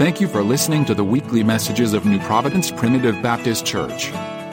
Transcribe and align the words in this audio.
Thank 0.00 0.18
you 0.18 0.28
for 0.28 0.42
listening 0.42 0.86
to 0.86 0.94
the 0.94 1.04
weekly 1.04 1.42
messages 1.44 1.92
of 1.92 2.06
New 2.06 2.18
Providence 2.20 2.70
Primitive 2.70 3.20
Baptist 3.20 3.66
Church. 3.66 4.06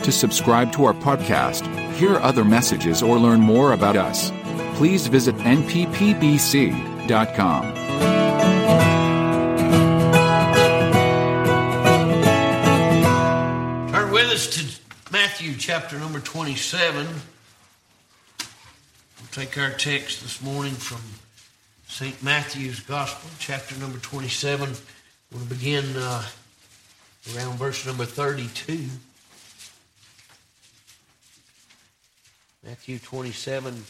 To 0.03 0.11
subscribe 0.11 0.73
to 0.73 0.83
our 0.83 0.93
podcast, 0.93 1.65
hear 1.93 2.17
other 2.17 2.43
messages, 2.43 3.01
or 3.01 3.17
learn 3.17 3.39
more 3.39 3.71
about 3.71 3.95
us, 3.95 4.29
please 4.75 5.07
visit 5.07 5.37
nppbc.com. 5.37 5.63
Matthew 15.09 15.55
chapter 15.57 15.97
number 15.97 16.19
27. 16.19 17.07
We'll 17.07 17.15
take 19.31 19.57
our 19.57 19.71
text 19.71 20.21
this 20.21 20.41
morning 20.41 20.73
from 20.73 20.99
St. 21.87 22.21
Matthew's 22.21 22.81
Gospel, 22.81 23.29
chapter 23.39 23.77
number 23.79 23.99
27. 23.99 24.75
We'll 25.33 25.45
begin 25.45 25.83
uh, 25.97 26.23
around 27.35 27.57
verse 27.57 27.85
number 27.85 28.05
32. 28.05 28.85
Matthew 32.63 32.97
27, 32.99 33.83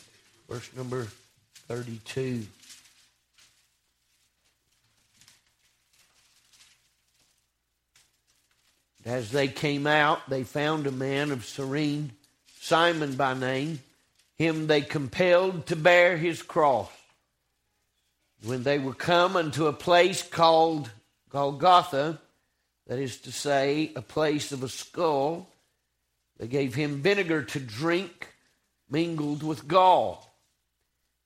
verse 0.49 0.69
number 0.75 1.07
32. 1.67 2.47
As 9.05 9.31
they 9.31 9.47
came 9.47 9.85
out, 9.85 10.27
they 10.29 10.43
found 10.43 10.87
a 10.87 10.91
man 10.91 11.31
of 11.31 11.45
Cyrene, 11.45 12.13
Simon 12.59 13.15
by 13.15 13.35
name. 13.35 13.79
Him 14.39 14.65
they 14.65 14.81
compelled 14.81 15.67
to 15.67 15.75
bear 15.75 16.17
his 16.17 16.41
cross. 16.41 16.89
When 18.43 18.63
they 18.63 18.79
were 18.79 18.93
come 18.93 19.35
unto 19.35 19.67
a 19.67 19.73
place 19.73 20.23
called 20.23 20.89
Golgotha, 21.29 22.19
that 22.87 22.99
is 22.99 23.17
to 23.21 23.31
say, 23.31 23.91
a 23.95 24.01
place 24.01 24.51
of 24.51 24.63
a 24.63 24.69
skull, 24.69 25.47
they 26.37 26.47
gave 26.47 26.75
him 26.75 27.01
vinegar 27.01 27.43
to 27.43 27.59
drink 27.59 28.33
mingled 28.89 29.43
with 29.43 29.67
gall. 29.67 30.33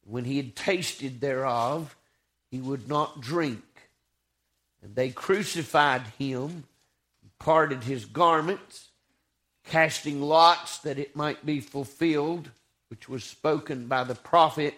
When 0.05 0.25
he 0.25 0.37
had 0.37 0.55
tasted 0.55 1.21
thereof, 1.21 1.95
he 2.49 2.59
would 2.59 2.87
not 2.87 3.21
drink. 3.21 3.63
And 4.81 4.95
they 4.95 5.09
crucified 5.09 6.01
him 6.17 6.63
parted 7.41 7.83
his 7.83 8.05
garments, 8.05 8.89
casting 9.65 10.21
lots 10.21 10.77
that 10.79 10.99
it 10.99 11.15
might 11.15 11.43
be 11.43 11.59
fulfilled, 11.59 12.51
which 12.89 13.09
was 13.09 13.23
spoken 13.23 13.87
by 13.87 14.03
the 14.03 14.15
prophet. 14.15 14.75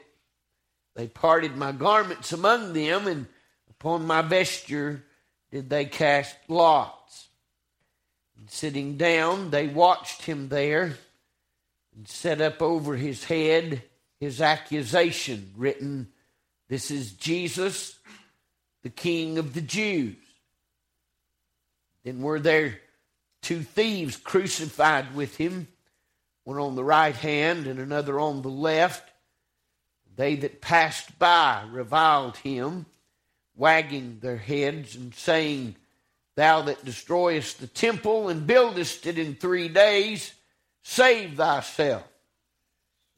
They 0.95 1.07
parted 1.07 1.57
my 1.57 1.73
garments 1.73 2.31
among 2.31 2.71
them, 2.71 3.07
and 3.07 3.27
upon 3.69 4.07
my 4.07 4.21
vesture 4.21 5.03
did 5.53 5.69
they 5.69 5.85
cast 5.85 6.35
lots. 6.47 7.27
And 8.37 8.49
sitting 8.49 8.97
down, 8.97 9.51
they 9.51 9.67
watched 9.67 10.23
him 10.23 10.49
there 10.49 10.97
and 11.95 12.07
set 12.07 12.41
up 12.41 12.61
over 12.61 12.95
his 12.95 13.23
head 13.23 13.83
his 14.19 14.41
accusation 14.41 15.53
written, 15.55 16.07
This 16.69 16.89
is 16.89 17.11
Jesus, 17.11 17.99
the 18.81 18.89
King 18.89 19.37
of 19.37 19.53
the 19.53 19.61
Jews. 19.61 20.15
Then 22.03 22.21
were 22.21 22.39
there 22.39 22.79
two 23.41 23.61
thieves 23.61 24.17
crucified 24.17 25.13
with 25.13 25.38
him, 25.38 25.67
one 26.45 26.57
on 26.57 26.75
the 26.75 26.83
right 26.83 27.15
hand 27.15 27.67
and 27.67 27.79
another 27.79 28.19
on 28.19 28.41
the 28.41 28.49
left. 28.49 29.07
They 30.15 30.35
that 30.38 30.61
passed 30.61 31.19
by 31.19 31.63
reviled 31.69 32.38
him, 32.38 32.88
wagging 33.55 34.19
their 34.21 34.37
heads 34.37 34.95
and 34.95 35.13
saying, 35.13 35.75
Thou 36.35 36.63
that 36.63 36.83
destroyest 36.83 37.59
the 37.59 37.67
temple 37.67 38.29
and 38.29 38.47
buildest 38.47 39.05
it 39.05 39.19
in 39.19 39.35
three 39.35 39.67
days, 39.67 40.33
save 40.81 41.35
thyself. 41.35 42.07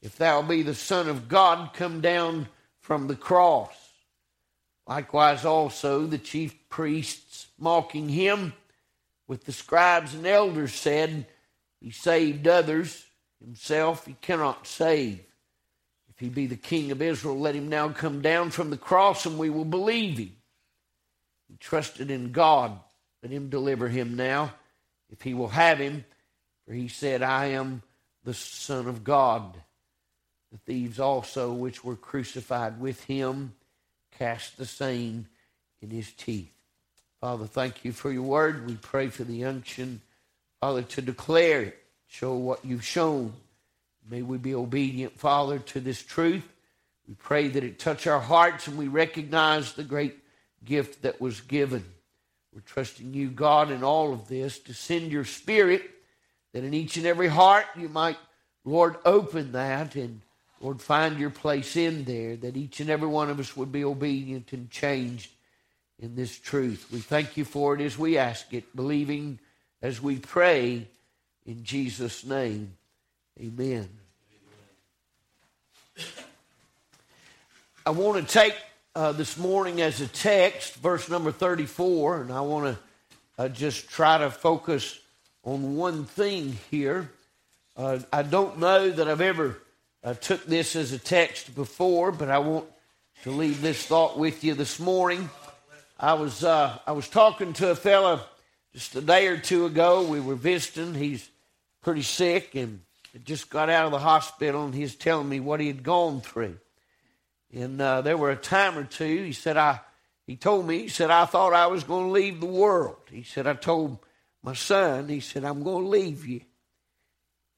If 0.02 0.16
thou 0.16 0.42
be 0.42 0.62
the 0.62 0.74
Son 0.74 1.08
of 1.08 1.28
God, 1.28 1.72
come 1.72 2.00
down 2.00 2.48
from 2.80 3.06
the 3.06 3.16
cross. 3.16 3.74
Likewise 4.86 5.44
also 5.44 6.06
the 6.06 6.18
chief 6.18 6.54
priests, 6.68 7.46
mocking 7.58 8.08
him, 8.08 8.52
with 9.26 9.44
the 9.44 9.52
scribes 9.52 10.14
and 10.14 10.26
elders 10.26 10.74
said, 10.74 11.26
He 11.80 11.90
saved 11.90 12.46
others, 12.46 13.04
himself 13.40 14.06
he 14.06 14.14
cannot 14.20 14.66
save. 14.66 15.24
If 16.16 16.20
he 16.20 16.28
be 16.30 16.46
the 16.46 16.56
king 16.56 16.92
of 16.92 17.02
Israel, 17.02 17.38
let 17.38 17.54
him 17.54 17.68
now 17.68 17.90
come 17.90 18.22
down 18.22 18.50
from 18.50 18.70
the 18.70 18.78
cross 18.78 19.26
and 19.26 19.38
we 19.38 19.50
will 19.50 19.66
believe 19.66 20.16
him. 20.16 20.32
He 21.48 21.56
trusted 21.58 22.10
in 22.10 22.32
God. 22.32 22.72
Let 23.22 23.32
him 23.32 23.50
deliver 23.50 23.88
him 23.88 24.16
now, 24.16 24.54
if 25.10 25.20
he 25.20 25.34
will 25.34 25.48
have 25.48 25.78
him. 25.78 26.04
For 26.66 26.72
he 26.72 26.88
said, 26.88 27.22
I 27.22 27.46
am 27.46 27.82
the 28.24 28.34
Son 28.34 28.88
of 28.88 29.04
God. 29.04 29.56
The 30.52 30.58
thieves 30.58 30.98
also, 30.98 31.52
which 31.52 31.84
were 31.84 31.96
crucified 31.96 32.80
with 32.80 33.04
him, 33.04 33.54
cast 34.18 34.56
the 34.56 34.66
same 34.66 35.26
in 35.82 35.90
his 35.90 36.10
teeth. 36.12 36.52
Father, 37.20 37.46
thank 37.46 37.84
you 37.84 37.92
for 37.92 38.10
your 38.10 38.22
word. 38.22 38.66
We 38.66 38.76
pray 38.76 39.08
for 39.08 39.24
the 39.24 39.44
unction, 39.44 40.00
Father, 40.60 40.82
to 40.82 41.02
declare 41.02 41.62
it, 41.62 41.78
show 42.06 42.34
what 42.34 42.64
you've 42.64 42.84
shown. 42.84 43.34
May 44.08 44.22
we 44.22 44.38
be 44.38 44.54
obedient, 44.54 45.18
Father, 45.18 45.58
to 45.58 45.80
this 45.80 46.02
truth. 46.02 46.44
We 47.08 47.14
pray 47.14 47.48
that 47.48 47.64
it 47.64 47.78
touch 47.78 48.06
our 48.06 48.20
hearts 48.20 48.66
and 48.68 48.78
we 48.78 48.88
recognize 48.88 49.72
the 49.72 49.84
great 49.84 50.16
gift 50.64 51.02
that 51.02 51.20
was 51.20 51.40
given. 51.40 51.84
We're 52.52 52.60
trusting 52.60 53.14
you, 53.14 53.28
God, 53.28 53.70
in 53.70 53.84
all 53.84 54.12
of 54.12 54.28
this 54.28 54.58
to 54.60 54.74
send 54.74 55.12
your 55.12 55.24
spirit 55.24 55.82
that 56.52 56.64
in 56.64 56.72
each 56.72 56.96
and 56.96 57.06
every 57.06 57.28
heart 57.28 57.66
you 57.76 57.88
might, 57.88 58.16
Lord, 58.64 58.96
open 59.04 59.52
that 59.52 59.94
and, 59.94 60.22
Lord, 60.60 60.80
find 60.80 61.18
your 61.18 61.30
place 61.30 61.76
in 61.76 62.04
there, 62.04 62.36
that 62.36 62.56
each 62.56 62.80
and 62.80 62.88
every 62.88 63.08
one 63.08 63.28
of 63.28 63.38
us 63.38 63.56
would 63.56 63.70
be 63.70 63.84
obedient 63.84 64.52
and 64.52 64.70
changed 64.70 65.30
in 65.98 66.14
this 66.14 66.38
truth. 66.38 66.86
We 66.90 67.00
thank 67.00 67.36
you 67.36 67.44
for 67.44 67.74
it 67.74 67.80
as 67.80 67.98
we 67.98 68.18
ask 68.18 68.54
it, 68.54 68.74
believing 68.74 69.38
as 69.82 70.00
we 70.00 70.18
pray 70.18 70.88
in 71.44 71.62
Jesus' 71.62 72.24
name. 72.24 72.76
Amen. 73.38 73.86
I 77.84 77.90
want 77.90 78.26
to 78.26 78.32
take 78.32 78.54
uh, 78.94 79.12
this 79.12 79.36
morning 79.36 79.82
as 79.82 80.00
a 80.00 80.08
text, 80.08 80.76
verse 80.76 81.10
number 81.10 81.30
34, 81.30 82.22
and 82.22 82.32
I 82.32 82.40
want 82.40 82.74
to 82.74 83.42
uh, 83.42 83.48
just 83.50 83.90
try 83.90 84.16
to 84.16 84.30
focus 84.30 84.98
on 85.44 85.76
one 85.76 86.06
thing 86.06 86.56
here. 86.70 87.10
Uh, 87.76 87.98
I 88.10 88.22
don't 88.22 88.58
know 88.58 88.90
that 88.90 89.06
I've 89.06 89.20
ever 89.20 89.58
uh, 90.02 90.14
took 90.14 90.46
this 90.46 90.74
as 90.74 90.92
a 90.92 90.98
text 90.98 91.54
before, 91.54 92.12
but 92.12 92.30
I 92.30 92.38
want 92.38 92.64
to 93.24 93.30
leave 93.30 93.60
this 93.60 93.84
thought 93.84 94.18
with 94.18 94.44
you 94.44 94.54
this 94.54 94.80
morning. 94.80 95.28
I 96.00 96.14
was 96.14 96.42
uh, 96.42 96.78
I 96.86 96.92
was 96.92 97.06
talking 97.06 97.52
to 97.54 97.70
a 97.70 97.74
fella 97.74 98.22
just 98.72 98.96
a 98.96 99.02
day 99.02 99.26
or 99.26 99.36
two 99.36 99.66
ago. 99.66 100.04
We 100.04 100.20
were 100.20 100.36
visiting. 100.36 100.94
He's 100.94 101.28
pretty 101.82 102.02
sick 102.02 102.54
and 102.54 102.80
just 103.24 103.50
got 103.50 103.70
out 103.70 103.86
of 103.86 103.92
the 103.92 103.98
hospital, 103.98 104.64
and 104.64 104.74
he's 104.74 104.94
telling 104.94 105.28
me 105.28 105.40
what 105.40 105.60
he 105.60 105.66
had 105.66 105.82
gone 105.82 106.20
through. 106.20 106.58
And 107.52 107.80
uh, 107.80 108.02
there 108.02 108.16
were 108.16 108.30
a 108.30 108.36
time 108.36 108.76
or 108.76 108.84
two. 108.84 109.24
He 109.24 109.32
said 109.32 109.56
I. 109.56 109.80
He 110.26 110.36
told 110.36 110.66
me. 110.66 110.82
He 110.82 110.88
said 110.88 111.10
I 111.10 111.24
thought 111.24 111.54
I 111.54 111.68
was 111.68 111.84
going 111.84 112.06
to 112.06 112.12
leave 112.12 112.40
the 112.40 112.46
world. 112.46 112.98
He 113.10 113.22
said 113.22 113.46
I 113.46 113.54
told 113.54 113.98
my 114.42 114.54
son. 114.54 115.08
He 115.08 115.20
said 115.20 115.44
I'm 115.44 115.62
going 115.62 115.84
to 115.84 115.88
leave 115.88 116.26
you. 116.26 116.40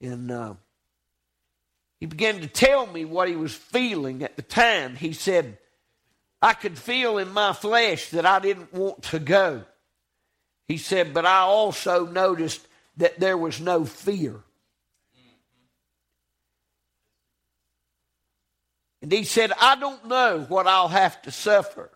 And 0.01 0.31
uh, 0.31 0.55
he 1.99 2.07
began 2.07 2.41
to 2.41 2.47
tell 2.47 2.87
me 2.87 3.05
what 3.05 3.29
he 3.29 3.37
was 3.37 3.55
feeling 3.55 4.23
at 4.23 4.37
the 4.37 4.43
time. 4.43 4.95
He 4.97 5.13
said 5.13 5.59
I 6.41 6.53
could 6.53 6.79
feel 6.79 7.19
in 7.19 7.33
my 7.33 7.53
flesh 7.53 8.11
that 8.11 8.27
I 8.27 8.39
didn't 8.39 8.73
want 8.73 9.03
to 9.05 9.19
go. 9.19 9.65
He 10.67 10.77
said, 10.77 11.15
but 11.15 11.27
I 11.27 11.41
also 11.41 12.07
noticed 12.07 12.67
that 12.99 13.19
there 13.19 13.37
was 13.37 13.61
no 13.61 13.85
fear. 13.85 14.41
And 19.01 19.13
he 19.13 19.25
said, 19.25 19.53
I 19.61 19.77
don't 19.77 20.07
know 20.07 20.45
what 20.49 20.67
I'll 20.67 20.89
have 20.89 21.21
to 21.23 21.31
suffer 21.31 21.91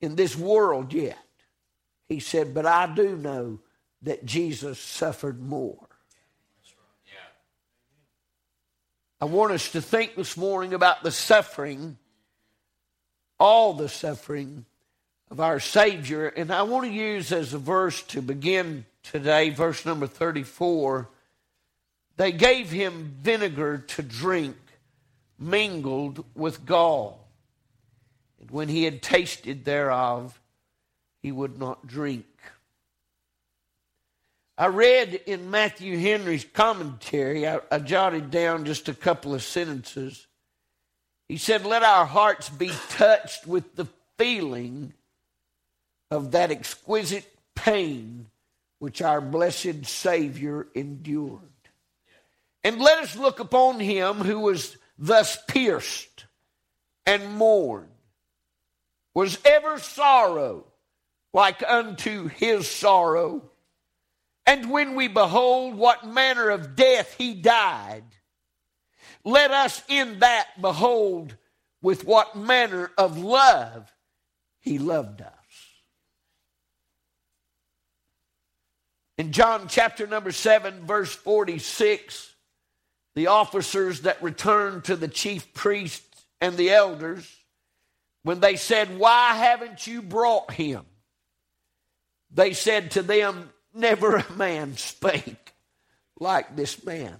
in 0.00 0.16
this 0.16 0.36
world 0.36 0.92
yet. 0.92 1.18
He 2.08 2.20
said, 2.20 2.54
but 2.54 2.66
I 2.66 2.92
do 2.94 3.16
know 3.16 3.60
that 4.02 4.24
Jesus 4.24 4.78
suffered 4.78 5.42
more. 5.42 5.88
I 9.20 9.26
want 9.26 9.52
us 9.52 9.72
to 9.72 9.80
think 9.80 10.16
this 10.16 10.36
morning 10.36 10.74
about 10.74 11.02
the 11.02 11.10
suffering 11.10 11.96
all 13.38 13.74
the 13.74 13.88
suffering 13.88 14.64
of 15.30 15.40
our 15.40 15.60
Savior. 15.60 16.28
And 16.28 16.52
I 16.52 16.62
want 16.62 16.86
to 16.86 16.92
use 16.92 17.32
as 17.32 17.54
a 17.54 17.58
verse 17.58 18.02
to 18.04 18.22
begin 18.22 18.84
today, 19.02 19.50
verse 19.50 19.84
number 19.84 20.06
34. 20.06 21.08
They 22.16 22.32
gave 22.32 22.70
him 22.70 23.16
vinegar 23.20 23.78
to 23.78 24.02
drink, 24.02 24.56
mingled 25.38 26.24
with 26.34 26.66
gall. 26.66 27.28
And 28.40 28.50
when 28.50 28.68
he 28.68 28.84
had 28.84 29.02
tasted 29.02 29.64
thereof, 29.64 30.40
he 31.22 31.32
would 31.32 31.58
not 31.58 31.86
drink. 31.86 32.26
I 34.56 34.66
read 34.66 35.14
in 35.26 35.50
Matthew 35.50 35.98
Henry's 35.98 36.44
commentary, 36.44 37.48
I, 37.48 37.60
I, 37.72 37.80
jotted 37.80 38.30
down 38.30 38.64
just 38.64 38.88
a 38.88 38.94
couple 38.94 39.34
of 39.34 39.42
sentences. 39.42 40.28
He 41.28 41.38
said, 41.38 41.66
Let 41.66 41.82
our 41.82 42.06
hearts 42.06 42.50
be 42.50 42.70
touched 42.90 43.46
with 43.46 43.74
the 43.74 43.88
feeling 44.16 44.92
of 46.10 46.30
that 46.32 46.52
exquisite 46.52 47.28
pain 47.56 48.26
which 48.78 49.02
our 49.02 49.20
blessed 49.20 49.86
Savior 49.86 50.68
endured. 50.74 51.40
And 52.62 52.78
let 52.78 52.98
us 52.98 53.16
look 53.16 53.40
upon 53.40 53.80
him 53.80 54.16
who 54.16 54.40
was 54.40 54.76
thus 54.98 55.38
pierced 55.48 56.26
and 57.06 57.34
mourned. 57.34 57.88
Was 59.14 59.38
ever 59.44 59.78
sorrow 59.78 60.66
like 61.32 61.62
unto 61.66 62.28
his 62.28 62.68
sorrow? 62.70 63.50
And 64.46 64.70
when 64.70 64.94
we 64.94 65.08
behold 65.08 65.74
what 65.74 66.06
manner 66.06 66.50
of 66.50 66.76
death 66.76 67.14
he 67.16 67.34
died, 67.34 68.04
let 69.24 69.50
us 69.50 69.82
in 69.88 70.18
that 70.18 70.48
behold 70.60 71.36
with 71.80 72.04
what 72.04 72.36
manner 72.36 72.90
of 72.98 73.18
love 73.18 73.90
he 74.60 74.78
loved 74.78 75.22
us. 75.22 75.30
In 79.16 79.32
John 79.32 79.68
chapter 79.68 80.06
number 80.06 80.32
7, 80.32 80.84
verse 80.86 81.14
46, 81.14 82.33
the 83.14 83.28
officers 83.28 84.02
that 84.02 84.22
returned 84.22 84.84
to 84.84 84.96
the 84.96 85.08
chief 85.08 85.54
priests 85.54 86.24
and 86.40 86.56
the 86.56 86.70
elders, 86.70 87.30
when 88.22 88.40
they 88.40 88.56
said, 88.56 88.98
Why 88.98 89.34
haven't 89.34 89.86
you 89.86 90.02
brought 90.02 90.50
him? 90.50 90.84
They 92.32 92.52
said 92.52 92.92
to 92.92 93.02
them, 93.02 93.50
Never 93.72 94.16
a 94.16 94.32
man 94.32 94.76
spake 94.76 95.52
like 96.18 96.56
this 96.56 96.84
man. 96.84 97.16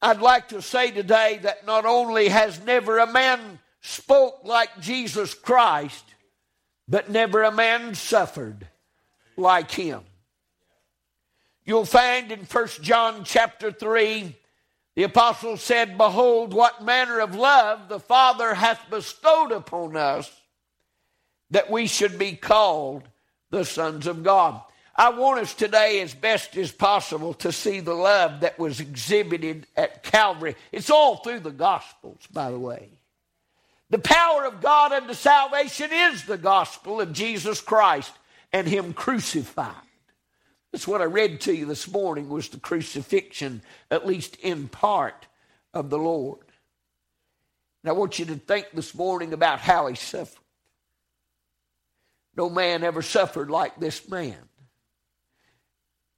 I'd 0.00 0.20
like 0.20 0.48
to 0.48 0.60
say 0.60 0.90
today 0.90 1.38
that 1.42 1.64
not 1.64 1.86
only 1.86 2.28
has 2.28 2.62
never 2.64 2.98
a 2.98 3.06
man 3.06 3.60
spoke 3.80 4.40
like 4.44 4.80
Jesus 4.80 5.32
Christ, 5.32 6.04
but 6.88 7.08
never 7.08 7.42
a 7.42 7.52
man 7.52 7.94
suffered 7.94 8.66
like 9.36 9.70
him. 9.70 10.02
You'll 11.64 11.84
find 11.84 12.32
in 12.32 12.40
1 12.40 12.68
John 12.80 13.24
chapter 13.24 13.70
3, 13.70 14.36
the 14.94 15.04
apostle 15.04 15.56
said, 15.56 15.96
Behold, 15.96 16.52
what 16.52 16.84
manner 16.84 17.20
of 17.20 17.34
love 17.34 17.88
the 17.88 18.00
Father 18.00 18.54
hath 18.54 18.90
bestowed 18.90 19.52
upon 19.52 19.96
us, 19.96 20.30
that 21.50 21.70
we 21.70 21.86
should 21.86 22.18
be 22.18 22.32
called 22.32 23.04
the 23.50 23.64
sons 23.64 24.06
of 24.06 24.22
God. 24.22 24.60
I 24.94 25.10
want 25.10 25.40
us 25.40 25.54
today, 25.54 26.00
as 26.00 26.14
best 26.14 26.56
as 26.56 26.70
possible, 26.70 27.32
to 27.34 27.52
see 27.52 27.80
the 27.80 27.94
love 27.94 28.40
that 28.40 28.58
was 28.58 28.80
exhibited 28.80 29.66
at 29.76 30.02
Calvary. 30.02 30.54
It's 30.70 30.90
all 30.90 31.16
through 31.16 31.40
the 31.40 31.50
Gospels, 31.50 32.26
by 32.30 32.50
the 32.50 32.58
way. 32.58 32.90
The 33.92 33.98
power 33.98 34.46
of 34.46 34.62
God 34.62 34.92
unto 34.92 35.14
salvation 35.14 35.90
is 35.92 36.24
the 36.24 36.38
gospel 36.38 37.00
of 37.02 37.12
Jesus 37.12 37.60
Christ 37.60 38.10
and 38.50 38.66
Him 38.66 38.94
crucified. 38.94 39.74
That's 40.72 40.88
what 40.88 41.02
I 41.02 41.04
read 41.04 41.42
to 41.42 41.54
you 41.54 41.66
this 41.66 41.86
morning 41.86 42.30
was 42.30 42.48
the 42.48 42.58
crucifixion, 42.58 43.62
at 43.90 44.06
least 44.06 44.36
in 44.36 44.68
part, 44.68 45.26
of 45.74 45.90
the 45.90 45.98
Lord. 45.98 46.46
And 47.82 47.90
I 47.90 47.92
want 47.92 48.18
you 48.18 48.24
to 48.26 48.36
think 48.36 48.68
this 48.72 48.94
morning 48.94 49.32
about 49.34 49.60
how 49.60 49.86
He 49.86 49.94
suffered. 49.94 50.38
No 52.34 52.48
man 52.48 52.82
ever 52.82 53.02
suffered 53.02 53.50
like 53.50 53.78
this 53.78 54.08
man. 54.08 54.38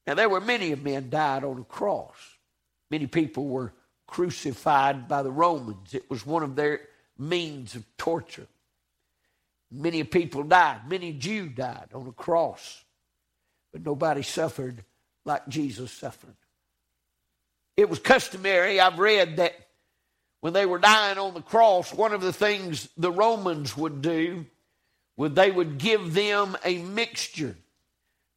Now, 0.07 0.15
there 0.15 0.29
were 0.29 0.41
many 0.41 0.71
of 0.71 0.83
men 0.83 1.11
died 1.11 1.45
on 1.45 1.59
a 1.59 1.65
cross. 1.65 2.17
Many 2.91 3.07
people 3.07 3.47
were 3.47 3.73
crucified 4.07 5.09
by 5.09 5.23
the 5.23 5.33
Romans. 5.33 5.95
It 5.95 6.09
was 6.09 6.25
one 6.25 6.43
of 6.43 6.55
their 6.55 6.83
means 7.19 7.75
of 7.75 7.85
torture. 7.97 8.47
Many 9.71 10.05
people 10.05 10.45
died. 10.45 10.83
Many 10.89 11.13
Jew 11.15 11.49
died 11.49 11.89
on 11.95 12.07
a 12.07 12.13
cross. 12.13 12.85
But 13.75 13.85
nobody 13.85 14.23
suffered 14.23 14.85
like 15.25 15.49
Jesus 15.49 15.91
suffered. 15.91 16.37
It 17.77 17.91
was 17.91 17.99
customary, 17.99 18.79
I've 18.79 19.01
read, 19.01 19.39
that 19.39 19.53
when 20.41 20.53
they 20.53 20.65
were 20.65 20.79
dying 20.79 21.19
on 21.19 21.35
the 21.35 21.43
cross, 21.43 21.93
one 21.93 22.13
of 22.13 22.21
the 22.21 22.33
things 22.33 22.89
the 22.97 23.11
Romans 23.11 23.77
would 23.77 24.01
do 24.01 24.47
would 25.17 25.35
they 25.35 25.51
would 25.51 25.79
give 25.79 26.15
them 26.15 26.57
a 26.65 26.79
mixture 26.79 27.57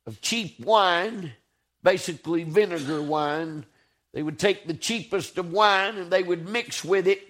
of 0.07 0.21
cheap 0.21 0.59
wine, 0.65 1.33
basically 1.83 2.43
vinegar 2.43 3.03
wine. 3.03 3.63
They 4.13 4.23
would 4.23 4.39
take 4.39 4.65
the 4.65 4.73
cheapest 4.73 5.37
of 5.37 5.51
wine 5.51 5.97
and 5.97 6.09
they 6.09 6.23
would 6.23 6.49
mix 6.49 6.83
with 6.83 7.07
it 7.07 7.21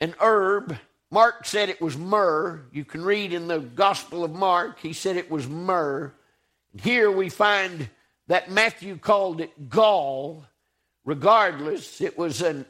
an 0.00 0.14
herb. 0.20 0.78
Mark 1.10 1.44
said 1.44 1.70
it 1.70 1.80
was 1.80 1.96
myrrh. 1.96 2.60
You 2.70 2.84
can 2.84 3.02
read 3.02 3.32
in 3.32 3.48
the 3.48 3.58
Gospel 3.58 4.22
of 4.22 4.30
Mark, 4.30 4.78
he 4.78 4.92
said 4.92 5.16
it 5.16 5.28
was 5.28 5.48
myrrh. 5.48 6.12
Here 6.76 7.10
we 7.10 7.28
find 7.28 7.88
that 8.26 8.50
Matthew 8.50 8.96
called 8.98 9.40
it 9.40 9.68
gall. 9.68 10.44
Regardless, 11.04 12.00
it 12.00 12.18
was 12.18 12.42
an 12.42 12.66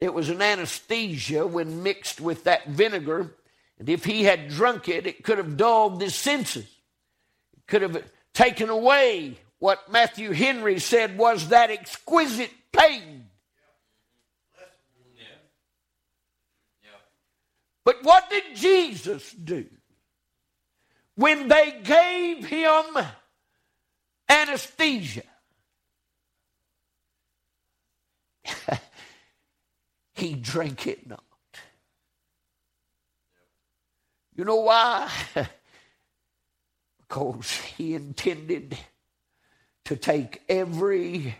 it 0.00 0.14
was 0.14 0.30
an 0.30 0.40
anesthesia 0.40 1.46
when 1.46 1.82
mixed 1.82 2.20
with 2.20 2.44
that 2.44 2.68
vinegar. 2.68 3.34
And 3.78 3.88
if 3.88 4.04
he 4.04 4.24
had 4.24 4.48
drunk 4.48 4.88
it, 4.88 5.06
it 5.06 5.22
could 5.22 5.38
have 5.38 5.56
dulled 5.56 6.00
his 6.00 6.14
senses. 6.14 6.64
It 6.64 7.66
could 7.66 7.82
have 7.82 8.04
taken 8.32 8.70
away 8.70 9.38
what 9.58 9.90
Matthew 9.92 10.32
Henry 10.32 10.78
said 10.78 11.18
was 11.18 11.48
that 11.48 11.70
exquisite 11.70 12.50
pain. 12.72 13.26
But 17.84 18.02
what 18.02 18.28
did 18.30 18.44
Jesus 18.54 19.32
do? 19.32 19.66
When 21.14 21.48
they 21.48 21.80
gave 21.82 22.46
him 22.46 22.84
anesthesia, 24.30 25.22
he 30.14 30.34
drank 30.34 30.86
it 30.86 31.06
not. 31.06 31.22
You 34.34 34.44
know 34.44 34.60
why? 34.60 35.10
because 37.10 37.50
he 37.76 37.94
intended 37.94 38.78
to 39.84 39.96
take 39.96 40.42
every 40.48 41.36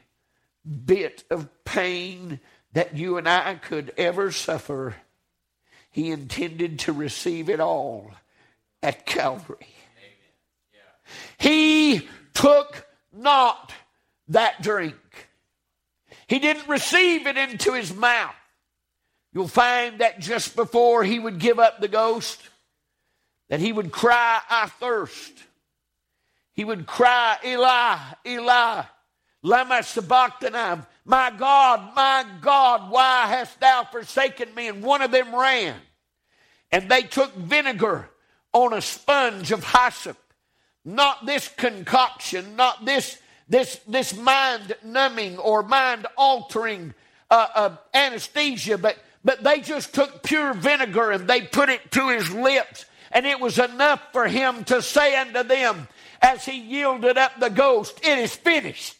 bit 0.84 1.22
of 1.30 1.48
pain 1.64 2.40
that 2.72 2.96
you 2.96 3.16
and 3.16 3.28
I 3.28 3.54
could 3.54 3.92
ever 3.96 4.32
suffer. 4.32 4.96
He 5.90 6.10
intended 6.10 6.80
to 6.80 6.92
receive 6.92 7.48
it 7.48 7.60
all 7.60 8.10
at 8.82 9.06
Calvary. 9.06 9.74
He 11.38 12.08
took 12.34 12.86
not 13.12 13.72
that 14.28 14.62
drink. 14.62 14.96
He 16.26 16.38
didn't 16.38 16.68
receive 16.68 17.26
it 17.26 17.36
into 17.36 17.72
his 17.72 17.94
mouth. 17.94 18.34
You'll 19.32 19.48
find 19.48 20.00
that 20.00 20.20
just 20.20 20.56
before 20.56 21.04
he 21.04 21.18
would 21.18 21.38
give 21.38 21.58
up 21.58 21.80
the 21.80 21.88
ghost, 21.88 22.40
that 23.48 23.60
he 23.60 23.72
would 23.72 23.92
cry, 23.92 24.40
I 24.48 24.66
thirst. 24.66 25.32
He 26.52 26.64
would 26.64 26.86
cry, 26.86 27.36
Eli, 27.44 27.96
Eli, 28.26 28.82
lama 29.42 29.82
sabachthani, 29.82 30.82
my 31.04 31.32
God, 31.36 31.94
my 31.94 32.24
God, 32.40 32.90
why 32.90 33.26
hast 33.26 33.58
thou 33.60 33.84
forsaken 33.84 34.54
me? 34.54 34.68
And 34.68 34.82
one 34.82 35.02
of 35.02 35.10
them 35.10 35.34
ran. 35.34 35.76
And 36.70 36.88
they 36.88 37.02
took 37.02 37.34
vinegar 37.34 38.08
on 38.52 38.72
a 38.72 38.80
sponge 38.80 39.50
of 39.50 39.64
hyssop. 39.64 40.16
Not 40.84 41.26
this 41.26 41.48
concoction, 41.48 42.56
not 42.56 42.84
this, 42.84 43.18
this, 43.48 43.80
this 43.86 44.16
mind 44.16 44.74
numbing 44.82 45.38
or 45.38 45.62
mind 45.62 46.06
altering 46.16 46.94
uh, 47.30 47.46
uh, 47.54 47.76
anesthesia, 47.92 48.78
but, 48.78 48.96
but 49.24 49.44
they 49.44 49.60
just 49.60 49.94
took 49.94 50.22
pure 50.22 50.54
vinegar 50.54 51.10
and 51.10 51.28
they 51.28 51.42
put 51.42 51.68
it 51.68 51.90
to 51.92 52.08
his 52.08 52.30
lips 52.30 52.86
and 53.10 53.26
it 53.26 53.40
was 53.40 53.58
enough 53.58 54.00
for 54.12 54.28
him 54.28 54.64
to 54.64 54.80
say 54.80 55.16
unto 55.16 55.42
them, 55.42 55.88
as 56.22 56.44
he 56.44 56.58
yielded 56.60 57.18
up 57.18 57.40
the 57.40 57.50
ghost, 57.50 57.98
It 58.04 58.18
is 58.18 58.34
finished. 58.34 58.99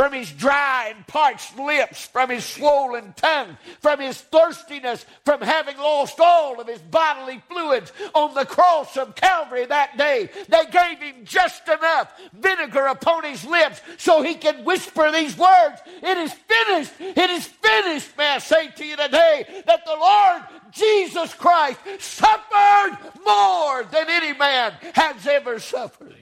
From 0.00 0.14
his 0.14 0.32
dry 0.32 0.94
and 0.96 1.06
parched 1.06 1.58
lips, 1.58 2.06
from 2.06 2.30
his 2.30 2.42
swollen 2.42 3.12
tongue, 3.18 3.58
from 3.80 4.00
his 4.00 4.18
thirstiness, 4.18 5.04
from 5.26 5.42
having 5.42 5.76
lost 5.76 6.18
all 6.18 6.58
of 6.58 6.66
his 6.66 6.80
bodily 6.80 7.42
fluids 7.50 7.92
on 8.14 8.32
the 8.32 8.46
cross 8.46 8.96
of 8.96 9.14
Calvary 9.14 9.66
that 9.66 9.98
day. 9.98 10.30
They 10.48 10.64
gave 10.70 11.00
him 11.00 11.26
just 11.26 11.68
enough 11.68 12.18
vinegar 12.32 12.86
upon 12.86 13.24
his 13.24 13.44
lips 13.44 13.82
so 13.98 14.22
he 14.22 14.36
could 14.36 14.64
whisper 14.64 15.12
these 15.12 15.36
words 15.36 15.82
It 15.86 16.16
is 16.16 16.32
finished! 16.32 16.92
It 16.98 17.28
is 17.28 17.44
finished! 17.44 18.16
May 18.16 18.36
I 18.36 18.38
say 18.38 18.68
to 18.68 18.86
you 18.86 18.96
today 18.96 19.62
that 19.66 19.84
the 19.84 19.96
Lord 20.00 20.42
Jesus 20.70 21.34
Christ 21.34 21.78
suffered 21.98 22.96
more 23.22 23.84
than 23.84 24.08
any 24.08 24.32
man 24.32 24.72
has 24.94 25.26
ever 25.26 25.58
suffered. 25.58 26.16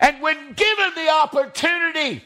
And 0.00 0.20
when 0.20 0.52
given 0.52 0.92
the 0.94 1.08
opportunity 1.10 2.22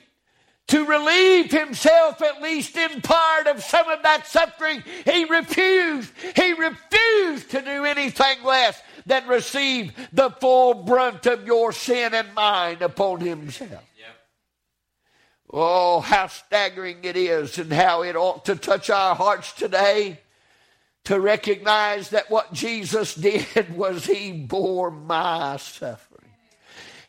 to 0.69 0.85
relieve 0.85 1.51
himself, 1.51 2.21
at 2.21 2.43
least 2.43 2.77
in 2.77 3.01
part, 3.01 3.47
of 3.47 3.63
some 3.63 3.89
of 3.89 4.03
that 4.03 4.27
suffering, 4.27 4.83
he 5.05 5.25
refused. 5.25 6.13
He 6.37 6.53
refused 6.53 7.51
to 7.51 7.63
do 7.63 7.85
anything 7.85 8.43
less 8.45 8.81
than 9.07 9.27
receive 9.27 9.93
the 10.13 10.31
full 10.31 10.75
brunt 10.75 11.27
of 11.27 11.47
your 11.47 11.73
sin 11.73 12.13
and 12.15 12.35
mine 12.35 12.83
upon 12.83 13.21
himself. 13.21 13.83
Oh, 15.51 16.01
how 16.01 16.27
staggering 16.27 16.99
it 17.05 17.17
is, 17.17 17.57
and 17.59 17.73
how 17.73 18.03
it 18.03 18.17
ought 18.17 18.45
to 18.45 18.55
touch 18.55 18.91
our 18.91 19.15
hearts 19.15 19.53
today 19.53 20.21
to 21.05 21.19
recognize 21.19 22.11
that 22.11 22.31
what 22.31 22.53
Jesus 22.53 23.15
did 23.15 23.75
was 23.75 24.05
he 24.05 24.33
bore 24.33 24.91
my 24.91 25.57
suffering. 25.57 26.18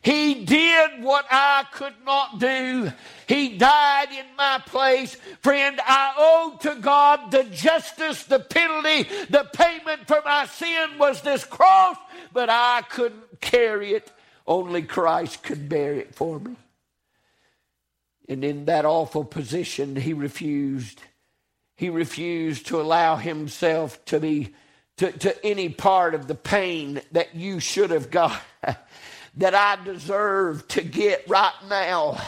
He 0.02 0.46
did 0.46 1.02
what 1.02 1.26
I 1.30 1.66
could 1.72 1.94
not 2.06 2.38
do. 2.38 2.90
He 3.26 3.58
died 3.58 4.08
in 4.10 4.24
my 4.36 4.60
place. 4.64 5.14
Friend, 5.42 5.78
I 5.84 6.14
owed 6.16 6.60
to 6.62 6.80
God 6.80 7.30
the 7.30 7.44
justice, 7.44 8.24
the 8.24 8.40
penalty, 8.40 9.08
the 9.28 9.48
payment 9.52 10.06
for 10.06 10.22
my 10.24 10.46
sin 10.46 10.98
was 10.98 11.20
this 11.20 11.44
cross, 11.44 11.98
but 12.32 12.48
I 12.48 12.82
couldn't 12.88 13.40
carry 13.40 13.92
it. 13.92 14.10
Only 14.46 14.82
Christ 14.82 15.42
could 15.42 15.68
bear 15.68 15.94
it 15.94 16.14
for 16.14 16.40
me. 16.40 16.56
And 18.26 18.42
in 18.42 18.64
that 18.66 18.84
awful 18.86 19.24
position, 19.24 19.96
he 19.96 20.14
refused. 20.14 21.02
He 21.76 21.90
refused 21.90 22.66
to 22.68 22.80
allow 22.80 23.16
himself 23.16 24.02
to 24.06 24.20
be 24.20 24.54
to, 24.96 25.10
to 25.10 25.44
any 25.44 25.70
part 25.70 26.14
of 26.14 26.26
the 26.26 26.34
pain 26.34 27.00
that 27.12 27.34
you 27.34 27.58
should 27.58 27.90
have 27.90 28.10
got, 28.10 28.38
that 29.36 29.54
I 29.54 29.82
deserve 29.84 30.66
to 30.68 30.82
get 30.82 31.28
right 31.28 31.54
now 31.68 32.20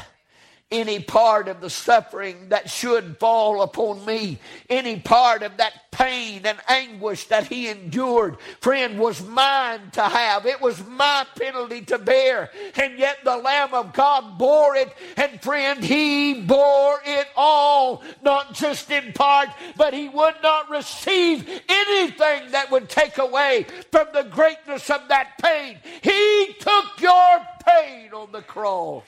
any 0.72 0.98
part 0.98 1.46
of 1.46 1.60
the 1.60 1.70
suffering 1.70 2.48
that 2.48 2.70
should 2.70 3.18
fall 3.18 3.62
upon 3.62 4.04
me, 4.04 4.38
any 4.68 4.98
part 4.98 5.42
of 5.42 5.58
that 5.58 5.74
pain 5.92 6.40
and 6.44 6.58
anguish 6.66 7.26
that 7.26 7.46
he 7.46 7.68
endured, 7.68 8.38
friend, 8.60 8.98
was 8.98 9.24
mine 9.24 9.80
to 9.92 10.02
have. 10.02 10.46
It 10.46 10.60
was 10.60 10.84
my 10.86 11.26
penalty 11.38 11.82
to 11.82 11.98
bear. 11.98 12.50
And 12.76 12.98
yet 12.98 13.18
the 13.22 13.36
Lamb 13.36 13.74
of 13.74 13.92
God 13.92 14.38
bore 14.38 14.74
it. 14.74 14.92
And 15.16 15.40
friend, 15.42 15.84
he 15.84 16.42
bore 16.42 16.98
it 17.04 17.28
all, 17.36 18.02
not 18.22 18.54
just 18.54 18.90
in 18.90 19.12
part, 19.12 19.50
but 19.76 19.92
he 19.92 20.08
would 20.08 20.36
not 20.42 20.70
receive 20.70 21.46
anything 21.68 22.50
that 22.52 22.70
would 22.70 22.88
take 22.88 23.18
away 23.18 23.66
from 23.90 24.08
the 24.14 24.24
greatness 24.24 24.88
of 24.88 25.06
that 25.08 25.38
pain. 25.42 25.78
He 26.02 26.56
took 26.58 27.00
your 27.00 27.46
pain 27.66 28.12
on 28.12 28.32
the 28.32 28.42
cross. 28.42 29.04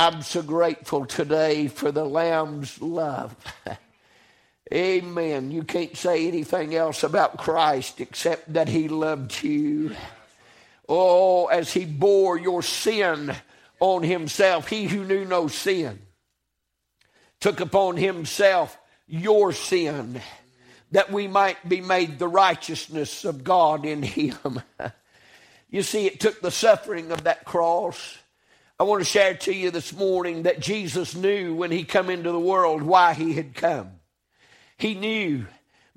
I'm 0.00 0.22
so 0.22 0.40
grateful 0.40 1.04
today 1.04 1.68
for 1.68 1.92
the 1.92 2.06
Lamb's 2.06 2.80
love. 2.80 3.36
Amen. 4.72 5.50
You 5.50 5.62
can't 5.62 5.94
say 5.94 6.26
anything 6.26 6.74
else 6.74 7.02
about 7.02 7.36
Christ 7.36 8.00
except 8.00 8.54
that 8.54 8.66
He 8.66 8.88
loved 8.88 9.42
you. 9.42 9.94
Oh, 10.88 11.48
as 11.48 11.74
He 11.74 11.84
bore 11.84 12.38
your 12.38 12.62
sin 12.62 13.36
on 13.78 14.02
Himself, 14.02 14.68
He 14.68 14.86
who 14.86 15.04
knew 15.04 15.26
no 15.26 15.48
sin 15.48 16.00
took 17.38 17.60
upon 17.60 17.98
Himself 17.98 18.78
your 19.06 19.52
sin 19.52 20.22
that 20.92 21.12
we 21.12 21.28
might 21.28 21.68
be 21.68 21.82
made 21.82 22.18
the 22.18 22.26
righteousness 22.26 23.26
of 23.26 23.44
God 23.44 23.84
in 23.84 24.02
Him. 24.02 24.62
you 25.70 25.82
see, 25.82 26.06
it 26.06 26.20
took 26.20 26.40
the 26.40 26.50
suffering 26.50 27.12
of 27.12 27.24
that 27.24 27.44
cross 27.44 28.16
I 28.80 28.84
want 28.84 29.02
to 29.02 29.04
share 29.04 29.34
to 29.34 29.54
you 29.54 29.70
this 29.70 29.92
morning 29.92 30.44
that 30.44 30.58
Jesus 30.58 31.14
knew 31.14 31.54
when 31.54 31.70
he 31.70 31.84
come 31.84 32.08
into 32.08 32.32
the 32.32 32.40
world 32.40 32.80
why 32.80 33.12
he 33.12 33.34
had 33.34 33.54
come. 33.54 33.90
He 34.78 34.94
knew. 34.94 35.44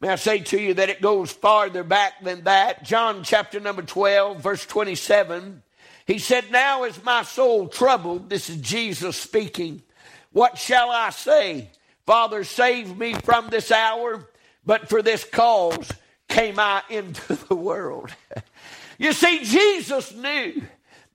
May 0.01 0.09
I 0.09 0.15
say 0.17 0.39
to 0.39 0.59
you 0.59 0.73
that 0.73 0.89
it 0.89 1.01
goes 1.01 1.31
farther 1.31 1.85
back 1.85 2.21
than 2.21 2.43
that. 2.43 2.83
John 2.83 3.23
chapter 3.23 3.61
number 3.61 3.83
12, 3.83 4.43
verse 4.43 4.65
27. 4.65 5.63
He 6.05 6.19
said, 6.19 6.51
Now 6.51 6.83
is 6.83 7.01
my 7.05 7.23
soul 7.23 7.69
troubled. 7.69 8.29
This 8.29 8.49
is 8.49 8.57
Jesus 8.57 9.15
speaking. 9.15 9.81
What 10.33 10.57
shall 10.57 10.91
I 10.91 11.11
say? 11.11 11.69
Father, 12.05 12.43
save 12.43 12.97
me 12.97 13.13
from 13.13 13.47
this 13.47 13.71
hour, 13.71 14.27
but 14.65 14.89
for 14.89 15.01
this 15.01 15.23
cause 15.23 15.89
came 16.27 16.59
I 16.59 16.81
into 16.89 17.33
the 17.47 17.55
world. 17.55 18.13
you 18.97 19.13
see, 19.13 19.45
Jesus 19.45 20.13
knew 20.13 20.63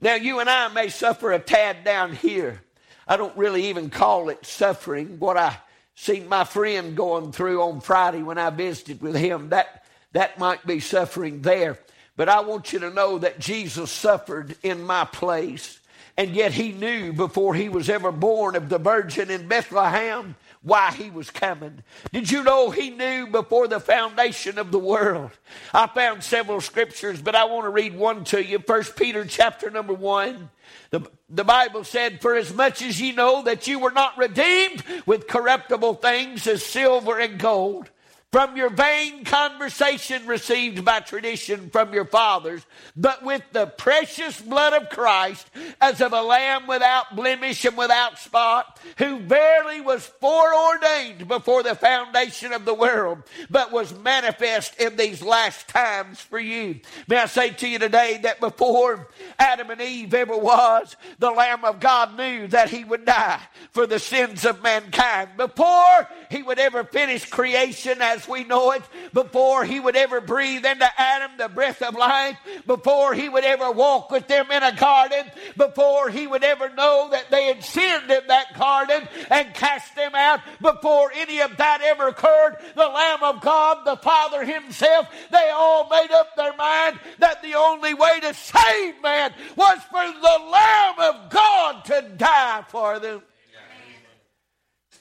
now, 0.00 0.14
you 0.14 0.38
and 0.38 0.48
I 0.48 0.68
may 0.68 0.88
suffer 0.88 1.32
a 1.32 1.38
tad 1.38 1.84
down 1.84 2.14
here. 2.14 2.62
I 3.06 3.16
don't 3.16 3.36
really 3.36 3.66
even 3.68 3.90
call 3.90 4.28
it 4.28 4.46
suffering. 4.46 5.18
What 5.18 5.36
I 5.36 5.56
see 5.94 6.20
my 6.20 6.44
friend 6.44 6.96
going 6.96 7.32
through 7.32 7.62
on 7.62 7.80
Friday 7.80 8.22
when 8.22 8.38
I 8.38 8.50
visited 8.50 9.00
with 9.00 9.16
him, 9.16 9.48
that, 9.48 9.84
that 10.12 10.38
might 10.38 10.64
be 10.64 10.78
suffering 10.78 11.42
there. 11.42 11.78
But 12.16 12.28
I 12.28 12.40
want 12.40 12.72
you 12.72 12.78
to 12.80 12.90
know 12.90 13.18
that 13.18 13.40
Jesus 13.40 13.90
suffered 13.90 14.56
in 14.62 14.84
my 14.84 15.04
place. 15.04 15.80
And 16.16 16.34
yet 16.34 16.52
he 16.52 16.72
knew 16.72 17.12
before 17.12 17.54
he 17.54 17.68
was 17.68 17.88
ever 17.88 18.12
born 18.12 18.56
of 18.56 18.68
the 18.68 18.78
virgin 18.78 19.30
in 19.30 19.48
Bethlehem 19.48 20.36
why 20.68 20.92
he 20.92 21.10
was 21.10 21.30
coming. 21.30 21.82
Did 22.12 22.30
you 22.30 22.44
know 22.44 22.70
he 22.70 22.90
knew 22.90 23.26
before 23.26 23.66
the 23.66 23.80
foundation 23.80 24.58
of 24.58 24.70
the 24.70 24.78
world? 24.78 25.30
I 25.75 25.87
found 25.87 26.22
several 26.22 26.60
scriptures, 26.60 27.20
but 27.20 27.34
I 27.34 27.46
want 27.46 27.64
to 27.64 27.70
read 27.70 27.96
one 27.96 28.25
to 28.25 28.44
you. 28.44 28.58
First 28.58 28.94
Peter 28.94 29.25
chapter 29.25 29.70
number 29.70 29.94
one. 29.94 30.50
The, 30.90 31.08
the 31.28 31.44
Bible 31.44 31.84
said, 31.84 32.20
For 32.20 32.34
as 32.34 32.54
much 32.54 32.82
as 32.82 33.00
ye 33.00 33.12
know 33.12 33.42
that 33.42 33.66
you 33.66 33.78
were 33.78 33.90
not 33.90 34.16
redeemed 34.16 34.84
with 35.06 35.26
corruptible 35.26 35.94
things 35.94 36.46
as 36.46 36.64
silver 36.64 37.18
and 37.18 37.38
gold 37.38 37.90
from 38.30 38.56
your 38.56 38.68
vain 38.68 39.25
conversation 39.25 40.26
received 40.26 40.85
by 40.85 41.00
tradition 41.00 41.70
from 41.70 41.94
your 41.94 42.04
fathers, 42.04 42.64
but 42.94 43.25
with 43.25 43.42
the 43.52 43.66
precious 43.66 44.38
blood 44.40 44.75
of 44.75 44.90
Christ, 44.90 45.49
as 45.80 46.02
of 46.02 46.12
a 46.12 46.20
lamb 46.20 46.66
without 46.66 47.16
blemish 47.16 47.64
and 47.64 47.76
without 47.76 48.18
spot, 48.18 48.78
who 48.99 49.18
verily 49.20 49.80
was 49.80 50.06
foreordained 50.20 51.26
before 51.26 51.62
the 51.62 51.75
foundation 51.75 52.52
of 52.52 52.66
the 52.66 52.75
world, 52.75 53.23
but 53.49 53.73
was 53.73 53.99
manifest 53.99 54.78
in 54.78 54.97
these 54.97 55.23
last 55.23 55.66
times 55.66 56.20
for 56.20 56.38
you. 56.38 56.80
May 57.08 57.16
I 57.16 57.26
say 57.26 57.50
to 57.50 57.68
you 57.68 57.78
today 57.78 58.20
that 58.25 58.40
before 58.40 59.08
Adam 59.38 59.70
and 59.70 59.80
Eve 59.80 60.12
ever 60.12 60.37
was, 60.37 60.97
the 61.18 61.30
Lamb 61.30 61.64
of 61.64 61.80
God 61.80 62.16
knew 62.18 62.47
that 62.49 62.68
he 62.68 62.85
would 62.85 63.06
die 63.06 63.40
for 63.70 63.87
the 63.87 63.99
sins 63.99 64.44
of 64.44 64.62
mankind. 64.62 65.30
Before 65.38 66.08
he 66.30 66.42
would 66.42 66.58
ever 66.58 66.85
finish 66.85 67.25
creation 67.25 68.02
as 68.02 68.17
as 68.18 68.28
we 68.28 68.44
know 68.44 68.72
it, 68.72 68.82
before 69.12 69.64
he 69.64 69.78
would 69.78 69.96
ever 69.96 70.20
breathe 70.20 70.66
into 70.66 70.88
Adam 71.00 71.30
the 71.38 71.48
breath 71.48 71.82
of 71.82 71.94
life, 71.94 72.37
before 72.66 73.14
he 73.14 73.28
would 73.28 73.44
ever 73.44 73.70
walk 73.70 74.10
with 74.10 74.26
them 74.26 74.50
in 74.50 74.62
a 74.62 74.75
garden, 74.75 75.25
before 75.56 76.10
he 76.10 76.26
would 76.26 76.42
ever 76.42 76.68
know 76.70 77.08
that 77.10 77.30
they 77.30 77.46
had 77.46 77.62
sinned 77.62 78.10
in 78.10 78.26
that 78.26 78.58
garden 78.58 79.06
and 79.30 79.54
cast 79.54 79.94
them 79.94 80.14
out, 80.14 80.40
before 80.60 81.12
any 81.14 81.40
of 81.40 81.56
that 81.56 81.80
ever 81.82 82.08
occurred, 82.08 82.56
the 82.75 82.88
Lamb 82.88 83.22
of 83.22 83.40
God, 83.40 83.84
the 83.84 83.96
Father 83.96 84.44
Himself, 84.44 85.06
they 85.30 85.50
all 85.54 85.88
made 85.88 86.10
up 86.10 86.34
their 86.37 86.56
mind 86.56 86.98
that 87.18 87.42
the 87.42 87.54
only 87.54 87.94
way 87.94 88.18
to 88.20 88.34
save 88.34 89.00
man 89.02 89.32
was 89.54 89.78
for 89.90 90.06
the 90.06 90.44
Lamb 90.50 90.98
of 90.98 91.30
God 91.30 91.84
to 91.84 92.02
die 92.16 92.64
for 92.68 92.98
them. 92.98 93.22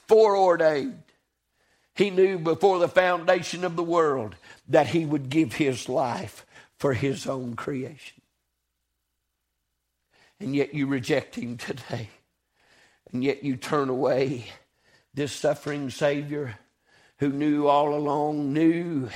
Foreordained. 0.06 1.07
He 1.98 2.10
knew 2.10 2.38
before 2.38 2.78
the 2.78 2.88
foundation 2.88 3.64
of 3.64 3.74
the 3.74 3.82
world 3.82 4.36
that 4.68 4.86
he 4.86 5.04
would 5.04 5.28
give 5.28 5.54
his 5.54 5.88
life 5.88 6.46
for 6.78 6.94
his 6.94 7.26
own 7.26 7.56
creation. 7.56 8.22
And 10.38 10.54
yet 10.54 10.72
you 10.72 10.86
reject 10.86 11.34
him 11.34 11.56
today. 11.56 12.10
And 13.12 13.24
yet 13.24 13.42
you 13.42 13.56
turn 13.56 13.88
away 13.88 14.44
this 15.12 15.32
suffering 15.32 15.90
Savior 15.90 16.56
who 17.18 17.30
knew 17.30 17.66
all 17.66 17.92
along, 17.92 18.52
knew 18.52 19.08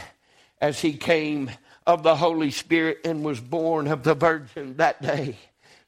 as 0.60 0.80
he 0.80 0.94
came 0.94 1.52
of 1.86 2.02
the 2.02 2.16
Holy 2.16 2.50
Spirit 2.50 2.98
and 3.04 3.24
was 3.24 3.38
born 3.38 3.86
of 3.86 4.02
the 4.02 4.14
Virgin 4.14 4.76
that 4.78 5.00
day 5.00 5.36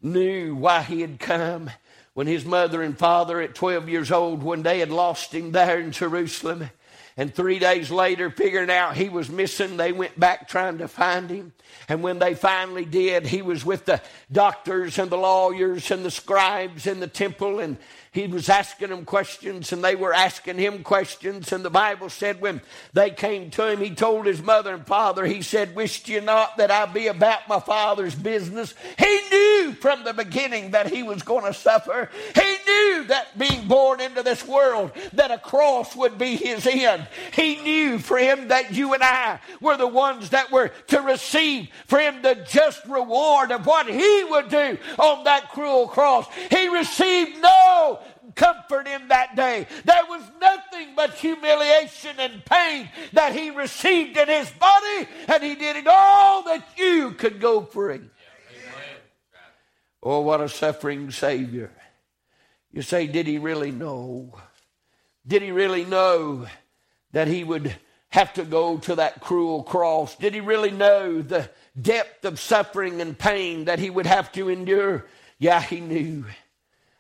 knew 0.00 0.54
why 0.54 0.82
he 0.82 1.00
had 1.00 1.18
come. 1.18 1.70
When 2.12 2.28
his 2.28 2.44
mother 2.44 2.80
and 2.82 2.96
father, 2.96 3.40
at 3.40 3.56
12 3.56 3.88
years 3.88 4.12
old, 4.12 4.44
when 4.44 4.62
they 4.62 4.78
had 4.78 4.90
lost 4.90 5.34
him 5.34 5.50
there 5.50 5.80
in 5.80 5.90
Jerusalem, 5.90 6.70
and 7.16 7.33
three 7.33 7.61
days 7.61 7.92
later, 7.92 8.28
figuring 8.28 8.71
out 8.71 8.97
he 8.97 9.09
was 9.09 9.30
missing, 9.30 9.76
they 9.76 9.92
went 9.92 10.18
back 10.18 10.49
trying 10.49 10.78
to 10.78 10.88
find 10.88 11.30
him. 11.30 11.52
And 11.88 12.02
when 12.02 12.18
they 12.18 12.35
finally 12.35 12.85
did, 12.85 13.26
he 13.26 13.40
was 13.40 13.64
with 13.64 13.85
the 13.85 14.00
doctors 14.33 14.99
and 14.99 15.11
the 15.11 15.16
lawyers 15.16 15.90
and 15.92 16.04
the 16.04 16.11
scribes 16.11 16.87
in 16.87 16.99
the 16.99 17.06
temple, 17.06 17.61
and 17.61 17.76
he 18.14 18.28
was 18.28 18.49
asking 18.49 18.90
them 18.90 19.04
questions 19.04 19.73
and 19.73 19.83
they 19.83 19.97
were 19.97 20.14
asking 20.14 20.56
him 20.56 20.85
questions. 20.85 21.52
And 21.52 21.64
the 21.64 21.71
Bible 21.71 22.09
said 22.09 22.40
when 22.40 22.61
they 22.92 23.11
came 23.11 23.50
to 23.50 23.68
him, 23.68 23.80
he 23.80 23.90
told 23.90 24.26
his 24.26 24.40
mother 24.40 24.73
and 24.73 24.87
father, 24.87 25.26
he 25.26 25.42
said, 25.42 25.75
Wished 25.75 26.09
you 26.09 26.21
not 26.21 26.56
that 26.59 26.71
I 26.71 26.87
be 26.87 27.09
about 27.09 27.49
my 27.49 27.59
father's 27.59 28.14
business? 28.14 28.73
He 28.97 29.21
knew 29.33 29.73
from 29.80 30.04
the 30.04 30.12
beginning 30.12 30.71
that 30.71 30.92
he 30.92 31.02
was 31.02 31.25
going 31.25 31.44
to 31.44 31.52
suffer. 31.52 32.09
He 32.37 32.56
knew 32.94 33.04
that 33.04 33.38
being 33.38 33.66
born 33.66 34.00
into 34.00 34.22
this 34.22 34.46
world, 34.46 34.92
that 35.14 35.30
a 35.30 35.38
cross 35.38 35.94
would 35.96 36.18
be 36.18 36.36
his 36.36 36.66
end. 36.66 37.06
He 37.32 37.56
knew, 37.56 37.98
for 37.98 38.18
him, 38.18 38.48
that 38.48 38.72
you 38.72 38.94
and 38.94 39.02
I 39.02 39.40
were 39.60 39.76
the 39.76 39.86
ones 39.86 40.30
that 40.30 40.50
were 40.50 40.68
to 40.88 41.00
receive, 41.00 41.68
for 41.86 41.98
him, 41.98 42.22
the 42.22 42.34
just 42.48 42.84
reward 42.86 43.50
of 43.50 43.66
what 43.66 43.86
he 43.86 44.24
would 44.24 44.48
do 44.48 44.78
on 44.98 45.24
that 45.24 45.50
cruel 45.50 45.88
cross. 45.88 46.26
He 46.50 46.68
received 46.68 47.40
no 47.40 48.00
comfort 48.34 48.88
in 48.88 49.08
that 49.08 49.36
day. 49.36 49.66
There 49.84 50.04
was 50.08 50.22
nothing 50.40 50.94
but 50.96 51.14
humiliation 51.14 52.16
and 52.18 52.44
pain 52.44 52.88
that 53.12 53.32
he 53.32 53.50
received 53.50 54.16
in 54.16 54.28
his 54.28 54.50
body, 54.50 55.08
and 55.28 55.42
he 55.42 55.54
did 55.54 55.76
it 55.76 55.86
all 55.86 56.42
that 56.44 56.66
you 56.76 57.12
could 57.12 57.40
go 57.40 57.62
free. 57.62 58.00
Oh, 60.02 60.20
what 60.20 60.42
a 60.42 60.48
suffering 60.48 61.10
Savior. 61.10 61.70
You 62.75 62.83
say, 62.83 63.07
did 63.07 63.28
he 63.28 63.38
really 63.38 63.71
know? 63.71 64.35
Did 65.25 65.43
he 65.43 65.52
really 65.52 65.85
know 65.85 66.49
that 67.12 67.28
he 67.28 67.45
would 67.45 67.73
have 68.09 68.35
to 68.35 68.43
go 68.43 68.78
to 68.78 68.97
that 68.97 69.21
cruel 69.21 69.62
cross? 69.62 70.16
Did 70.16 70.35
he 70.35 70.40
really 70.40 70.73
know 70.73 71.23
the 71.23 71.49
depth 71.81 72.25
of 72.25 72.40
suffering 72.40 73.00
and 73.00 73.16
pain 73.16 73.66
that 73.66 73.78
he 73.78 73.90
would 73.90 74.07
have 74.07 74.33
to 74.33 74.49
endure? 74.49 75.07
Yeah, 75.38 75.62
he 75.62 75.78
knew. 75.78 76.25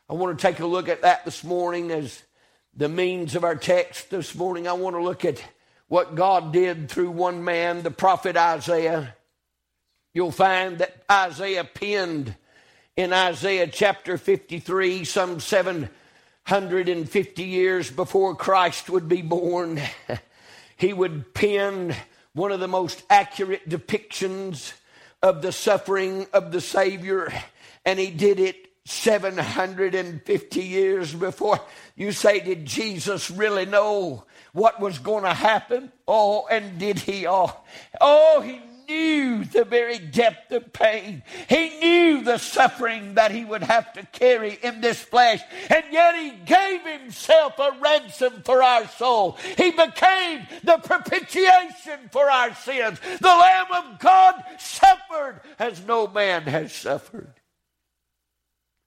I 0.08 0.14
want 0.14 0.38
to 0.38 0.40
take 0.40 0.60
a 0.60 0.66
look 0.66 0.88
at 0.88 1.02
that 1.02 1.24
this 1.24 1.42
morning 1.42 1.90
as 1.90 2.22
the 2.76 2.88
means 2.88 3.34
of 3.34 3.42
our 3.42 3.56
text 3.56 4.10
this 4.10 4.32
morning. 4.32 4.68
I 4.68 4.74
want 4.74 4.94
to 4.94 5.02
look 5.02 5.24
at 5.24 5.42
what 5.88 6.14
God 6.14 6.52
did 6.52 6.88
through 6.88 7.10
one 7.10 7.42
man, 7.42 7.82
the 7.82 7.90
prophet 7.90 8.36
Isaiah. 8.36 9.16
You'll 10.12 10.30
find 10.30 10.78
that 10.78 11.02
Isaiah 11.10 11.64
penned 11.64 12.36
in 12.96 13.12
Isaiah 13.12 13.66
chapter 13.66 14.16
53, 14.16 15.02
some 15.04 15.40
750 15.40 17.42
years 17.42 17.90
before 17.90 18.36
Christ 18.36 18.88
would 18.88 19.08
be 19.08 19.20
born. 19.20 19.80
he 20.76 20.92
would 20.92 21.34
pen 21.34 21.96
one 22.34 22.52
of 22.52 22.60
the 22.60 22.68
most 22.68 23.02
accurate 23.10 23.68
depictions 23.68 24.74
of 25.22 25.42
the 25.42 25.50
suffering 25.50 26.28
of 26.32 26.52
the 26.52 26.60
Savior, 26.60 27.32
and 27.84 27.98
he 27.98 28.10
did 28.10 28.38
it 28.38 28.68
750 28.84 30.62
years 30.62 31.12
before. 31.12 31.58
You 31.96 32.12
say, 32.12 32.38
did 32.40 32.64
Jesus 32.64 33.28
really 33.30 33.66
know 33.66 34.24
what 34.52 34.80
was 34.80 35.00
going 35.00 35.24
to 35.24 35.34
happen? 35.34 35.90
Oh, 36.06 36.46
and 36.48 36.78
did 36.78 37.00
he? 37.00 37.26
Oh, 37.26 37.56
oh, 38.00 38.40
he 38.42 38.60
knew 38.88 39.44
the 39.44 39.64
very 39.64 39.98
depth 39.98 40.52
of 40.52 40.72
pain. 40.72 41.22
He 41.48 41.78
knew 41.80 42.22
the 42.22 42.38
suffering 42.38 43.14
that 43.14 43.30
he 43.30 43.44
would 43.44 43.62
have 43.62 43.92
to 43.94 44.06
carry 44.06 44.58
in 44.62 44.80
this 44.80 45.00
flesh. 45.00 45.40
And 45.70 45.84
yet 45.90 46.16
he 46.16 46.30
gave 46.30 46.82
himself 46.82 47.58
a 47.58 47.76
ransom 47.80 48.42
for 48.44 48.62
our 48.62 48.86
soul. 48.88 49.38
He 49.56 49.70
became 49.70 50.46
the 50.62 50.78
propitiation 50.78 52.08
for 52.10 52.30
our 52.30 52.54
sins. 52.54 52.98
The 53.20 53.28
Lamb 53.28 53.72
of 53.72 53.98
God 53.98 54.42
suffered 54.58 55.40
as 55.58 55.84
no 55.86 56.06
man 56.06 56.42
has 56.42 56.72
suffered. 56.72 57.32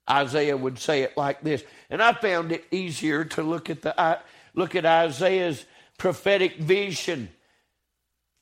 Isaiah 0.09 0.55
would 0.57 0.79
say 0.79 1.01
it 1.01 1.17
like 1.17 1.41
this. 1.41 1.63
And 1.89 2.01
I 2.01 2.13
found 2.13 2.51
it 2.51 2.65
easier 2.71 3.25
to 3.25 3.43
look 3.43 3.69
at 3.69 3.81
the 3.81 4.19
look 4.53 4.75
at 4.75 4.85
Isaiah's 4.85 5.65
prophetic 5.97 6.57
vision. 6.57 7.29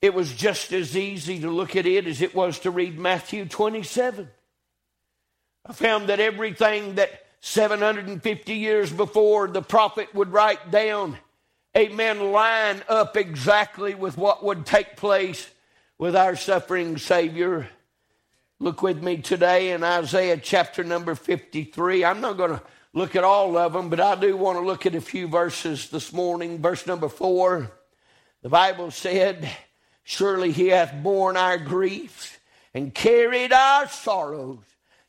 It 0.06 0.14
was 0.14 0.36
just 0.36 0.72
as 0.72 0.96
easy 0.96 1.40
to 1.40 1.50
look 1.50 1.76
at 1.76 1.88
it 1.88 2.06
as 2.06 2.22
it 2.22 2.36
was 2.36 2.60
to 2.60 2.70
read 2.70 2.96
Matthew 2.96 3.48
27. 3.48 4.30
I 5.66 5.74
found 5.74 6.10
that 6.10 6.20
everything 6.20 6.94
that 6.94 7.10
750 7.40 8.54
years 8.54 8.94
before 8.94 9.48
the 9.48 9.64
prophet 9.64 10.14
would 10.14 10.32
write 10.32 10.70
down, 10.70 11.18
amen, 11.76 12.32
line 12.32 12.84
up 12.88 13.18
exactly 13.18 13.96
with 13.96 14.16
what 14.16 14.44
would 14.44 14.68
take 14.68 14.96
place 14.96 15.50
with 15.98 16.16
our 16.16 16.36
suffering 16.36 17.00
Savior. 17.00 17.68
Look 18.60 18.84
with 18.84 19.02
me 19.02 19.18
today 19.18 19.72
in 19.72 19.84
Isaiah 19.84 20.38
chapter 20.38 20.84
number 20.84 21.16
53. 21.16 22.06
I'm 22.06 22.22
not 22.22 22.38
going 22.38 22.52
to 22.52 22.62
look 22.94 23.16
at 23.16 23.24
all 23.24 23.58
of 23.58 23.74
them, 23.74 23.90
but 23.90 24.00
I 24.00 24.14
do 24.14 24.38
want 24.38 24.60
to 24.60 24.64
look 24.64 24.86
at 24.86 24.94
a 24.94 25.02
few 25.02 25.28
verses 25.28 25.90
this 25.90 26.14
morning. 26.14 26.62
Verse 26.62 26.86
number 26.86 27.10
four, 27.10 27.72
the 28.44 28.50
Bible 28.50 28.92
said, 28.92 29.50
Surely 30.08 30.52
he 30.52 30.68
hath 30.68 30.94
borne 31.02 31.36
our 31.36 31.58
griefs 31.58 32.38
and 32.76 32.94
carried 32.94 33.52
our 33.52 33.90
sorrows, 33.90 34.60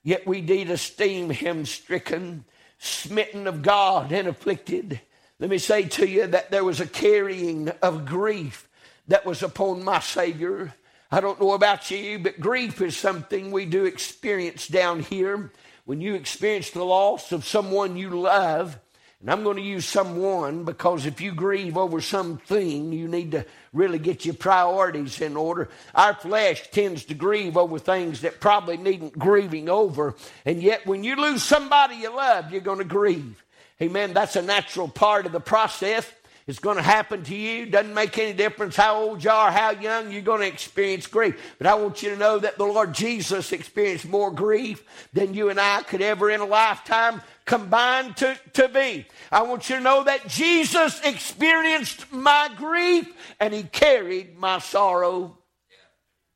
yet 0.02 0.26
we 0.26 0.40
did 0.40 0.70
esteem 0.70 1.28
him 1.28 1.66
stricken, 1.66 2.46
smitten 2.78 3.46
of 3.46 3.60
God, 3.60 4.10
and 4.10 4.26
afflicted. 4.26 4.98
Let 5.38 5.50
me 5.50 5.58
say 5.58 5.82
to 5.82 6.08
you 6.08 6.26
that 6.28 6.50
there 6.50 6.64
was 6.64 6.80
a 6.80 6.86
carrying 6.86 7.68
of 7.82 8.06
grief 8.06 8.68
that 9.08 9.26
was 9.26 9.42
upon 9.42 9.84
my 9.84 10.00
Savior. 10.00 10.72
I 11.10 11.20
don't 11.20 11.40
know 11.42 11.52
about 11.52 11.90
you, 11.90 12.18
but 12.18 12.40
grief 12.40 12.80
is 12.80 12.96
something 12.96 13.50
we 13.50 13.66
do 13.66 13.84
experience 13.84 14.66
down 14.66 15.00
here. 15.00 15.52
When 15.84 16.00
you 16.00 16.14
experience 16.14 16.70
the 16.70 16.84
loss 16.84 17.32
of 17.32 17.44
someone 17.44 17.98
you 17.98 18.08
love, 18.08 18.78
and 19.20 19.30
I'm 19.30 19.44
going 19.44 19.56
to 19.56 19.62
use 19.62 19.86
someone 19.86 20.64
because 20.64 21.06
if 21.06 21.22
you 21.22 21.32
grieve 21.32 21.78
over 21.78 22.02
something, 22.02 22.92
you 22.92 23.08
need 23.08 23.32
to 23.32 23.46
really 23.72 23.98
get 23.98 24.26
your 24.26 24.34
priorities 24.34 25.20
in 25.22 25.36
order. 25.38 25.70
Our 25.94 26.14
flesh 26.14 26.70
tends 26.70 27.06
to 27.06 27.14
grieve 27.14 27.56
over 27.56 27.78
things 27.78 28.20
that 28.20 28.40
probably 28.40 28.76
needn't 28.76 29.18
grieving 29.18 29.70
over. 29.70 30.14
And 30.44 30.62
yet, 30.62 30.86
when 30.86 31.02
you 31.02 31.16
lose 31.16 31.42
somebody 31.42 31.96
you 31.96 32.14
love, 32.14 32.52
you're 32.52 32.60
going 32.60 32.78
to 32.78 32.84
grieve. 32.84 33.42
Amen. 33.80 34.12
That's 34.12 34.36
a 34.36 34.42
natural 34.42 34.88
part 34.88 35.24
of 35.24 35.32
the 35.32 35.40
process. 35.40 36.10
It's 36.46 36.60
going 36.60 36.76
to 36.76 36.82
happen 36.82 37.24
to 37.24 37.34
you. 37.34 37.66
Doesn't 37.66 37.92
make 37.92 38.16
any 38.18 38.32
difference 38.32 38.76
how 38.76 39.02
old 39.02 39.24
you 39.24 39.30
are, 39.30 39.50
how 39.50 39.70
young, 39.70 40.12
you're 40.12 40.22
going 40.22 40.42
to 40.42 40.46
experience 40.46 41.08
grief. 41.08 41.54
But 41.58 41.66
I 41.66 41.74
want 41.74 42.04
you 42.04 42.10
to 42.10 42.16
know 42.16 42.38
that 42.38 42.56
the 42.56 42.64
Lord 42.64 42.94
Jesus 42.94 43.50
experienced 43.52 44.06
more 44.06 44.30
grief 44.30 44.84
than 45.12 45.34
you 45.34 45.50
and 45.50 45.58
I 45.58 45.82
could 45.82 46.02
ever 46.02 46.30
in 46.30 46.40
a 46.40 46.46
lifetime 46.46 47.20
combine 47.46 48.14
to, 48.14 48.38
to 48.54 48.68
be. 48.68 49.06
I 49.32 49.42
want 49.42 49.68
you 49.68 49.76
to 49.76 49.82
know 49.82 50.04
that 50.04 50.28
Jesus 50.28 51.00
experienced 51.04 52.12
my 52.12 52.48
grief 52.56 53.12
and 53.40 53.52
he 53.52 53.64
carried 53.64 54.38
my 54.38 54.60
sorrow. 54.60 55.38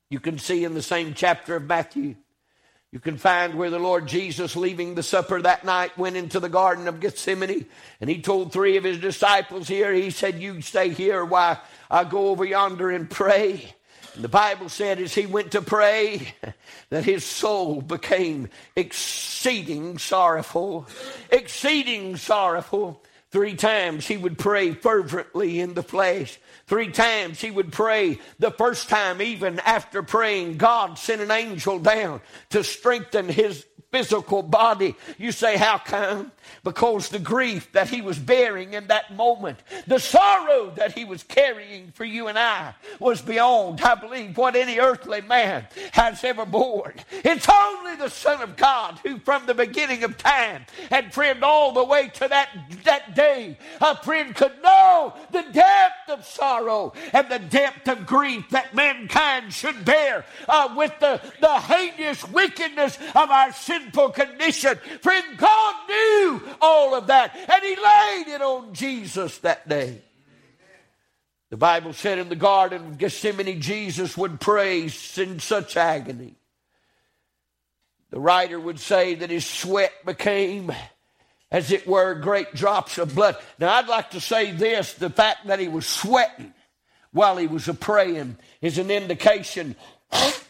You 0.08 0.18
can 0.18 0.38
see 0.38 0.64
in 0.64 0.74
the 0.74 0.82
same 0.82 1.14
chapter 1.14 1.54
of 1.54 1.64
Matthew. 1.64 2.16
You 2.92 2.98
can 2.98 3.18
find 3.18 3.54
where 3.54 3.70
the 3.70 3.78
Lord 3.78 4.08
Jesus, 4.08 4.56
leaving 4.56 4.96
the 4.96 5.04
supper 5.04 5.40
that 5.40 5.64
night, 5.64 5.96
went 5.96 6.16
into 6.16 6.40
the 6.40 6.48
Garden 6.48 6.88
of 6.88 6.98
Gethsemane 6.98 7.66
and 8.00 8.10
he 8.10 8.20
told 8.20 8.52
three 8.52 8.76
of 8.76 8.82
his 8.82 8.98
disciples 8.98 9.68
here, 9.68 9.92
he 9.92 10.10
said, 10.10 10.42
You 10.42 10.60
stay 10.60 10.88
here 10.88 11.24
while 11.24 11.62
I 11.88 12.02
go 12.02 12.30
over 12.30 12.44
yonder 12.44 12.90
and 12.90 13.08
pray. 13.08 13.74
And 14.16 14.24
the 14.24 14.28
Bible 14.28 14.68
said 14.68 14.98
as 14.98 15.14
he 15.14 15.26
went 15.26 15.52
to 15.52 15.62
pray 15.62 16.34
that 16.90 17.04
his 17.04 17.24
soul 17.24 17.80
became 17.80 18.48
exceeding 18.74 19.98
sorrowful, 19.98 20.88
exceeding 21.30 22.16
sorrowful. 22.16 23.00
Three 23.30 23.54
times 23.54 24.08
he 24.08 24.16
would 24.16 24.38
pray 24.38 24.72
fervently 24.72 25.60
in 25.60 25.74
the 25.74 25.84
flesh. 25.84 26.40
Three 26.66 26.90
times 26.90 27.40
he 27.40 27.52
would 27.52 27.70
pray. 27.70 28.18
The 28.40 28.50
first 28.50 28.88
time, 28.88 29.22
even 29.22 29.60
after 29.60 30.02
praying, 30.02 30.56
God 30.56 30.98
sent 30.98 31.20
an 31.20 31.30
angel 31.30 31.78
down 31.78 32.22
to 32.50 32.64
strengthen 32.64 33.28
his 33.28 33.64
physical 33.90 34.42
body. 34.42 34.94
You 35.18 35.32
say, 35.32 35.56
How 35.56 35.78
come? 35.78 36.32
Because 36.64 37.08
the 37.08 37.18
grief 37.18 37.72
that 37.72 37.88
he 37.88 38.02
was 38.02 38.18
bearing 38.18 38.74
in 38.74 38.88
that 38.88 39.14
moment, 39.14 39.58
the 39.86 39.98
sorrow 39.98 40.72
that 40.76 40.96
he 40.96 41.04
was 41.04 41.22
carrying 41.22 41.92
for 41.92 42.04
you 42.04 42.28
and 42.28 42.38
I, 42.38 42.74
was 42.98 43.22
beyond, 43.22 43.80
I 43.80 43.94
believe, 43.94 44.36
what 44.36 44.56
any 44.56 44.78
earthly 44.78 45.20
man 45.20 45.66
has 45.92 46.22
ever 46.24 46.44
borne. 46.44 46.94
It's 47.10 47.48
only 47.48 47.96
the 47.96 48.08
Son 48.08 48.42
of 48.42 48.56
God 48.56 48.98
who, 49.02 49.18
from 49.18 49.46
the 49.46 49.54
beginning 49.54 50.04
of 50.04 50.18
time, 50.18 50.66
and 50.90 51.12
friend, 51.12 51.42
all 51.44 51.72
the 51.72 51.84
way 51.84 52.08
to 52.14 52.28
that, 52.28 52.48
that 52.84 53.14
day, 53.14 53.56
a 53.80 53.96
friend 53.96 54.34
could 54.34 54.62
know 54.62 55.14
the 55.30 55.44
depth 55.52 56.08
of 56.08 56.24
sorrow 56.24 56.92
and 57.12 57.28
the 57.28 57.38
depth 57.38 57.88
of 57.88 58.06
grief 58.06 58.48
that 58.50 58.74
mankind 58.74 59.52
should 59.52 59.84
bear 59.84 60.24
uh, 60.48 60.72
with 60.76 60.92
the, 61.00 61.20
the 61.40 61.58
heinous 61.60 62.26
wickedness 62.28 62.98
of 63.14 63.30
our 63.30 63.52
sin 63.52 63.79
sinful 63.80 64.10
condition. 64.10 64.76
Friend, 65.02 65.24
God 65.36 65.74
knew 65.88 66.42
all 66.60 66.94
of 66.94 67.08
that, 67.08 67.34
and 67.36 67.62
He 67.62 67.76
laid 67.76 68.34
it 68.34 68.42
on 68.42 68.74
Jesus 68.74 69.38
that 69.38 69.68
day. 69.68 70.00
The 71.50 71.56
Bible 71.56 71.92
said 71.92 72.18
in 72.18 72.28
the 72.28 72.36
Garden 72.36 72.86
of 72.86 72.98
Gethsemane, 72.98 73.60
Jesus 73.60 74.16
would 74.16 74.40
pray 74.40 74.82
in 75.16 75.40
such 75.40 75.76
agony. 75.76 76.36
The 78.10 78.20
writer 78.20 78.58
would 78.58 78.78
say 78.78 79.14
that 79.16 79.30
his 79.30 79.46
sweat 79.46 79.92
became, 80.04 80.72
as 81.50 81.72
it 81.72 81.86
were, 81.86 82.14
great 82.14 82.54
drops 82.54 82.98
of 82.98 83.14
blood. 83.14 83.36
Now, 83.58 83.74
I'd 83.74 83.88
like 83.88 84.10
to 84.10 84.20
say 84.20 84.52
this 84.52 84.94
the 84.94 85.10
fact 85.10 85.46
that 85.46 85.58
he 85.58 85.68
was 85.68 85.86
sweating 85.86 86.54
while 87.12 87.36
he 87.36 87.48
was 87.48 87.68
praying 87.80 88.36
is 88.60 88.78
an 88.78 88.90
indication 88.90 89.74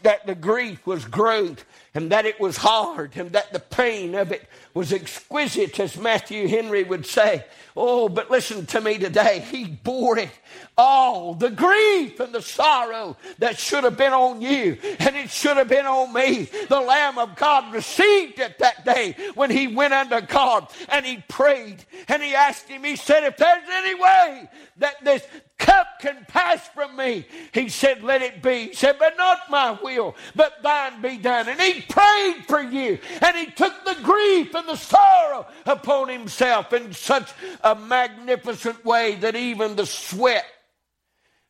that 0.03 0.27
the 0.27 0.35
grief 0.35 0.87
was 0.87 1.05
great 1.05 1.65
and 1.95 2.13
that 2.13 2.25
it 2.25 2.41
was 2.41 2.57
hard 2.57 3.17
and 3.17 3.33
that 3.33 3.53
the 3.53 3.61
pain 3.61 4.15
of 4.15 4.33
it 4.33 4.49
was 4.75 4.93
exquisite, 4.93 5.79
as 5.81 5.99
Matthew 5.99 6.47
Henry 6.49 6.85
would 6.85 7.05
say. 7.05 7.45
Oh, 7.77 8.09
but 8.09 8.31
listen 8.31 8.67
to 8.67 8.81
me 8.81 8.99
today. 8.99 9.41
He 9.51 9.65
bore 9.65 10.19
it 10.19 10.31
all 10.77 11.35
the 11.35 11.51
grief 11.51 12.21
and 12.21 12.33
the 12.33 12.43
sorrow 12.43 13.17
that 13.39 13.59
should 13.59 13.85
have 13.85 13.97
been 13.97 14.13
on 14.13 14.41
you 14.41 14.79
and 14.99 15.17
it 15.17 15.31
should 15.31 15.57
have 15.57 15.69
been 15.69 15.87
on 15.87 16.13
me. 16.13 16.49
The 16.69 16.81
Lamb 16.81 17.19
of 17.19 17.37
God 17.37 17.73
received 17.73 18.39
it 18.39 18.59
that 18.59 18.85
day 18.85 19.17
when 19.35 19.51
he 19.51 19.69
went 19.69 19.95
unto 19.95 20.21
God 20.21 20.69
and 20.89 21.05
he 21.05 21.23
prayed 21.29 21.85
and 22.09 22.23
he 22.23 22.35
asked 22.35 22.69
him, 22.69 22.85
he 22.85 22.97
said, 22.97 23.25
If 23.25 23.37
there's 23.37 23.69
any 23.71 23.95
way 23.95 24.49
that 24.79 25.05
this 25.05 25.27
cup 25.61 25.87
can 26.01 26.25
pass 26.27 26.67
from 26.69 26.97
me. 26.97 27.27
He 27.53 27.69
said, 27.69 28.03
Let 28.03 28.23
it 28.23 28.43
be. 28.43 28.69
He 28.69 28.75
said, 28.75 28.97
But 28.99 29.17
not 29.17 29.39
my 29.51 29.79
will, 29.83 30.17
but 30.35 30.63
thine 30.63 31.01
be 31.01 31.19
done. 31.19 31.49
And 31.49 31.61
he 31.61 31.83
prayed 31.83 32.45
for 32.49 32.61
you, 32.61 32.99
and 33.21 33.37
he 33.37 33.47
took 33.47 33.85
the 33.85 33.97
grief 34.03 34.55
and 34.55 34.67
the 34.67 34.77
sorrow 34.77 35.47
upon 35.67 36.09
himself 36.09 36.73
in 36.73 36.93
such 36.93 37.31
a 37.63 37.75
magnificent 37.75 38.85
way 38.85 39.15
that 39.17 39.37
even 39.37 39.77
the 39.77 39.87
sweat 39.87 40.47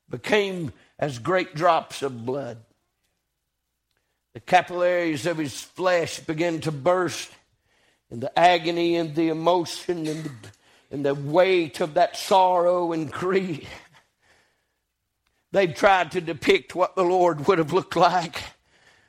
became 0.08 0.72
as 0.98 1.18
great 1.18 1.54
drops 1.54 2.02
of 2.02 2.26
blood. 2.26 2.58
The 4.34 4.40
capillaries 4.40 5.26
of 5.26 5.38
his 5.38 5.60
flesh 5.60 6.20
began 6.20 6.60
to 6.62 6.72
burst, 6.72 7.30
and 8.10 8.20
the 8.20 8.36
agony 8.38 8.96
and 8.96 9.14
the 9.14 9.28
emotion 9.28 10.06
and 10.06 10.24
the, 10.24 10.30
and 10.90 11.04
the 11.04 11.14
weight 11.14 11.80
of 11.80 11.94
that 11.94 12.16
sorrow 12.16 12.92
and 12.92 13.10
grief 13.10 13.68
They've 15.52 15.74
tried 15.74 16.12
to 16.12 16.20
depict 16.20 16.74
what 16.74 16.94
the 16.94 17.02
Lord 17.02 17.46
would 17.46 17.58
have 17.58 17.72
looked 17.72 17.96
like. 17.96 18.42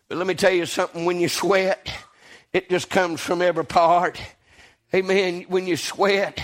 But 0.08 0.18
let 0.18 0.28
me 0.28 0.34
tell 0.34 0.52
you 0.52 0.66
something 0.66 1.06
when 1.06 1.20
you 1.20 1.30
sweat, 1.30 1.92
it 2.52 2.70
just 2.70 2.90
comes 2.90 3.22
from 3.22 3.42
every 3.42 3.66
part. 3.66 4.20
Amen. 4.94 5.46
When 5.48 5.68
you 5.68 5.78
sweat, 5.78 6.42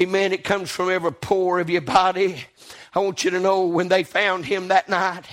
amen, 0.00 0.32
it 0.32 0.42
comes 0.42 0.70
from 0.70 0.90
every 0.90 1.12
pore 1.12 1.60
of 1.60 1.70
your 1.70 1.82
body. 1.82 2.44
I 2.94 3.00
want 3.00 3.24
you 3.24 3.30
to 3.30 3.38
know 3.38 3.66
when 3.66 3.88
they 3.88 4.04
found 4.04 4.46
him 4.46 4.68
that 4.68 4.88
night, 4.88 5.26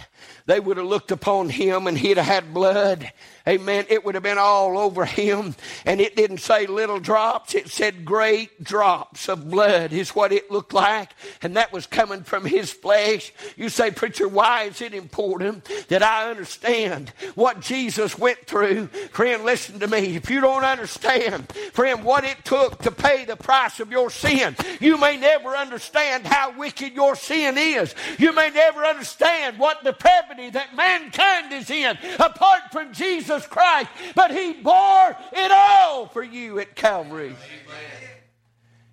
they 0.45 0.59
would 0.59 0.77
have 0.77 0.85
looked 0.85 1.11
upon 1.11 1.49
him 1.49 1.87
and 1.87 1.97
he'd 1.97 2.17
have 2.17 2.25
had 2.25 2.53
blood. 2.53 3.11
Amen. 3.45 3.85
It 3.89 4.05
would 4.05 4.15
have 4.15 4.23
been 4.23 4.37
all 4.37 4.77
over 4.77 5.03
him. 5.03 5.55
And 5.85 5.99
it 5.99 6.15
didn't 6.15 6.37
say 6.37 6.65
little 6.65 6.99
drops. 6.99 7.53
It 7.55 7.67
said 7.67 8.05
great 8.05 8.63
drops 8.63 9.27
of 9.27 9.49
blood 9.49 9.91
is 9.91 10.11
what 10.11 10.31
it 10.31 10.49
looked 10.49 10.73
like. 10.73 11.11
And 11.41 11.57
that 11.57 11.73
was 11.73 11.85
coming 11.85 12.23
from 12.23 12.45
his 12.45 12.71
flesh. 12.71 13.33
You 13.57 13.67
say, 13.67 13.91
preacher, 13.91 14.29
why 14.29 14.63
is 14.63 14.81
it 14.81 14.93
important 14.93 15.65
that 15.89 16.01
I 16.01 16.29
understand 16.29 17.09
what 17.35 17.59
Jesus 17.59 18.17
went 18.17 18.47
through? 18.47 18.87
Friend, 18.87 19.43
listen 19.43 19.79
to 19.81 19.87
me. 19.87 20.15
If 20.15 20.29
you 20.29 20.39
don't 20.39 20.63
understand, 20.63 21.51
friend, 21.73 22.05
what 22.05 22.23
it 22.23 22.45
took 22.45 22.81
to 22.83 22.91
pay 22.91 23.25
the 23.25 23.35
price 23.35 23.81
of 23.81 23.91
your 23.91 24.09
sin, 24.09 24.55
you 24.79 24.97
may 24.97 25.17
never 25.17 25.49
understand 25.49 26.25
how 26.25 26.57
wicked 26.57 26.93
your 26.93 27.17
sin 27.17 27.57
is. 27.57 27.93
You 28.17 28.33
may 28.33 28.51
never 28.51 28.85
understand 28.85 29.59
what 29.59 29.83
depravity 29.83 30.49
that 30.51 30.77
mankind 30.77 31.51
is 31.51 31.69
in 31.69 31.97
apart 32.19 32.71
from 32.71 32.93
Jesus 32.93 33.32
Jesus 33.33 33.47
Christ, 33.47 33.89
but 34.15 34.31
He 34.31 34.53
bore 34.53 35.17
it 35.31 35.51
all 35.51 36.07
for 36.07 36.23
you 36.23 36.59
at 36.59 36.75
Calvary. 36.75 37.35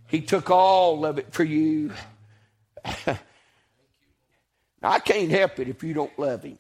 He 0.07 0.21
took 0.21 0.51
all 0.51 1.05
of 1.07 1.19
it 1.19 1.33
for 1.33 1.45
you. 1.45 1.93
I 4.83 4.99
can't 5.01 5.31
help 5.31 5.59
it 5.61 5.69
if 5.69 5.83
you 5.83 5.95
don't 5.95 6.19
love 6.19 6.43
Him. 6.43 6.59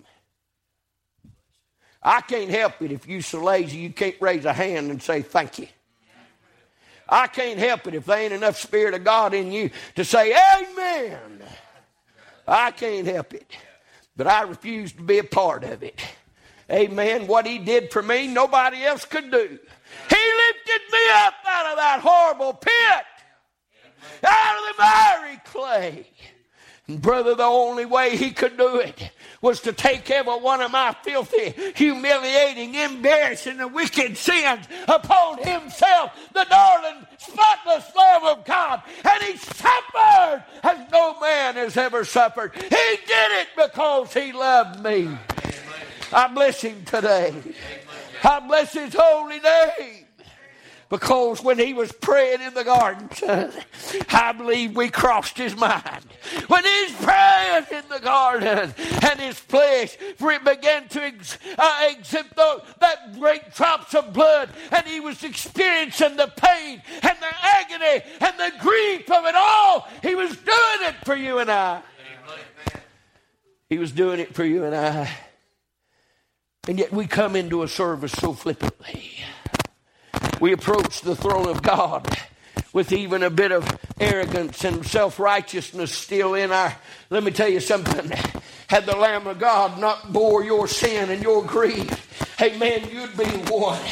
I 2.02 2.20
can't 2.22 2.50
help 2.50 2.80
it 2.80 2.92
if 2.92 3.06
you're 3.06 3.20
so 3.22 3.42
lazy 3.42 3.78
you 3.78 3.90
can't 3.90 4.16
raise 4.20 4.44
a 4.44 4.52
hand 4.52 4.90
and 4.90 5.02
say 5.02 5.22
thank 5.22 5.58
you. 5.58 5.68
I 7.08 7.26
can't 7.26 7.58
help 7.58 7.88
it 7.88 7.94
if 7.94 8.06
there 8.06 8.20
ain't 8.20 8.32
enough 8.32 8.56
Spirit 8.56 8.94
of 8.94 9.02
God 9.02 9.34
in 9.34 9.50
you 9.50 9.70
to 9.96 10.04
say 10.04 10.32
amen. 10.32 11.42
I 12.46 12.70
can't 12.70 13.06
help 13.06 13.34
it. 13.34 13.50
But 14.16 14.28
I 14.28 14.42
refuse 14.42 14.92
to 14.92 15.02
be 15.02 15.18
a 15.18 15.24
part 15.24 15.64
of 15.64 15.82
it. 15.82 16.00
Amen. 16.70 17.26
What 17.26 17.46
he 17.46 17.58
did 17.58 17.90
for 17.90 18.02
me, 18.02 18.26
nobody 18.26 18.82
else 18.84 19.04
could 19.04 19.30
do. 19.30 19.58
He 20.08 20.16
lifted 20.16 20.92
me 20.92 20.98
up 21.12 21.34
out 21.46 21.66
of 21.66 21.76
that 21.76 22.00
horrible 22.02 22.52
pit, 22.52 23.04
out 24.24 24.56
of 24.56 24.76
the 24.76 24.82
miry 24.82 25.40
clay. 25.44 26.06
And 26.86 27.00
brother, 27.00 27.34
the 27.34 27.44
only 27.44 27.84
way 27.84 28.16
he 28.16 28.30
could 28.32 28.56
do 28.56 28.78
it 28.78 29.10
was 29.40 29.60
to 29.60 29.72
take 29.72 30.10
every 30.10 30.32
one 30.32 30.60
of 30.60 30.72
my 30.72 30.94
filthy, 31.02 31.54
humiliating, 31.74 32.74
embarrassing, 32.74 33.60
and 33.60 33.72
wicked 33.72 34.16
sins 34.16 34.66
upon 34.88 35.38
himself, 35.38 36.12
the 36.34 36.44
darling, 36.50 37.06
spotless 37.16 37.84
Lamb 37.96 38.24
of 38.24 38.44
God. 38.44 38.82
And 39.04 39.22
he 39.22 39.36
suffered 39.36 40.44
as 40.62 40.90
no 40.90 41.18
man 41.20 41.54
has 41.54 41.76
ever 41.76 42.04
suffered. 42.04 42.54
He 42.54 42.68
did 42.68 43.00
it 43.06 43.48
because 43.56 44.12
he 44.12 44.32
loved 44.32 44.82
me. 44.82 45.16
I 46.12 46.28
bless 46.28 46.60
him 46.60 46.84
today. 46.84 47.34
I 48.24 48.40
bless 48.40 48.72
his 48.72 48.94
holy 48.98 49.40
name. 49.40 50.06
Because 50.90 51.40
when 51.40 51.56
he 51.56 51.72
was 51.72 51.92
praying 51.92 52.40
in 52.42 52.52
the 52.52 52.64
garden, 52.64 53.08
I 54.10 54.32
believe 54.32 54.74
we 54.74 54.88
crossed 54.88 55.38
his 55.38 55.56
mind. 55.56 56.04
When 56.48 56.64
he's 56.64 56.92
praying 56.96 57.66
in 57.70 57.84
the 57.88 58.00
garden 58.00 58.74
and 59.08 59.20
his 59.20 59.38
flesh 59.38 59.96
for 60.16 60.32
it 60.32 60.44
began 60.44 60.88
to 60.88 61.00
ex- 61.00 61.38
uh, 61.56 61.92
that 62.80 63.16
great 63.20 63.54
drops 63.54 63.94
of 63.94 64.12
blood 64.12 64.50
and 64.72 64.84
he 64.84 64.98
was 64.98 65.22
experiencing 65.22 66.16
the 66.16 66.26
pain 66.26 66.82
and 67.02 67.16
the 67.20 67.34
agony 67.40 68.04
and 68.20 68.36
the 68.36 68.52
grief 68.58 69.08
of 69.12 69.24
it 69.26 69.36
all, 69.36 69.86
he 70.02 70.16
was 70.16 70.30
doing 70.30 70.88
it 70.88 70.96
for 71.04 71.14
you 71.14 71.38
and 71.38 71.52
I. 71.52 71.82
He 73.68 73.78
was 73.78 73.92
doing 73.92 74.18
it 74.18 74.34
for 74.34 74.44
you 74.44 74.64
and 74.64 74.74
I. 74.74 75.08
And 76.70 76.78
yet 76.78 76.92
we 76.92 77.08
come 77.08 77.34
into 77.34 77.64
a 77.64 77.68
service 77.68 78.12
so 78.12 78.32
flippantly. 78.32 79.10
We 80.40 80.52
approach 80.52 81.00
the 81.00 81.16
throne 81.16 81.48
of 81.48 81.62
God 81.62 82.06
with 82.72 82.92
even 82.92 83.24
a 83.24 83.28
bit 83.28 83.50
of 83.50 83.68
arrogance 83.98 84.64
and 84.64 84.86
self 84.86 85.18
righteousness 85.18 85.90
still 85.92 86.34
in 86.34 86.52
our. 86.52 86.76
Let 87.10 87.24
me 87.24 87.32
tell 87.32 87.48
you 87.48 87.58
something. 87.58 88.12
Had 88.68 88.86
the 88.86 88.94
Lamb 88.94 89.26
of 89.26 89.40
God 89.40 89.80
not 89.80 90.12
bore 90.12 90.44
your 90.44 90.68
sin 90.68 91.10
and 91.10 91.20
your 91.24 91.42
grief, 91.42 92.40
amen, 92.40 92.88
you'd 92.88 93.16
be 93.16 93.24
one. 93.50 93.82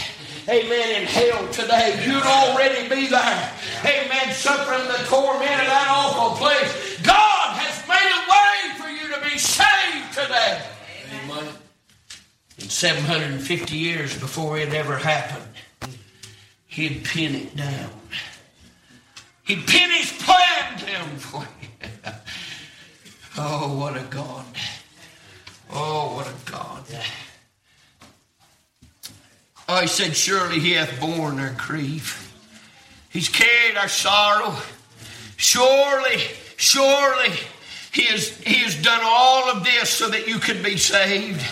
Amen. 0.48 1.02
In 1.02 1.08
hell 1.08 1.48
today, 1.48 2.00
you'd 2.06 2.22
already 2.22 2.88
be 2.88 3.08
there. 3.08 3.52
Amen. 3.80 4.32
Suffering 4.32 4.86
the 4.86 5.04
torment 5.08 5.50
of 5.50 5.66
that 5.66 5.88
awful 5.90 6.36
place. 6.36 7.00
God 7.02 7.56
has 7.56 7.88
made 7.88 8.12
a 8.14 8.22
way 8.30 8.80
for 8.80 8.88
you 8.88 9.12
to 9.16 9.28
be 9.28 9.36
saved 9.36 10.12
today. 10.14 10.62
Amen 11.24 11.54
in 12.58 12.68
750 12.68 13.76
years 13.76 14.18
before 14.18 14.58
it 14.58 14.72
ever 14.74 14.96
happened, 14.96 15.96
he'd 16.66 17.04
pin 17.04 17.34
it 17.34 17.56
down. 17.56 17.90
He'd 19.44 19.66
pin 19.66 19.90
his 19.90 20.12
plan 20.12 20.78
down 20.78 21.16
for 21.16 21.46
you. 21.62 21.88
oh, 23.38 23.78
what 23.78 23.96
a 23.96 24.04
God. 24.10 24.44
Oh, 25.70 26.16
what 26.16 26.26
a 26.26 26.50
God. 26.50 26.84
Oh, 29.68 29.84
said, 29.86 30.16
Surely 30.16 30.60
he 30.60 30.72
hath 30.72 30.98
borne 31.00 31.38
our 31.38 31.54
grief. 31.58 32.24
He's 33.10 33.28
carried 33.28 33.76
our 33.76 33.88
sorrow. 33.88 34.54
Surely, 35.36 36.18
surely, 36.56 37.30
he 37.92 38.02
has, 38.04 38.36
he 38.38 38.56
has 38.64 38.80
done 38.82 39.00
all 39.02 39.50
of 39.50 39.64
this 39.64 39.88
so 39.90 40.08
that 40.08 40.26
you 40.26 40.38
could 40.38 40.62
be 40.62 40.76
saved. 40.76 41.44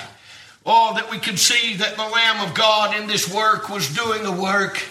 Oh, 0.69 0.95
that 0.95 1.13
we 1.13 1.19
could 1.19 1.39
see 1.39 1.77
that 1.77 1.95
the 1.95 2.03
Lamb 2.03 2.45
of 2.45 2.53
God 2.53 3.01
in 3.01 3.07
this 3.07 3.33
work 3.33 3.69
was 3.69 3.95
doing 3.95 4.27
a 4.27 4.33
work. 4.33 4.83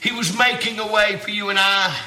He 0.00 0.12
was 0.12 0.38
making 0.38 0.78
a 0.78 0.86
way 0.86 1.16
for 1.16 1.30
you 1.30 1.50
and 1.50 1.58
I. 1.58 1.98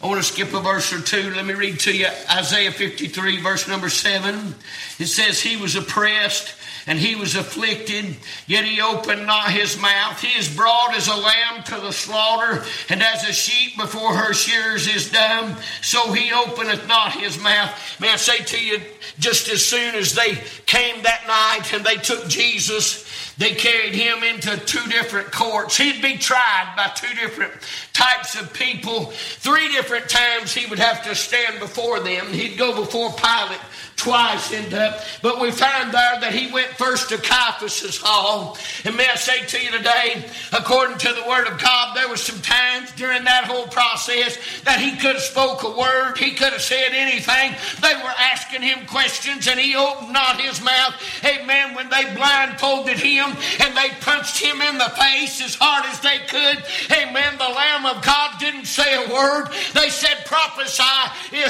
I 0.00 0.06
want 0.06 0.20
to 0.20 0.24
skip 0.24 0.54
a 0.54 0.60
verse 0.60 0.92
or 0.92 1.00
two. 1.00 1.34
Let 1.34 1.44
me 1.44 1.54
read 1.54 1.80
to 1.80 1.96
you 1.96 2.06
Isaiah 2.30 2.70
53, 2.70 3.40
verse 3.40 3.66
number 3.66 3.88
7. 3.88 4.54
It 5.00 5.06
says, 5.06 5.40
He 5.40 5.56
was 5.56 5.74
oppressed 5.74 6.54
and 6.88 6.98
he 6.98 7.14
was 7.14 7.36
afflicted, 7.36 8.16
yet 8.46 8.64
he 8.64 8.80
opened 8.80 9.26
not 9.26 9.50
his 9.50 9.78
mouth. 9.78 10.18
He 10.20 10.38
is 10.38 10.48
brought 10.56 10.96
as 10.96 11.06
a 11.06 11.14
lamb 11.14 11.62
to 11.66 11.74
the 11.74 11.92
slaughter, 11.92 12.64
and 12.88 13.02
as 13.02 13.28
a 13.28 13.32
sheep 13.32 13.76
before 13.76 14.14
her 14.14 14.32
shears 14.32 14.88
is 14.88 15.12
dumb, 15.12 15.54
so 15.82 16.12
he 16.12 16.32
openeth 16.32 16.88
not 16.88 17.12
his 17.12 17.40
mouth. 17.42 17.70
May 18.00 18.10
I 18.10 18.16
say 18.16 18.38
to 18.38 18.64
you, 18.64 18.80
just 19.18 19.50
as 19.50 19.62
soon 19.64 19.94
as 19.96 20.14
they 20.14 20.42
came 20.64 21.02
that 21.02 21.26
night 21.26 21.74
and 21.74 21.84
they 21.84 21.96
took 21.96 22.26
Jesus, 22.26 23.04
they 23.36 23.52
carried 23.52 23.94
him 23.94 24.22
into 24.22 24.56
two 24.64 24.84
different 24.90 25.30
courts. 25.30 25.76
He'd 25.76 26.00
be 26.00 26.16
tried 26.16 26.72
by 26.74 26.88
two 26.94 27.14
different 27.14 27.52
types 27.92 28.40
of 28.40 28.52
people. 28.54 29.12
Three 29.12 29.68
different 29.68 30.08
times 30.08 30.54
he 30.54 30.66
would 30.66 30.78
have 30.78 31.04
to 31.04 31.14
stand 31.14 31.60
before 31.60 32.00
them. 32.00 32.32
He'd 32.32 32.56
go 32.56 32.74
before 32.74 33.12
Pilate 33.12 33.60
twice 33.98 34.52
into 34.52 34.78
but 35.22 35.40
we 35.40 35.50
find 35.50 35.92
there 35.92 36.20
that 36.20 36.32
he 36.32 36.50
went 36.52 36.68
first 36.78 37.08
to 37.10 37.18
Caiaphas's 37.18 37.98
hall. 38.00 38.56
And 38.84 38.96
may 38.96 39.08
I 39.08 39.16
say 39.16 39.44
to 39.44 39.62
you 39.62 39.70
today, 39.72 40.24
according 40.52 40.98
to 40.98 41.12
the 41.12 41.28
word 41.28 41.48
of 41.48 41.60
God, 41.60 41.96
there 41.96 42.08
was 42.08 42.22
some 42.22 42.40
times 42.40 42.92
during 42.92 43.24
that 43.24 43.44
whole 43.44 43.66
process 43.66 44.38
that 44.62 44.78
he 44.80 44.92
could 44.96 45.16
have 45.16 45.22
spoke 45.22 45.64
a 45.64 45.70
word, 45.70 46.16
he 46.16 46.30
could 46.32 46.52
have 46.52 46.62
said 46.62 46.90
anything. 46.92 47.54
They 47.82 47.94
were 47.94 48.14
asking 48.18 48.62
him 48.62 48.86
questions 48.86 49.48
and 49.48 49.58
he 49.58 49.74
opened 49.74 50.12
not 50.12 50.40
his 50.40 50.62
mouth. 50.62 50.94
Amen. 51.24 51.74
When 51.74 51.90
they 51.90 52.14
blindfolded 52.14 52.98
him 52.98 53.34
and 53.60 53.76
they 53.76 53.90
punched 54.00 54.38
him 54.38 54.62
in 54.62 54.78
the 54.78 54.90
face 54.94 55.42
as 55.42 55.56
hard 55.58 55.84
as 55.86 56.00
they 56.00 56.18
could. 56.30 56.62
Amen. 56.96 57.34
The 57.36 57.50
Lamb 57.50 57.86
of 57.86 58.02
God 58.02 58.38
didn't 58.38 58.66
say 58.66 58.94
a 58.94 59.12
word. 59.12 59.50
They 59.74 59.90
said, 59.90 60.24
prophesy 60.24 60.84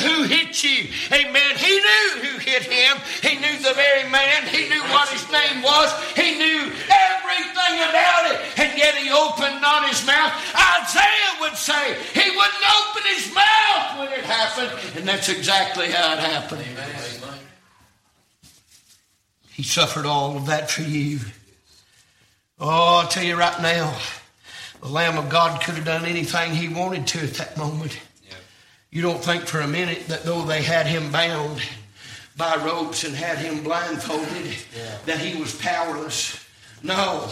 who 0.00 0.22
hit 0.24 0.64
you. 0.64 0.88
Amen. 1.12 1.56
He 1.56 1.76
knew 1.76 2.22
who 2.22 2.37
hit 2.38 2.62
him. 2.62 2.96
He 3.22 3.36
knew 3.36 3.58
the 3.58 3.74
very 3.74 4.08
man. 4.10 4.46
He 4.46 4.68
knew 4.68 4.82
what 4.94 5.08
his 5.08 5.24
name 5.30 5.62
was. 5.62 5.92
He 6.16 6.38
knew 6.38 6.72
everything 6.88 7.74
about 7.88 8.30
it. 8.30 8.40
And 8.58 8.78
yet 8.78 8.94
he 8.94 9.10
opened 9.10 9.60
not 9.60 9.88
his 9.88 10.04
mouth. 10.06 10.32
Isaiah 10.54 11.40
would 11.40 11.56
say 11.56 11.96
he 12.14 12.30
wouldn't 12.30 12.66
open 12.80 13.02
his 13.14 13.34
mouth 13.34 13.98
when 13.98 14.12
it 14.12 14.24
happened. 14.24 14.96
And 14.96 15.08
that's 15.08 15.28
exactly 15.28 15.90
how 15.90 16.14
it 16.14 16.20
happened. 16.20 16.64
He 19.50 19.62
suffered 19.62 20.06
all 20.06 20.36
of 20.36 20.46
that 20.46 20.70
for 20.70 20.82
you. 20.82 21.18
Oh, 22.60 23.00
I'll 23.00 23.08
tell 23.08 23.24
you 23.24 23.36
right 23.36 23.60
now, 23.60 23.96
the 24.80 24.88
Lamb 24.88 25.18
of 25.18 25.28
God 25.28 25.60
could 25.62 25.74
have 25.74 25.84
done 25.84 26.04
anything 26.04 26.54
he 26.54 26.68
wanted 26.68 27.06
to 27.08 27.18
at 27.20 27.34
that 27.34 27.56
moment. 27.56 27.98
You 28.90 29.02
don't 29.02 29.22
think 29.22 29.46
for 29.46 29.60
a 29.60 29.66
minute 29.66 30.06
that 30.08 30.22
though 30.22 30.42
they 30.42 30.62
had 30.62 30.86
him 30.86 31.12
bound, 31.12 31.60
by 32.38 32.56
ropes 32.64 33.02
and 33.04 33.14
had 33.14 33.36
him 33.38 33.62
blindfolded, 33.64 34.46
yeah. 34.76 34.98
that 35.04 35.18
he 35.18 35.38
was 35.38 35.54
powerless. 35.56 36.42
No, 36.82 37.28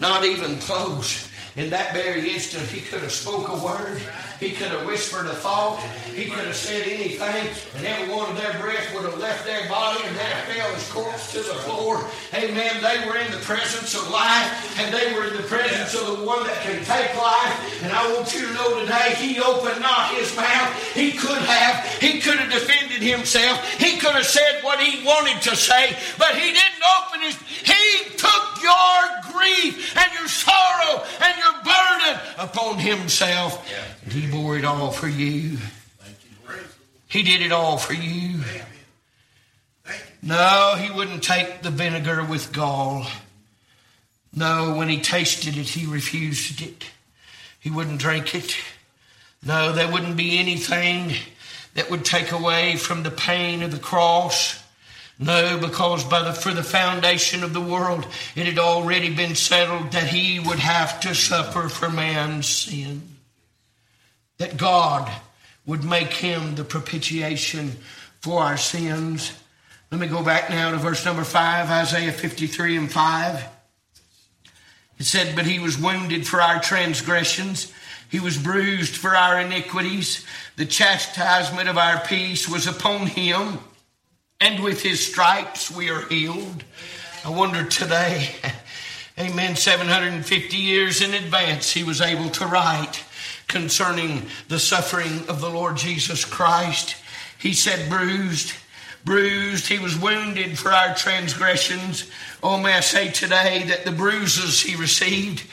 not 0.00 0.24
even 0.24 0.58
close. 0.58 1.30
In 1.54 1.68
that 1.68 1.92
very 1.92 2.32
instant, 2.32 2.64
he 2.64 2.80
could 2.80 3.02
have 3.02 3.12
spoke 3.12 3.46
a 3.48 3.56
word. 3.62 4.00
He 4.40 4.52
could 4.52 4.68
have 4.68 4.86
whispered 4.86 5.26
a 5.26 5.34
thought. 5.34 5.78
He 6.16 6.24
could 6.24 6.46
have 6.46 6.56
said 6.56 6.88
anything, 6.88 7.46
and 7.76 7.86
every 7.86 8.12
one 8.12 8.30
of 8.30 8.36
their 8.36 8.58
breath 8.58 8.88
would 8.94 9.04
have 9.04 9.18
left 9.18 9.44
their 9.44 9.68
body, 9.68 10.00
and 10.02 10.16
that 10.16 10.48
fell 10.48 10.74
as 10.74 10.90
corpse 10.90 11.30
to 11.32 11.38
the 11.38 11.54
floor. 11.68 12.02
Amen. 12.32 12.82
They 12.82 13.06
were 13.06 13.18
in 13.18 13.30
the 13.30 13.44
presence 13.44 13.94
of 13.94 14.10
life, 14.10 14.80
and 14.80 14.92
they 14.94 15.12
were 15.12 15.28
in 15.28 15.36
the 15.36 15.46
presence 15.46 15.94
of 15.94 16.18
the 16.18 16.24
one 16.24 16.42
that 16.46 16.56
can 16.62 16.82
take 16.84 17.14
life. 17.20 17.84
And 17.84 17.92
I 17.92 18.12
want 18.14 18.32
you 18.34 18.46
to 18.48 18.54
know 18.54 18.80
today, 18.80 19.14
he 19.16 19.38
opened 19.38 19.82
not 19.82 20.14
his 20.14 20.34
mouth. 20.34 20.72
He 20.94 21.12
could 21.12 21.42
have. 21.42 21.84
He 22.00 22.18
could 22.18 22.38
have 22.38 22.50
defended 22.50 22.91
himself. 23.00 23.66
He 23.74 23.98
could 23.98 24.12
have 24.12 24.26
said 24.26 24.62
what 24.62 24.80
he 24.80 25.04
wanted 25.06 25.40
to 25.42 25.56
say, 25.56 25.96
but 26.18 26.34
he 26.34 26.52
didn't 26.52 26.82
open 27.00 27.20
his. 27.22 27.36
He 27.36 28.16
took 28.16 28.62
your 28.62 29.32
grief 29.32 29.96
and 29.96 30.12
your 30.12 30.28
sorrow 30.28 31.04
and 31.22 31.38
your 31.38 31.52
burden 31.62 32.20
upon 32.38 32.78
himself. 32.78 33.66
And 34.04 34.12
he 34.12 34.30
bore 34.30 34.58
it 34.58 34.64
all 34.64 34.90
for 34.90 35.08
you. 35.08 35.58
He 37.08 37.22
did 37.22 37.42
it 37.42 37.52
all 37.52 37.78
for 37.78 37.94
you. 37.94 38.40
No, 40.22 40.76
he 40.78 40.90
wouldn't 40.90 41.22
take 41.22 41.62
the 41.62 41.70
vinegar 41.70 42.24
with 42.24 42.52
gall. 42.52 43.06
No, 44.34 44.76
when 44.76 44.88
he 44.88 45.00
tasted 45.00 45.56
it, 45.58 45.68
he 45.68 45.84
refused 45.84 46.62
it. 46.62 46.86
He 47.60 47.70
wouldn't 47.70 47.98
drink 47.98 48.34
it. 48.34 48.56
No, 49.44 49.72
there 49.72 49.90
wouldn't 49.90 50.16
be 50.16 50.38
anything 50.38 51.12
that 51.74 51.90
would 51.90 52.04
take 52.04 52.32
away 52.32 52.76
from 52.76 53.02
the 53.02 53.10
pain 53.10 53.62
of 53.62 53.70
the 53.70 53.78
cross. 53.78 54.62
No, 55.18 55.58
because 55.58 56.04
by 56.04 56.22
the, 56.22 56.32
for 56.32 56.52
the 56.52 56.62
foundation 56.62 57.44
of 57.44 57.52
the 57.52 57.60
world, 57.60 58.06
it 58.34 58.46
had 58.46 58.58
already 58.58 59.14
been 59.14 59.34
settled 59.34 59.92
that 59.92 60.08
he 60.08 60.40
would 60.40 60.58
have 60.58 61.00
to 61.00 61.14
suffer 61.14 61.68
for 61.68 61.88
man's 61.88 62.48
sin. 62.48 63.02
That 64.38 64.56
God 64.56 65.10
would 65.64 65.84
make 65.84 66.12
him 66.12 66.54
the 66.54 66.64
propitiation 66.64 67.76
for 68.20 68.42
our 68.42 68.56
sins. 68.56 69.32
Let 69.90 70.00
me 70.00 70.06
go 70.06 70.22
back 70.22 70.50
now 70.50 70.70
to 70.70 70.78
verse 70.78 71.04
number 71.04 71.24
5, 71.24 71.70
Isaiah 71.70 72.12
53 72.12 72.76
and 72.76 72.90
5. 72.90 73.44
It 74.98 75.04
said, 75.04 75.36
But 75.36 75.46
he 75.46 75.58
was 75.58 75.78
wounded 75.78 76.26
for 76.26 76.40
our 76.40 76.60
transgressions, 76.60 77.72
he 78.08 78.20
was 78.20 78.36
bruised 78.36 78.94
for 78.94 79.16
our 79.16 79.40
iniquities. 79.40 80.26
The 80.56 80.66
chastisement 80.66 81.68
of 81.68 81.78
our 81.78 82.00
peace 82.00 82.48
was 82.48 82.66
upon 82.66 83.06
him 83.06 83.58
and 84.38 84.62
with 84.62 84.82
his 84.82 85.04
stripes 85.04 85.70
we 85.70 85.88
are 85.88 86.02
healed. 86.08 86.64
I 87.24 87.30
wonder 87.30 87.64
today, 87.64 88.28
amen, 89.18 89.56
750 89.56 90.56
years 90.56 91.00
in 91.00 91.14
advance, 91.14 91.72
he 91.72 91.84
was 91.84 92.00
able 92.00 92.28
to 92.30 92.46
write 92.46 93.02
concerning 93.48 94.26
the 94.48 94.58
suffering 94.58 95.26
of 95.28 95.40
the 95.40 95.48
Lord 95.48 95.76
Jesus 95.76 96.24
Christ. 96.24 96.96
He 97.38 97.54
said, 97.54 97.88
bruised, 97.88 98.52
bruised. 99.04 99.68
He 99.68 99.78
was 99.78 99.98
wounded 99.98 100.58
for 100.58 100.70
our 100.70 100.94
transgressions. 100.94 102.10
Oh, 102.42 102.58
may 102.58 102.74
I 102.74 102.80
say 102.80 103.10
today 103.10 103.64
that 103.68 103.84
the 103.84 103.92
bruises 103.92 104.60
he 104.60 104.76
received, 104.76 105.46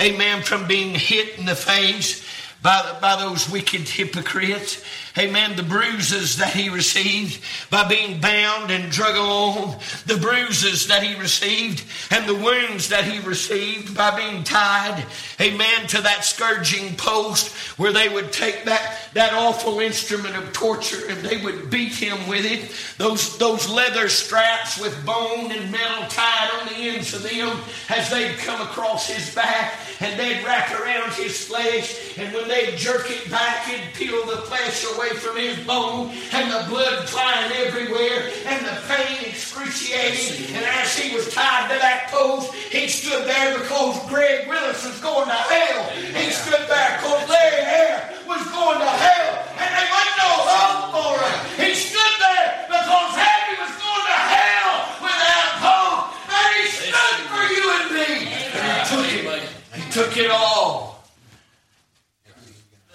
amen, 0.00 0.42
from 0.42 0.66
being 0.66 0.94
hit 0.94 1.38
in 1.38 1.46
the 1.46 1.54
face 1.54 2.24
by, 2.64 2.96
by 2.98 3.14
those 3.16 3.48
wicked 3.48 3.82
hypocrites, 3.82 4.82
amen, 5.16 5.54
the 5.54 5.62
bruises 5.62 6.38
that 6.38 6.52
he 6.52 6.68
received 6.68 7.40
by 7.70 7.86
being 7.86 8.20
bound 8.20 8.70
and 8.70 8.90
drug 8.90 9.14
along, 9.14 9.76
the 10.06 10.16
bruises 10.16 10.88
that 10.88 11.04
he 11.04 11.14
received 11.20 11.84
and 12.10 12.28
the 12.28 12.34
wounds 12.34 12.88
that 12.88 13.04
he 13.04 13.20
received 13.20 13.96
by 13.96 14.16
being 14.16 14.42
tied, 14.42 15.04
amen, 15.40 15.86
to 15.86 16.00
that 16.00 16.24
scourging 16.24 16.96
post 16.96 17.54
where 17.78 17.92
they 17.92 18.08
would 18.08 18.32
take 18.32 18.64
that, 18.64 18.98
that 19.14 19.32
awful 19.34 19.78
instrument 19.78 20.36
of 20.36 20.52
torture 20.52 21.08
and 21.08 21.18
they 21.18 21.36
would 21.44 21.70
beat 21.70 21.92
him 21.92 22.28
with 22.28 22.44
it. 22.44 22.72
Those, 22.98 23.38
those 23.38 23.68
leather 23.68 24.08
straps 24.08 24.80
with 24.80 25.06
bone 25.06 25.52
and 25.52 25.70
metal 25.70 26.08
tied 26.08 26.50
on 26.60 26.66
the 26.68 26.88
ends 26.88 27.14
of 27.14 27.22
them 27.22 27.56
as 27.88 28.10
they'd 28.10 28.36
come 28.38 28.60
across 28.60 29.08
his 29.08 29.32
back 29.34 29.74
and 30.00 30.18
they'd 30.18 30.44
wrap 30.44 30.72
around 30.80 31.12
his 31.12 31.46
flesh 31.46 32.18
and 32.18 32.32
when 32.34 32.48
they'd 32.48 32.76
jerk 32.76 33.10
it 33.10 33.30
back, 33.30 33.68
it'd 33.68 33.94
peel 33.94 34.24
the 34.26 34.42
flesh 34.42 34.84
away 34.94 35.03
away 35.04 35.16
from 35.16 35.36
his 35.36 35.58
bone 35.66 36.10
and 36.32 36.50
the 36.50 36.70
blood 36.70 37.08
flying 37.08 37.52
everywhere 37.66 38.30
and 38.46 38.64
the 38.64 38.76
pain 38.88 39.28
excruciating. 39.28 40.54
And 40.56 40.64
as 40.64 40.96
he 40.96 41.14
was 41.14 41.32
tied 41.32 41.68
to 41.70 41.78
that 41.78 42.08
post, 42.10 42.54
he 42.54 42.88
stood 42.88 43.26
there 43.26 43.58
because 43.58 43.98
Greg 44.08 44.48
Willis 44.48 44.84
was 44.84 44.98
going 45.00 45.26
to 45.26 45.34
hell. 45.34 45.90
He 45.92 46.30
stood 46.30 46.64
there 46.68 46.96
because 46.96 47.28
Larry 47.28 47.64
Hare 47.64 48.14
was 48.26 48.42
going 48.48 48.80
to 48.80 48.92
hell. 49.04 49.30
And 49.60 49.70
there 49.76 49.90
wasn't 49.92 50.18
no 50.24 50.32
hope 50.48 50.84
for 50.96 51.14
him. 51.20 51.68
He 51.68 51.74
stood 51.74 52.14
there 52.20 52.64
because 52.68 53.10
Happy 53.12 53.54
was 53.60 53.74
going 53.76 54.06
to 54.08 54.20
hell 54.32 54.72
without 55.04 55.52
hope. 55.60 56.00
And 56.32 56.48
he 56.56 56.64
stood 56.72 57.18
for 57.28 57.44
you 57.52 57.64
and 57.76 57.86
me. 57.92 58.10
And 58.56 58.64
he 58.72 58.80
took 58.88 59.06
it. 59.12 59.48
He 59.74 59.82
took 59.92 60.16
it 60.16 60.30
all 60.30 60.93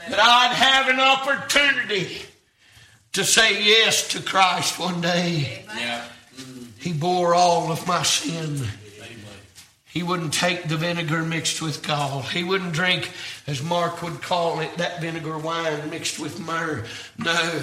that 0.10 0.19
I'd 0.19 0.54
have 0.54 0.88
an 0.89 1.00
opportunity 1.00 2.17
to 3.13 3.24
say 3.24 3.63
yes 3.63 4.08
to 4.10 4.22
Christ 4.22 4.80
one 4.80 5.02
day. 5.02 5.65
Yeah. 5.76 6.06
He 6.80 6.93
bore 6.93 7.36
all 7.36 7.72
of 7.72 7.88
my 7.88 8.04
sin. 8.04 8.65
He 9.86 10.04
wouldn't 10.04 10.34
take 10.34 10.67
the 10.67 10.78
vinegar 10.78 11.24
mixed 11.24 11.62
with 11.62 11.86
gall. 11.86 12.22
He 12.22 12.43
wouldn't 12.43 12.74
drink, 12.74 13.12
as 13.48 13.63
Mark 13.63 14.04
would 14.04 14.22
call 14.22 14.60
it, 14.60 14.78
that 14.78 15.02
vinegar 15.02 15.38
wine 15.38 15.89
mixed 15.89 16.19
with 16.19 16.39
myrrh. 16.39 16.86
No. 17.17 17.62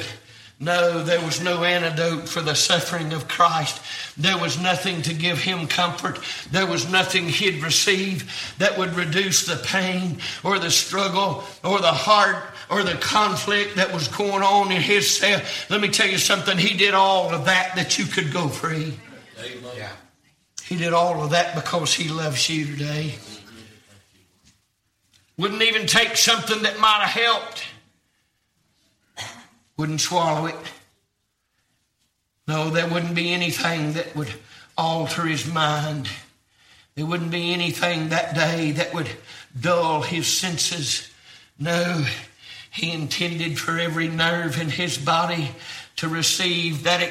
No, 0.59 1.03
there 1.03 1.21
was 1.21 1.43
no 1.43 1.65
antidote 1.65 2.29
for 2.29 2.41
the 2.41 2.55
suffering 2.55 3.13
of 3.13 3.29
Christ. 3.29 3.83
There 4.17 4.39
was 4.39 4.59
nothing 4.59 5.03
to 5.03 5.13
give 5.13 5.39
him 5.39 5.67
comfort. 5.67 6.19
There 6.51 6.67
was 6.67 6.91
nothing 6.91 7.29
he'd 7.29 7.63
receive 7.63 8.55
that 8.59 8.79
would 8.79 8.95
reduce 8.95 9.45
the 9.45 9.63
pain 9.67 10.19
or 10.43 10.59
the 10.59 10.71
struggle 10.71 11.45
or 11.63 11.81
the 11.81 11.93
heart 11.93 12.43
or 12.71 12.83
the 12.83 12.95
conflict 12.95 13.77
that 13.77 13.93
was 13.93 14.09
going 14.09 14.43
on 14.43 14.73
in 14.73 14.81
his 14.81 15.19
cell. 15.19 15.43
Let 15.69 15.83
me 15.83 15.89
tell 15.89 16.09
you 16.09 16.19
something. 16.19 16.57
He 16.57 16.75
did 16.75 16.95
all 16.95 17.35
of 17.35 17.45
that 17.45 17.77
that 17.77 17.99
you 17.99 18.07
could 18.07 18.33
go 18.33 18.49
free. 18.49 18.99
Yeah. 19.77 19.91
He 20.65 20.77
did 20.77 20.95
all 20.95 21.23
of 21.23 21.31
that 21.31 21.55
because 21.55 21.93
he 21.93 22.09
loves 22.09 22.49
you 22.49 22.65
today. 22.65 23.15
Wouldn't 25.37 25.63
even 25.63 25.87
take 25.87 26.17
something 26.17 26.63
that 26.63 26.81
might 26.81 27.03
have 27.03 27.23
helped. 27.23 27.63
Wouldn't 29.77 30.01
swallow 30.01 30.47
it. 30.47 30.57
No, 32.49 32.71
there 32.71 32.89
wouldn't 32.89 33.15
be 33.15 33.33
anything 33.33 33.95
that 33.95 34.15
would 34.15 34.33
alter 34.77 35.23
his 35.23 35.53
mind. 35.53 36.09
There 36.95 37.07
wouldn't 37.07 37.31
be 37.31 37.53
anything 37.53 38.09
that 38.09 38.35
day 38.35 38.73
that 38.73 38.95
would 38.95 39.09
dull 39.59 40.03
his 40.03 40.27
senses. 40.27 41.11
No, 41.59 42.05
he 42.71 42.93
intended 42.93 43.59
for 43.59 43.79
every 43.79 44.09
nerve 44.09 44.61
in 44.61 44.69
his 44.69 44.97
body 44.97 45.51
to 45.97 46.09
receive 46.09 46.85
that, 46.85 47.11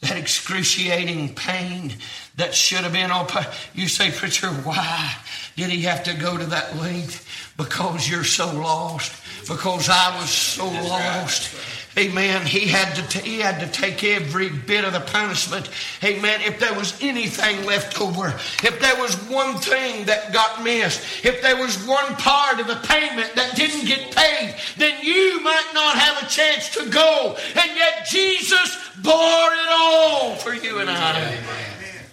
that 0.00 0.16
excruciating 0.16 1.34
pain 1.34 1.94
that 2.36 2.54
should 2.54 2.78
have 2.78 2.92
been 2.92 3.10
all. 3.10 3.28
You 3.74 3.88
say, 3.88 4.10
preacher, 4.10 4.48
why 4.48 5.14
did 5.56 5.70
he 5.70 5.82
have 5.82 6.04
to 6.04 6.14
go 6.14 6.36
to 6.36 6.46
that 6.46 6.76
length? 6.76 7.52
Because 7.56 8.08
you're 8.08 8.24
so 8.24 8.52
lost. 8.52 9.12
Because 9.48 9.88
I 9.88 10.18
was 10.18 10.30
so 10.30 10.64
lost. 10.64 11.54
Amen. 11.96 12.44
He 12.44 12.66
had 12.66 12.94
to 12.96 13.02
t- 13.06 13.28
he 13.28 13.38
had 13.38 13.60
to 13.60 13.68
take 13.68 14.02
every 14.02 14.48
bit 14.48 14.84
of 14.84 14.92
the 14.92 15.00
punishment. 15.00 15.70
Amen. 16.02 16.40
If 16.42 16.58
there 16.58 16.74
was 16.74 17.00
anything 17.00 17.64
left 17.64 18.00
over, 18.00 18.28
if 18.28 18.80
there 18.80 19.00
was 19.00 19.14
one 19.28 19.58
thing 19.58 20.04
that 20.06 20.32
got 20.32 20.64
missed, 20.64 21.24
if 21.24 21.40
there 21.40 21.56
was 21.56 21.86
one 21.86 22.16
part 22.16 22.58
of 22.58 22.66
the 22.66 22.80
payment 22.86 23.34
that 23.36 23.54
didn't 23.54 23.86
get 23.86 24.14
paid, 24.14 24.56
then 24.76 25.04
you 25.04 25.40
might 25.42 25.70
not 25.72 25.96
have 25.96 26.22
a 26.22 26.26
chance 26.26 26.68
to 26.70 26.90
go. 26.90 27.36
And 27.54 27.76
yet 27.76 28.06
Jesus 28.08 28.76
bore 29.00 29.12
it 29.14 29.68
all 29.70 30.34
for 30.34 30.52
you 30.52 30.78
and 30.78 30.90
I. 30.90 31.20
Amen. 31.20 32.04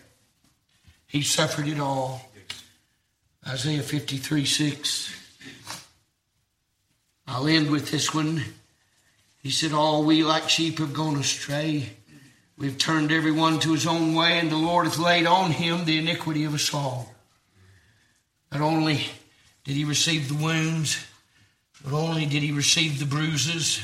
He 1.08 1.24
suffered 1.24 1.67
it 1.67 1.80
all. 1.80 2.30
Isaiah 3.48 3.82
53 3.82 4.46
6. 4.46 5.15
I'll 7.28 7.48
end 7.48 7.72
with 7.72 7.89
this 7.89 8.13
one. 8.13 8.44
He 9.42 9.50
said, 9.50 9.74
All 9.74 10.04
we 10.04 10.24
like 10.24 10.50
sheep 10.50 10.78
have 10.80 10.94
gone 10.94 11.18
astray. 11.18 11.90
We've 12.58 12.78
turned 12.78 13.12
everyone 13.12 13.60
to 13.62 13.74
his 13.74 13.88
own 13.88 14.14
way, 14.14 14.38
and 14.38 14.52
the 14.52 14.56
Lord 14.56 14.86
hath 14.86 15.00
laid 15.00 15.26
on 15.26 15.52
him 15.52 15.86
the 15.86 15.98
iniquity 15.98 16.44
of 16.44 16.54
us 16.54 16.74
all. 16.74 17.12
Not 18.52 18.62
only 18.62 19.06
did 19.64 19.76
he 19.76 19.84
receive 19.84 20.28
the 20.28 20.44
wounds, 20.44 21.04
not 21.84 21.94
only 21.94 22.26
did 22.26 22.44
he 22.44 22.52
receive 22.52 23.00
the 23.00 23.06
bruises, 23.06 23.82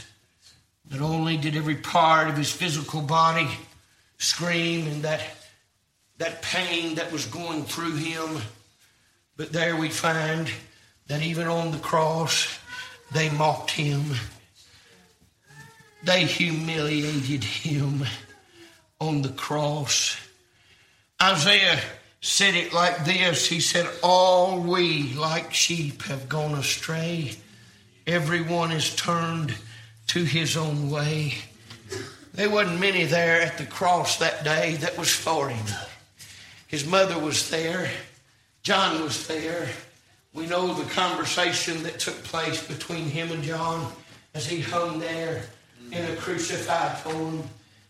not 0.92 1.02
only 1.02 1.38
did 1.38 1.56
every 1.56 1.76
part 1.76 2.28
of 2.28 2.38
his 2.38 2.52
physical 2.52 3.02
body 3.02 3.50
scream 4.20 4.88
and 4.88 5.04
that, 5.04 5.22
that 6.18 6.42
pain 6.42 6.96
that 6.96 7.12
was 7.12 7.26
going 7.26 7.64
through 7.64 7.96
him, 7.96 8.42
but 9.36 9.52
there 9.52 9.76
we 9.76 9.90
find 9.90 10.52
that 11.08 11.22
even 11.22 11.48
on 11.48 11.72
the 11.72 11.80
cross, 11.80 12.60
they 13.12 13.30
mocked 13.30 13.72
him. 13.72 14.04
They 16.08 16.24
humiliated 16.24 17.44
him 17.44 18.06
on 19.02 19.24
the 19.24 19.34
cross. 19.34 20.16
Isaiah 21.22 21.82
said 22.22 22.56
it 22.56 22.72
like 22.72 23.04
this 23.04 23.46
He 23.46 23.60
said, 23.60 23.90
All 24.02 24.62
we 24.62 25.12
like 25.16 25.54
sheep 25.54 26.04
have 26.04 26.30
gone 26.30 26.54
astray. 26.54 27.34
Everyone 28.08 28.72
is 28.72 28.96
turned 28.96 29.54
to 30.08 30.24
his 30.24 30.56
own 30.56 30.90
way. 30.90 31.34
There 32.34 32.50
wasn't 32.50 32.80
many 32.80 33.04
there 33.04 33.42
at 33.42 33.58
the 33.58 33.66
cross 33.66 34.18
that 34.20 34.46
day 34.46 34.76
that 34.76 34.98
was 34.98 35.14
for 35.14 35.50
him. 35.50 35.66
His 36.68 36.86
mother 36.88 37.20
was 37.20 37.50
there. 37.50 37.92
John 38.64 39.04
was 39.04 39.28
there. 39.28 39.68
We 40.34 40.46
know 40.46 40.74
the 40.74 40.90
conversation 40.90 41.84
that 41.84 42.00
took 42.00 42.24
place 42.24 42.66
between 42.66 43.10
him 43.10 43.30
and 43.30 43.44
John 43.44 43.92
as 44.34 44.48
he 44.48 44.62
hung 44.62 45.02
there 45.02 45.44
in 45.92 46.06
a 46.06 46.16
crucified 46.18 46.98
form. 47.00 47.44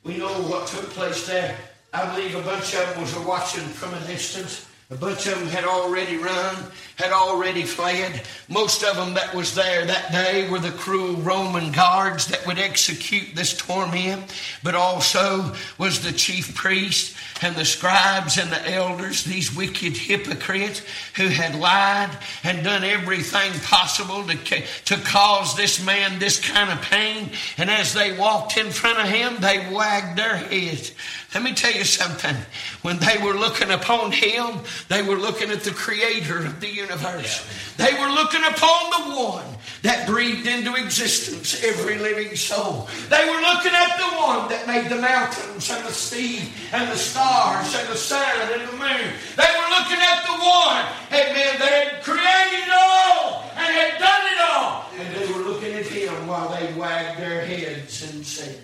We 0.04 0.18
know 0.18 0.32
what 0.44 0.68
took 0.68 0.90
place 0.92 1.26
there. 1.28 1.58
I 1.94 2.14
believe 2.16 2.36
a 2.36 2.42
bunch 2.42 2.76
of 2.76 2.90
them 2.90 3.02
was 3.02 3.16
watching 3.20 3.64
from 3.64 3.94
a 3.94 4.00
distance. 4.08 4.67
A 4.89 4.95
bunch 4.95 5.28
of 5.28 5.38
them 5.38 5.50
had 5.50 5.65
already 5.65 6.15
run, 6.15 6.56
had 6.95 7.12
already 7.12 7.63
fled. 7.63 8.21
Most 8.47 8.86
of 8.86 8.95
them 8.95 9.15
that 9.15 9.36
was 9.36 9.54
there 9.54 9.84
that 9.86 10.13
day 10.13 10.50
were 10.50 10.60
the 10.60 10.71
cruel 10.71 11.17
Roman 11.17 11.73
guards 11.73 12.28
that 12.28 12.47
would 12.47 12.58
execute 12.58 13.36
this 13.36 13.58
torment, 13.58 14.34
but 14.63 14.76
also 14.76 15.54
was 15.78 16.00
the 16.00 16.13
chief 16.13 16.56
priest 16.56 17.17
and 17.41 17.54
the 17.58 17.65
scribes 17.65 18.38
and 18.38 18.50
the 18.50 18.71
elders, 18.71 19.26
these 19.26 19.54
wicked 19.54 19.97
hypocrites 19.97 20.82
who 21.17 21.28
had 21.28 21.60
lied 21.60 22.17
and 22.45 22.63
done 22.63 22.86
everything 22.86 23.52
possible 23.65 24.23
to, 24.23 24.63
to 24.86 24.95
cause 25.04 25.58
this 25.58 25.84
man 25.84 26.17
this 26.17 26.39
kind 26.39 26.71
of 26.71 26.82
pain. 26.84 27.30
And 27.58 27.69
as 27.69 27.93
they 27.93 28.17
walked 28.17 28.56
in 28.56 28.71
front 28.71 29.00
of 29.00 29.10
him, 29.10 29.36
they 29.41 29.67
wagged 29.69 30.17
their 30.17 30.38
heads. 30.38 30.93
Let 31.34 31.43
me 31.43 31.54
tell 31.54 31.73
you 31.73 31.84
something. 31.84 32.36
When 32.84 33.00
they 33.00 33.17
were 33.21 33.34
looking 33.34 33.69
upon 33.69 34.13
him, 34.13 34.62
they 34.90 35.02
were 35.02 35.16
looking 35.16 35.50
at 35.52 35.62
the 35.62 35.72
creator 35.72 36.38
of 36.38 36.60
the 36.60 36.70
universe. 36.70 37.46
They 37.78 37.94
were 37.94 38.10
looking 38.10 38.44
upon 38.44 38.90
the 38.92 39.16
one 39.16 39.46
that 39.84 40.08
breathed 40.08 40.48
into 40.48 40.76
existence 40.76 41.63
every 41.63 41.98
living 41.98 42.36
soul. 42.36 42.88
They 43.10 43.26
were 43.30 43.42
looking 43.42 43.74
at 43.74 43.98
the 43.98 44.16
one 44.18 44.50
that 44.50 44.68
made 44.68 44.90
the 44.90 45.02
mountains 45.02 45.70
and 45.70 45.86
the 45.86 45.92
sea 45.92 46.52
and 46.72 46.90
the 46.90 46.96
stars 46.96 47.76
and 47.76 47.88
the 47.90 47.96
sun 47.96 48.26
and 48.52 48.68
the 48.68 48.74
moon. 48.74 49.13
They 49.36 49.52
were 49.54 49.70
looking 49.78 50.02
at 50.02 50.24
the 50.26 50.38
one, 50.38 50.86
amen, 51.12 51.60
that 51.60 51.72
had 51.72 52.04
created 52.04 52.68
it 52.68 52.74
all 52.74 53.44
and 53.56 53.74
had 53.74 54.00
done 54.00 54.26
it 54.26 54.40
all. 54.52 54.86
And 54.98 55.16
they 55.16 55.34
were 55.34 55.50
looking 55.50 55.74
at 55.74 55.86
him 55.86 56.28
while 56.28 56.50
they 56.50 56.74
wagged 56.74 57.20
their 57.20 57.46
heads 57.46 58.12
and 58.12 58.26
said, 58.26 58.60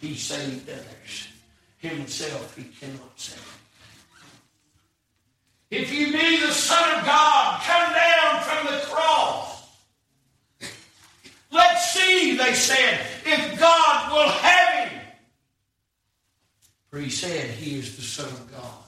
He 0.00 0.14
saved 0.14 0.68
others 0.68 1.28
himself 1.82 2.56
he 2.56 2.64
cannot 2.64 3.12
save. 3.16 3.51
If 5.72 5.90
you 5.90 6.12
be 6.12 6.38
the 6.38 6.52
Son 6.52 6.98
of 6.98 7.06
God, 7.06 7.62
come 7.62 7.94
down 7.94 8.42
from 8.42 8.66
the 8.66 8.82
cross. 8.88 9.70
Let's 11.50 11.94
see, 11.94 12.36
they 12.36 12.52
said, 12.52 13.00
if 13.24 13.58
God 13.58 14.12
will 14.12 14.28
have 14.28 14.90
him. 14.90 15.00
For 16.90 16.98
he 16.98 17.08
said 17.08 17.48
he 17.52 17.78
is 17.78 17.96
the 17.96 18.02
Son 18.02 18.28
of 18.28 18.52
God. 18.52 18.84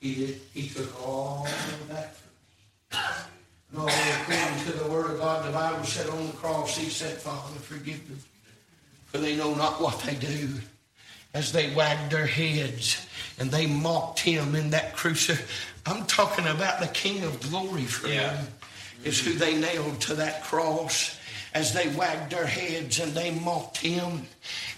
He 0.00 0.14
did, 0.14 0.40
he 0.54 0.68
took 0.70 1.06
all 1.06 1.46
of 1.46 1.88
that 1.88 2.16
from 2.16 2.30
me. 2.98 3.06
No, 3.74 3.86
according 3.86 4.64
to 4.64 4.72
the 4.72 4.90
word 4.90 5.10
of 5.10 5.18
God, 5.18 5.46
the 5.46 5.52
Bible 5.52 5.84
said 5.84 6.08
on 6.08 6.26
the 6.28 6.32
cross, 6.32 6.78
he 6.78 6.88
said, 6.88 7.18
Father, 7.18 7.58
forgive 7.60 8.08
them, 8.08 8.18
for 9.04 9.18
they 9.18 9.36
know 9.36 9.54
not 9.54 9.82
what 9.82 10.00
they 10.00 10.14
do 10.14 10.48
as 11.34 11.52
they 11.52 11.74
wagged 11.74 12.12
their 12.12 12.26
heads 12.26 13.06
and 13.38 13.50
they 13.50 13.66
mocked 13.66 14.20
him 14.20 14.54
in 14.54 14.70
that 14.70 14.94
crucifix. 14.94 15.48
I'm 15.86 16.04
talking 16.06 16.46
about 16.46 16.80
the 16.80 16.88
King 16.88 17.24
of 17.24 17.40
Glory 17.50 17.84
for 17.84 18.08
yeah. 18.08 18.42
is 19.04 19.20
who 19.20 19.32
they 19.32 19.58
nailed 19.58 20.00
to 20.02 20.14
that 20.14 20.44
cross 20.44 21.18
as 21.54 21.72
they 21.74 21.88
wagged 21.88 22.30
their 22.30 22.46
heads 22.46 22.98
and 22.98 23.12
they 23.12 23.30
mocked 23.30 23.78
him 23.78 24.22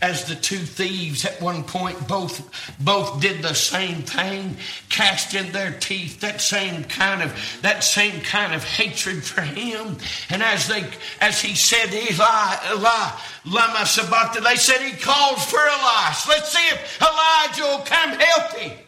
as 0.03 0.25
the 0.25 0.35
two 0.35 0.59
thieves 0.59 1.25
at 1.25 1.41
one 1.41 1.63
point 1.63 2.09
both 2.09 2.51
both 2.81 3.21
did 3.21 3.43
the 3.43 3.55
same 3.55 4.03
thing 4.03 4.57
cast 4.89 5.35
in 5.35 5.51
their 5.53 5.73
teeth 5.73 6.21
that 6.21 6.41
same 6.41 6.85
kind 6.85 7.23
of 7.23 7.33
that 7.63 7.85
same 7.85 8.21
kind 8.23 8.55
of 8.55 8.65
hatred 8.65 9.23
for 9.23 9.41
him 9.41 9.97
and 10.31 10.43
as 10.43 10.67
they 10.69 10.85
as 11.21 11.41
he 11.41 11.55
said 11.55 11.93
eli 11.93 12.57
eli 12.73 13.11
lama 13.45 13.87
sabachthani 13.87 14.45
they 14.45 14.57
said 14.57 14.81
he 14.81 14.97
calls 14.97 15.45
for 15.45 15.61
elias 15.61 16.29
let's 16.29 16.53
see 16.53 16.69
if 16.69 17.01
elijah 17.01 17.63
will 17.63 17.85
come 17.85 18.11
help 18.19 18.53
him 18.55 18.79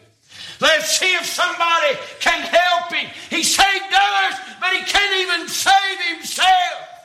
Let's 0.59 0.97
see 0.97 1.13
if 1.13 1.25
somebody 1.25 1.99
can 2.19 2.41
help 2.41 2.91
him. 2.91 3.07
He 3.29 3.43
saved 3.43 3.93
others, 3.93 4.39
but 4.59 4.73
he 4.73 4.83
can't 4.85 5.21
even 5.21 5.47
save 5.47 6.15
himself. 6.15 6.96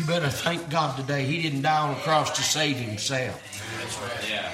You 0.00 0.06
better 0.06 0.30
thank 0.30 0.70
God 0.70 0.96
today 0.96 1.26
he 1.26 1.42
didn't 1.42 1.60
die 1.60 1.78
on 1.78 1.94
the 1.94 2.00
cross 2.00 2.34
to 2.36 2.42
save 2.42 2.76
himself. 2.76 3.38
Yeah. 4.30 4.50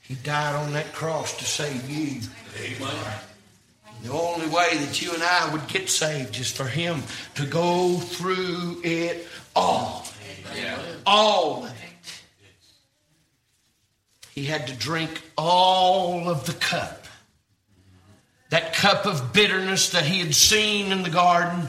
He 0.00 0.14
died 0.16 0.56
on 0.56 0.72
that 0.72 0.92
cross 0.92 1.38
to 1.38 1.44
save 1.44 1.88
you. 1.88 2.20
The 4.02 4.12
only 4.12 4.48
way 4.48 4.76
that 4.76 5.00
you 5.00 5.14
and 5.14 5.22
I 5.22 5.52
would 5.52 5.68
get 5.68 5.88
saved 5.88 6.36
is 6.40 6.50
for 6.50 6.64
him 6.64 7.00
to 7.36 7.46
go 7.46 7.96
through 7.98 8.80
it 8.82 9.28
all. 9.54 10.04
All 11.06 11.62
of 11.62 11.70
it. 11.70 12.22
He 14.34 14.46
had 14.46 14.66
to 14.66 14.74
drink 14.74 15.22
all 15.38 16.28
of 16.28 16.44
the 16.46 16.54
cup 16.54 17.06
that 18.50 18.74
cup 18.74 19.06
of 19.06 19.32
bitterness 19.32 19.90
that 19.90 20.04
he 20.04 20.18
had 20.18 20.34
seen 20.34 20.92
in 20.92 21.04
the 21.04 21.08
garden, 21.08 21.68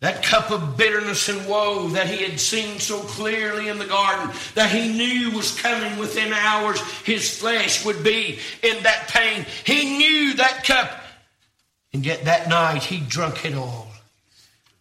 that 0.00 0.22
cup 0.22 0.50
of 0.50 0.76
bitterness 0.76 1.28
and 1.28 1.48
woe 1.48 1.88
that 1.88 2.06
he 2.06 2.22
had 2.22 2.38
seen 2.38 2.78
so 2.78 3.00
clearly 3.00 3.68
in 3.68 3.78
the 3.78 3.86
garden, 3.86 4.30
that 4.54 4.70
he 4.70 4.92
knew 4.92 5.30
was 5.30 5.58
coming 5.60 5.98
within 5.98 6.32
hours, 6.32 6.80
his 7.02 7.38
flesh 7.38 7.84
would 7.84 8.04
be 8.04 8.38
in 8.62 8.82
that 8.82 9.08
pain. 9.08 9.46
He 9.64 9.96
knew 9.96 10.34
that 10.34 10.64
cup. 10.64 11.00
And 11.94 12.04
yet 12.04 12.24
that 12.24 12.48
night 12.48 12.82
he 12.82 13.00
drunk 13.00 13.46
it 13.46 13.54
all. 13.54 13.88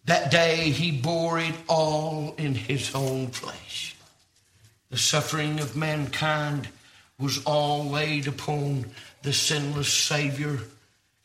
That 0.03 0.31
day 0.31 0.69
he 0.69 0.91
bore 0.91 1.39
it 1.39 1.55
all 1.67 2.35
in 2.37 2.53
his 2.53 2.93
own 2.93 3.27
flesh. 3.27 3.95
The 4.89 4.97
suffering 4.97 5.59
of 5.61 5.75
mankind 5.75 6.67
was 7.17 7.43
all 7.45 7.85
laid 7.85 8.27
upon 8.27 8.85
the 9.23 9.33
sinless 9.33 9.91
Savior 9.91 10.59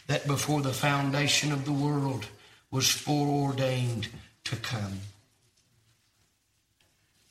that 0.07 0.27
before 0.27 0.63
the 0.63 0.73
foundation 0.73 1.53
of 1.53 1.65
the 1.65 1.73
world 1.73 2.27
was 2.71 2.91
foreordained 2.91 4.09
to 4.45 4.57
come. 4.57 5.01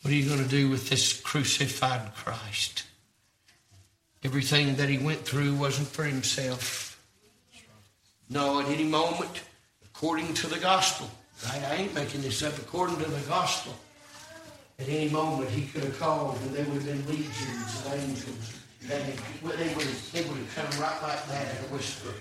What 0.02 0.12
are 0.12 0.16
you 0.16 0.28
going 0.28 0.44
to 0.44 0.50
do 0.50 0.70
with 0.70 0.90
this 0.90 1.20
crucified 1.20 2.14
Christ? 2.16 2.84
Everything 4.24 4.76
that 4.76 4.90
he 4.90 4.98
went 4.98 5.22
through 5.22 5.56
wasn't 5.56 5.88
for 5.88 6.04
himself. 6.04 7.02
No, 8.30 8.62
at 8.62 8.68
any 8.68 8.84
moment, 8.84 9.42
according 9.86 10.34
to 10.36 10.48
the 10.48 10.60
gospel? 10.60 11.10
I 11.48 11.76
ain't 11.76 11.94
making 11.94 12.22
this 12.22 12.44
up, 12.44 12.58
according 12.58 12.98
to 12.98 13.10
the 13.10 13.28
gospel, 13.28 13.74
at 14.78 14.88
any 14.88 15.10
moment 15.10 15.50
he 15.50 15.68
could 15.68 15.84
have 15.84 16.00
called 16.00 16.38
and 16.42 16.52
there 16.54 16.66
would 16.66 16.82
have 16.82 16.86
been 16.86 17.08
legions 17.08 17.86
of 17.86 17.94
angels. 17.94 18.56
They 18.82 19.14
would 19.44 19.56
have, 19.56 20.12
they 20.12 20.22
would 20.22 20.38
have 20.38 20.56
come 20.56 20.82
right 20.82 21.02
like 21.02 21.28
that 21.28 21.58
in 21.58 21.66
a 21.66 21.74
whisper. 21.74 22.14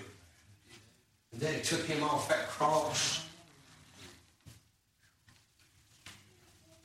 And 1.32 1.40
then 1.40 1.62
took 1.62 1.84
him 1.84 2.02
off 2.02 2.28
that 2.28 2.48
cross. 2.48 3.24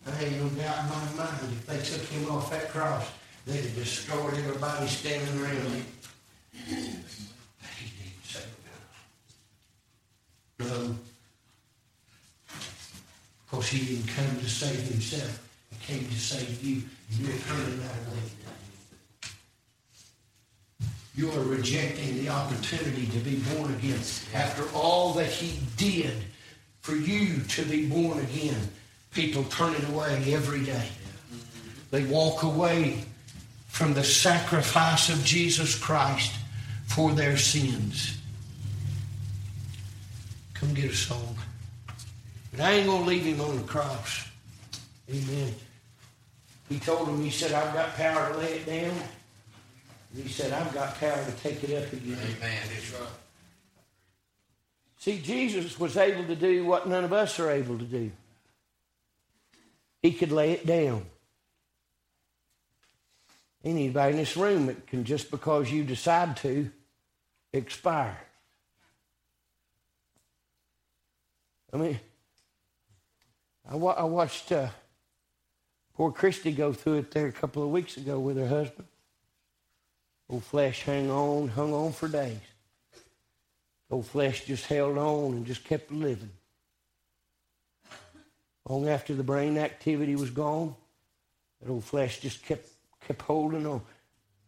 I 0.06 0.24
ain't 0.24 0.38
no 0.38 0.50
doubt 0.50 0.84
in 0.84 0.90
my 0.90 1.26
mind 1.26 1.40
if 1.44 1.66
they 1.66 1.78
took 1.78 2.06
him 2.10 2.30
off 2.30 2.52
that 2.52 2.70
cross, 2.70 3.10
they'd 3.46 3.62
have 3.62 3.76
destroyed 3.76 4.34
everybody 4.34 4.88
standing 4.88 5.42
around 5.42 5.56
him. 5.56 5.86
But 6.52 7.70
he 7.78 7.86
didn't 7.98 8.48
no. 10.60 10.66
No. 10.66 10.96
Of 12.50 13.48
course, 13.50 13.70
he 13.70 13.96
didn't 13.96 14.08
come 14.08 14.40
to 14.40 14.50
save 14.50 14.82
himself. 14.82 15.48
He 15.72 15.94
came 15.94 16.06
to 16.06 16.16
save 16.16 16.64
you. 16.64 16.84
And 17.12 17.20
you're 17.20 17.38
turning 17.38 17.80
that 17.80 17.96
away. 18.08 18.63
You 21.16 21.32
are 21.32 21.44
rejecting 21.44 22.18
the 22.18 22.30
opportunity 22.30 23.06
to 23.08 23.20
be 23.20 23.36
born 23.54 23.74
again. 23.76 24.00
After 24.34 24.64
all 24.76 25.14
that 25.14 25.28
he 25.28 25.60
did 25.78 26.14
for 26.82 26.96
you 26.96 27.42
to 27.42 27.64
be 27.66 27.86
born 27.88 28.20
again, 28.20 28.70
people 29.12 29.44
turn 29.46 29.76
it 29.76 29.88
away 29.90 30.34
every 30.34 30.64
day. 30.64 30.88
They 31.92 32.04
walk 32.06 32.42
away 32.42 33.06
from 33.68 33.94
the 33.94 34.04
sacrifice 34.04 35.10
of 35.10 35.24
Jesus 35.24 35.78
Christ 35.78 36.34
for 36.88 37.12
their 37.12 37.38
sins. 37.38 38.18
Come 40.56 40.74
get 40.74 40.92
a 40.92 40.96
song. 40.96 41.36
But 42.52 42.62
I 42.62 42.72
ain't 42.74 42.88
going 42.88 43.02
to 43.02 43.08
leave 43.08 43.24
him 43.24 43.42
on 43.42 43.58
the 43.58 43.64
cross. 43.64 44.28
Amen. 45.10 45.54
He 46.70 46.80
told 46.80 47.10
him, 47.10 47.22
he 47.24 47.30
said, 47.30 47.52
I've 47.52 47.74
got 47.74 47.94
power 47.96 48.32
to 48.32 48.38
lay 48.40 48.54
it 48.60 48.66
down. 48.66 48.96
He 50.16 50.28
said, 50.30 50.54
I've 50.54 50.74
got 50.74 51.00
power 51.00 51.26
to 51.26 51.32
take 51.42 51.64
it 51.64 51.84
up 51.84 51.92
again. 51.92 52.18
Amen. 52.38 52.62
That's 52.70 52.92
right. 52.94 53.10
See, 55.00 55.20
Jesus 55.20 55.80
was 55.80 55.98
able 55.98 56.26
to 56.26 56.36
do 56.36 56.66
what 56.66 56.88
none 56.88 57.04
of 57.04 57.12
us 57.12 57.40
are 57.40 57.50
able 57.50 57.78
to 57.78 57.84
do. 57.84 58.12
He 60.02 60.12
could 60.14 60.32
lay 60.32 60.52
it 60.52 60.66
down. 60.66 61.06
Anybody 63.64 64.12
in 64.12 64.18
this 64.18 64.38
room 64.38 64.68
that 64.68 64.88
can, 64.88 65.04
just 65.04 65.32
because 65.32 65.72
you 65.72 65.84
decide 65.84 66.38
to, 66.38 66.70
expire. 67.54 68.18
I 71.72 71.78
mean, 71.78 72.00
I, 73.70 73.76
wa- 73.76 73.96
I 73.98 74.04
watched 74.04 74.52
uh, 74.52 74.68
poor 75.96 76.12
Christy 76.12 76.52
go 76.52 76.74
through 76.74 77.00
it 77.00 77.12
there 77.12 77.28
a 77.28 77.32
couple 77.32 77.64
of 77.64 77.70
weeks 77.70 77.98
ago 77.98 78.20
with 78.20 78.38
her 78.38 78.48
husband. 78.48 78.88
Old 80.34 80.44
flesh 80.44 80.82
hung 80.82 81.12
on, 81.12 81.48
hung 81.50 81.74
on 81.76 81.92
for 81.92 82.08
days. 82.08 82.40
Old 83.92 84.08
flesh 84.08 84.46
just 84.46 84.66
held 84.66 84.98
on 84.98 85.34
and 85.34 85.46
just 85.46 85.64
kept 85.64 85.92
living. 85.92 86.32
Long 88.68 88.90
after 88.90 89.14
the 89.14 89.22
brain 89.22 89.60
activity 89.60 90.16
was 90.16 90.32
gone, 90.32 90.74
that 91.62 91.70
old 91.70 91.84
flesh 91.84 92.20
just 92.20 92.44
kept 92.44 92.68
kept 93.08 93.22
holding 93.22 93.68
on. 93.68 93.84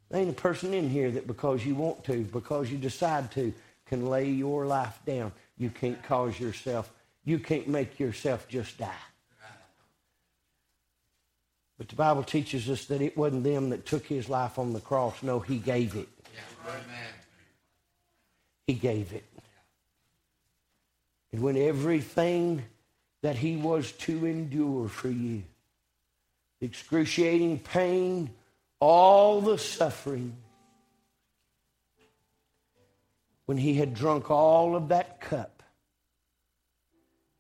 There 0.10 0.22
ain't 0.22 0.32
a 0.32 0.34
person 0.34 0.74
in 0.74 0.90
here 0.90 1.12
that 1.12 1.28
because 1.28 1.64
you 1.64 1.76
want 1.76 2.04
to, 2.06 2.24
because 2.24 2.72
you 2.72 2.80
decide 2.80 3.30
to, 3.34 3.54
can 3.86 4.08
lay 4.08 4.28
your 4.28 4.66
life 4.66 4.98
down. 5.06 5.34
You 5.56 5.70
can't 5.70 6.02
cause 6.02 6.40
yourself, 6.40 6.92
you 7.26 7.38
can't 7.38 7.68
make 7.68 8.00
yourself 8.00 8.48
just 8.48 8.80
die. 8.80 9.04
But 11.78 11.90
the 11.90 11.96
Bible 11.96 12.24
teaches 12.24 12.70
us 12.70 12.86
that 12.86 13.02
it 13.02 13.18
wasn't 13.18 13.44
them 13.44 13.70
that 13.70 13.86
took 13.86 14.06
his 14.06 14.30
life 14.30 14.58
on 14.58 14.74
the 14.74 14.80
cross. 14.80 15.22
No, 15.22 15.40
he 15.40 15.58
gave 15.58 15.96
it. 15.96 16.08
Yeah. 16.34 16.72
He 18.68 18.74
gave 18.74 19.12
it. 19.14 19.26
And 21.32 21.42
when 21.42 21.58
everything 21.58 22.64
that 23.22 23.36
he 23.36 23.58
was 23.58 23.92
to 23.92 24.26
endure 24.26 24.88
for 24.88 25.10
you, 25.10 25.44
the 26.60 26.66
excruciating 26.66 27.60
pain, 27.60 28.30
all 28.80 29.42
the 29.42 29.58
suffering, 29.58 30.38
when 33.48 33.58
he 33.58 33.74
had 33.74 33.94
drunk 33.94 34.32
all 34.32 34.76
of 34.76 34.88
that 34.88 35.20
cup, 35.20 35.62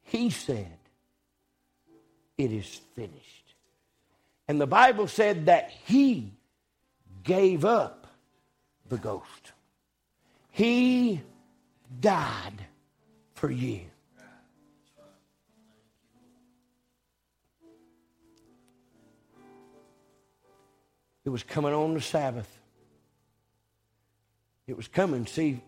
he 0.03 0.29
said, 0.29 0.77
It 2.37 2.51
is 2.51 2.81
finished. 2.95 3.54
And 4.47 4.61
the 4.61 4.67
Bible 4.67 5.07
said 5.07 5.47
that 5.47 5.71
he 5.85 6.33
gave 7.23 7.65
up 7.65 8.07
the 8.87 8.97
ghost. 8.97 9.53
He 10.51 11.21
died 11.99 12.65
for 13.33 13.49
you. 13.49 13.81
It 21.25 21.29
was 21.29 21.41
coming 21.41 21.73
on 21.73 21.95
the 21.95 22.01
Sabbath. 22.01 22.47
It 24.67 24.77
was 24.77 24.87
coming. 24.87 25.25
See, 25.25 25.59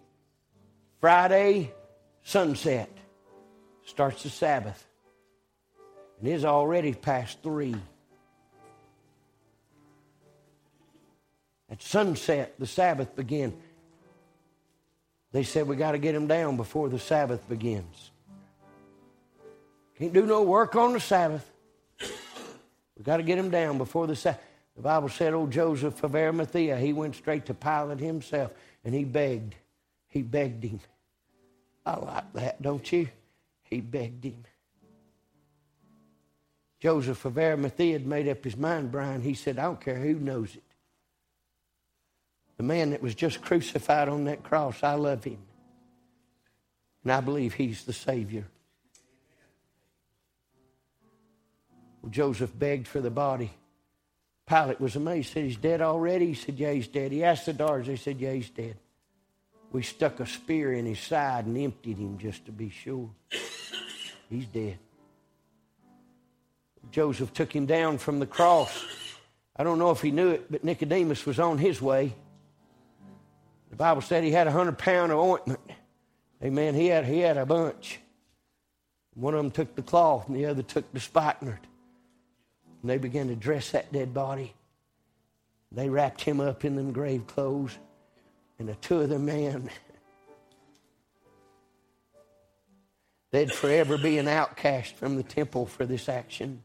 Friday, 1.01 1.73
sunset, 2.23 2.89
starts 3.83 4.21
the 4.21 4.29
Sabbath. 4.29 4.87
And 6.19 6.29
it's 6.29 6.43
already 6.43 6.93
past 6.93 7.41
three. 7.41 7.75
At 11.69 11.81
sunset, 11.81 12.55
the 12.59 12.67
Sabbath 12.67 13.15
began. 13.15 13.53
They 15.31 15.43
said, 15.43 15.67
We 15.67 15.75
got 15.75 15.91
to 15.91 15.97
get 15.97 16.15
him 16.15 16.27
down 16.27 16.57
before 16.57 16.89
the 16.89 16.99
Sabbath 16.99 17.47
begins. 17.49 18.11
Can't 19.97 20.13
do 20.13 20.25
no 20.25 20.43
work 20.43 20.75
on 20.75 20.93
the 20.93 20.99
Sabbath. 20.99 21.49
We 21.99 23.03
got 23.03 23.17
to 23.17 23.23
get 23.23 23.37
him 23.37 23.49
down 23.49 23.77
before 23.77 24.07
the 24.07 24.15
Sabbath. 24.15 24.41
The 24.75 24.83
Bible 24.83 25.09
said, 25.09 25.33
old 25.33 25.49
Joseph 25.49 26.03
of 26.03 26.15
Arimathea, 26.15 26.77
he 26.77 26.93
went 26.93 27.15
straight 27.15 27.47
to 27.47 27.55
Pilate 27.55 27.99
himself 27.99 28.51
and 28.85 28.93
he 28.93 29.03
begged. 29.03 29.55
He 30.07 30.21
begged 30.21 30.63
him. 30.63 30.79
I 31.83 31.97
like 31.97 32.33
that, 32.33 32.61
don't 32.61 32.91
you? 32.91 33.09
He 33.63 33.81
begged 33.81 34.23
him. 34.23 34.43
Joseph 36.79 37.25
of 37.25 37.39
Arimathea 37.39 37.93
had 37.93 38.05
made 38.05 38.27
up 38.27 38.43
his 38.43 38.55
mind, 38.55 38.91
Brian. 38.91 39.21
He 39.21 39.33
said, 39.33 39.57
I 39.57 39.63
don't 39.63 39.81
care 39.81 39.97
who 39.97 40.13
knows 40.13 40.55
it. 40.55 40.63
The 42.57 42.63
man 42.63 42.89
that 42.89 43.01
was 43.01 43.15
just 43.15 43.41
crucified 43.41 44.09
on 44.09 44.25
that 44.25 44.43
cross, 44.43 44.83
I 44.83 44.95
love 44.95 45.23
him. 45.23 45.37
And 47.03 47.11
I 47.11 47.21
believe 47.21 47.53
he's 47.53 47.83
the 47.83 47.93
Savior. 47.93 48.45
Well, 52.01 52.11
Joseph 52.11 52.57
begged 52.57 52.87
for 52.87 52.99
the 52.99 53.11
body. 53.11 53.51
Pilate 54.47 54.81
was 54.81 54.95
amazed. 54.95 55.29
He 55.29 55.33
said, 55.33 55.43
He's 55.43 55.57
dead 55.57 55.81
already? 55.81 56.27
He 56.27 56.33
said, 56.33 56.57
Yeah, 56.57 56.71
he's 56.71 56.87
dead. 56.87 57.11
He 57.11 57.23
asked 57.23 57.45
the 57.45 57.53
guards. 57.53 57.87
They 57.87 57.95
said, 57.95 58.19
Yeah, 58.19 58.33
he's 58.33 58.49
dead. 58.49 58.77
We 59.71 59.83
stuck 59.83 60.19
a 60.19 60.25
spear 60.25 60.73
in 60.73 60.85
his 60.85 60.99
side 60.99 61.45
and 61.45 61.57
emptied 61.57 61.97
him 61.97 62.17
just 62.17 62.45
to 62.45 62.51
be 62.51 62.69
sure. 62.69 63.09
He's 64.29 64.45
dead. 64.45 64.79
Joseph 66.91 67.33
took 67.33 67.53
him 67.53 67.65
down 67.65 67.97
from 67.97 68.19
the 68.19 68.25
cross. 68.25 68.85
I 69.55 69.63
don't 69.63 69.79
know 69.79 69.91
if 69.91 70.01
he 70.01 70.11
knew 70.11 70.29
it, 70.29 70.51
but 70.51 70.63
Nicodemus 70.63 71.25
was 71.25 71.39
on 71.39 71.57
his 71.57 71.81
way. 71.81 72.13
The 73.69 73.75
Bible 73.75 74.01
said 74.01 74.23
he 74.23 74.31
had 74.31 74.47
a 74.47 74.51
hundred 74.51 74.77
pound 74.77 75.11
of 75.11 75.19
ointment 75.19 75.59
Amen. 76.43 76.75
He 76.75 76.87
had, 76.87 77.05
he 77.05 77.19
had 77.19 77.37
a 77.37 77.45
bunch. 77.45 77.99
One 79.15 79.33
of 79.33 79.39
them 79.39 79.51
took 79.51 79.75
the 79.75 79.81
cloth 79.81 80.27
and 80.27 80.35
the 80.35 80.45
other 80.45 80.61
took 80.61 80.91
the 80.93 80.99
spikenard. 80.99 81.59
And 82.81 82.89
they 82.89 82.97
began 82.97 83.27
to 83.29 83.35
dress 83.35 83.71
that 83.71 83.91
dead 83.91 84.13
body. 84.13 84.53
They 85.71 85.89
wrapped 85.89 86.21
him 86.21 86.39
up 86.39 86.63
in 86.63 86.75
them 86.75 86.91
grave 86.91 87.25
clothes. 87.25 87.77
And 88.59 88.69
the 88.69 88.75
two 88.75 89.01
of 89.01 89.21
men, 89.21 89.69
they'd 93.31 93.51
forever 93.51 93.97
be 93.97 94.17
an 94.17 94.27
outcast 94.27 94.95
from 94.95 95.15
the 95.15 95.23
temple 95.23 95.65
for 95.65 95.85
this 95.85 96.07
action. 96.07 96.63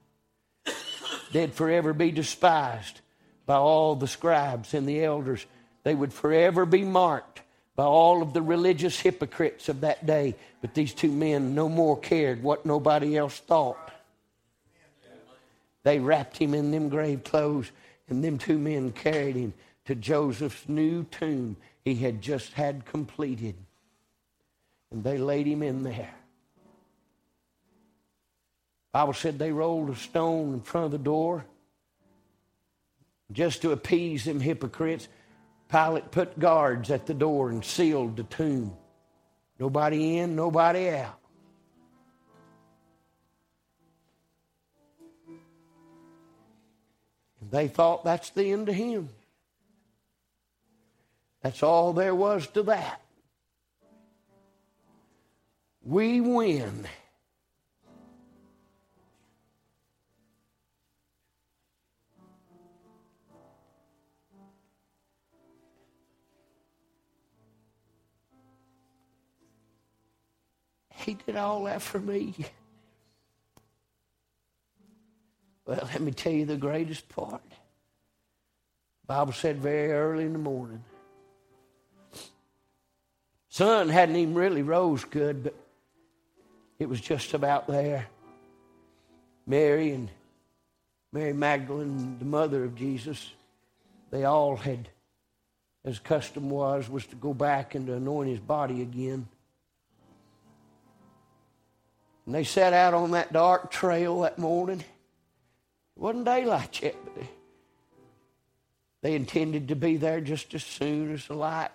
They'd 1.32 1.54
forever 1.54 1.94
be 1.94 2.10
despised 2.10 3.00
by 3.46 3.56
all 3.56 3.96
the 3.96 4.08
scribes 4.08 4.74
and 4.74 4.86
the 4.86 5.02
elders. 5.02 5.46
They 5.84 5.94
would 5.94 6.12
forever 6.12 6.64
be 6.64 6.84
marked 6.84 7.42
by 7.74 7.84
all 7.84 8.22
of 8.22 8.32
the 8.32 8.42
religious 8.42 9.00
hypocrites 9.00 9.68
of 9.68 9.80
that 9.80 10.06
day. 10.06 10.34
But 10.60 10.74
these 10.74 10.94
two 10.94 11.10
men 11.10 11.54
no 11.54 11.68
more 11.68 11.98
cared 11.98 12.42
what 12.42 12.66
nobody 12.66 13.16
else 13.16 13.38
thought. 13.38 13.90
They 15.82 15.98
wrapped 15.98 16.36
him 16.36 16.54
in 16.54 16.70
them 16.70 16.88
grave 16.88 17.24
clothes, 17.24 17.72
and 18.08 18.22
them 18.22 18.38
two 18.38 18.58
men 18.58 18.92
carried 18.92 19.34
him 19.34 19.54
to 19.86 19.94
Joseph's 19.94 20.68
new 20.68 21.04
tomb 21.04 21.56
he 21.84 21.96
had 21.96 22.22
just 22.22 22.52
had 22.52 22.84
completed. 22.84 23.56
And 24.92 25.02
they 25.02 25.18
laid 25.18 25.46
him 25.46 25.62
in 25.62 25.82
there. 25.82 26.14
Bible 28.92 29.14
said 29.14 29.38
they 29.38 29.50
rolled 29.50 29.90
a 29.90 29.96
stone 29.96 30.52
in 30.52 30.60
front 30.60 30.84
of 30.86 30.92
the 30.92 30.98
door 30.98 31.46
just 33.32 33.62
to 33.62 33.72
appease 33.72 34.24
them 34.24 34.38
hypocrites. 34.38 35.08
Pilate 35.72 36.10
put 36.10 36.38
guards 36.38 36.90
at 36.90 37.06
the 37.06 37.14
door 37.14 37.48
and 37.48 37.64
sealed 37.64 38.18
the 38.18 38.24
tomb. 38.24 38.76
Nobody 39.58 40.18
in, 40.18 40.36
nobody 40.36 40.90
out. 40.90 41.18
And 47.40 47.50
they 47.50 47.68
thought 47.68 48.04
that's 48.04 48.28
the 48.30 48.52
end 48.52 48.68
of 48.68 48.74
him. 48.74 49.08
That's 51.40 51.62
all 51.62 51.94
there 51.94 52.14
was 52.14 52.46
to 52.48 52.64
that. 52.64 53.00
We 55.82 56.20
win. 56.20 56.86
He 71.04 71.14
did 71.14 71.36
all 71.36 71.64
that 71.64 71.82
for 71.82 71.98
me. 71.98 72.34
Well, 75.66 75.80
let 75.82 76.00
me 76.00 76.12
tell 76.12 76.32
you 76.32 76.44
the 76.44 76.56
greatest 76.56 77.08
part. 77.08 77.42
Bible 79.06 79.32
said 79.32 79.58
very 79.58 79.92
early 79.92 80.24
in 80.24 80.32
the 80.32 80.38
morning. 80.38 80.82
Sun 83.48 83.88
hadn't 83.90 84.16
even 84.16 84.34
really 84.34 84.62
rose 84.62 85.04
good, 85.04 85.44
but 85.44 85.54
it 86.78 86.88
was 86.88 87.00
just 87.00 87.34
about 87.34 87.66
there. 87.66 88.06
Mary 89.46 89.90
and 89.90 90.08
Mary 91.12 91.32
Magdalene, 91.32 92.18
the 92.18 92.24
mother 92.24 92.64
of 92.64 92.74
Jesus, 92.74 93.30
they 94.10 94.24
all 94.24 94.56
had, 94.56 94.88
as 95.84 95.98
custom 95.98 96.48
was, 96.48 96.88
was 96.88 97.04
to 97.06 97.16
go 97.16 97.34
back 97.34 97.74
and 97.74 97.86
to 97.86 97.94
anoint 97.94 98.30
his 98.30 98.40
body 98.40 98.82
again. 98.82 99.28
And 102.26 102.34
they 102.34 102.44
set 102.44 102.72
out 102.72 102.94
on 102.94 103.12
that 103.12 103.32
dark 103.32 103.70
trail 103.70 104.20
that 104.20 104.38
morning. 104.38 104.80
It 104.80 104.86
wasn't 105.96 106.24
daylight 106.24 106.80
yet, 106.82 106.96
but 107.04 107.14
they, 107.16 107.28
they 109.02 109.14
intended 109.14 109.68
to 109.68 109.76
be 109.76 109.96
there 109.96 110.20
just 110.20 110.54
as 110.54 110.64
soon 110.64 111.12
as 111.12 111.26
the 111.26 111.34
light. 111.34 111.70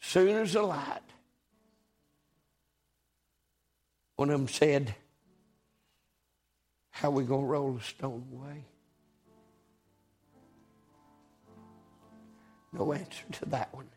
Soon 0.00 0.36
as 0.36 0.54
the 0.54 0.62
light. 0.62 1.00
One 4.16 4.30
of 4.30 4.38
them 4.38 4.48
said, 4.48 4.94
How 6.90 7.08
are 7.08 7.12
we 7.12 7.24
going 7.24 7.42
to 7.42 7.46
roll 7.46 7.72
the 7.72 7.82
stone 7.82 8.26
away? 8.32 8.64
No 12.72 12.92
answer 12.92 13.24
to 13.32 13.44
that 13.46 13.72
one. 13.74 13.88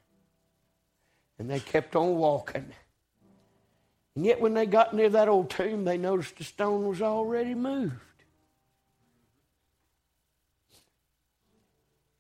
And 1.39 1.49
they 1.49 1.59
kept 1.59 1.95
on 1.95 2.15
walking. 2.15 2.71
And 4.15 4.25
yet, 4.25 4.39
when 4.39 4.53
they 4.53 4.65
got 4.65 4.93
near 4.93 5.09
that 5.09 5.27
old 5.27 5.49
tomb, 5.49 5.83
they 5.83 5.97
noticed 5.97 6.37
the 6.37 6.45
stone 6.45 6.87
was 6.87 7.01
already 7.01 7.53
moved. 7.53 7.93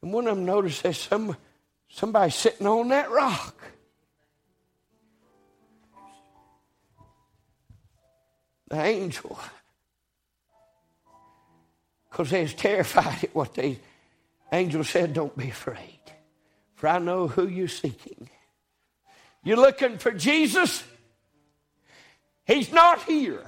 And 0.01 0.11
one 0.11 0.27
of 0.27 0.35
them 0.35 0.45
noticed 0.45 0.83
there's 0.83 0.99
some, 0.99 1.35
somebody 1.89 2.31
sitting 2.31 2.67
on 2.67 2.89
that 2.89 3.09
rock. 3.09 3.55
The 8.67 8.81
angel. 8.81 9.39
Because 12.11 12.29
they 12.29 12.41
was 12.41 12.53
terrified 12.53 13.23
at 13.23 13.33
what 13.33 13.53
they 13.53 13.79
angel 14.51 14.83
said, 14.83 15.13
Don't 15.13 15.35
be 15.37 15.49
afraid, 15.49 15.99
for 16.75 16.87
I 16.87 16.99
know 16.99 17.27
who 17.27 17.47
you're 17.47 17.67
seeking. 17.67 18.29
You're 19.43 19.57
looking 19.57 19.97
for 19.97 20.11
Jesus? 20.11 20.83
He's 22.45 22.71
not 22.71 23.03
here. 23.03 23.43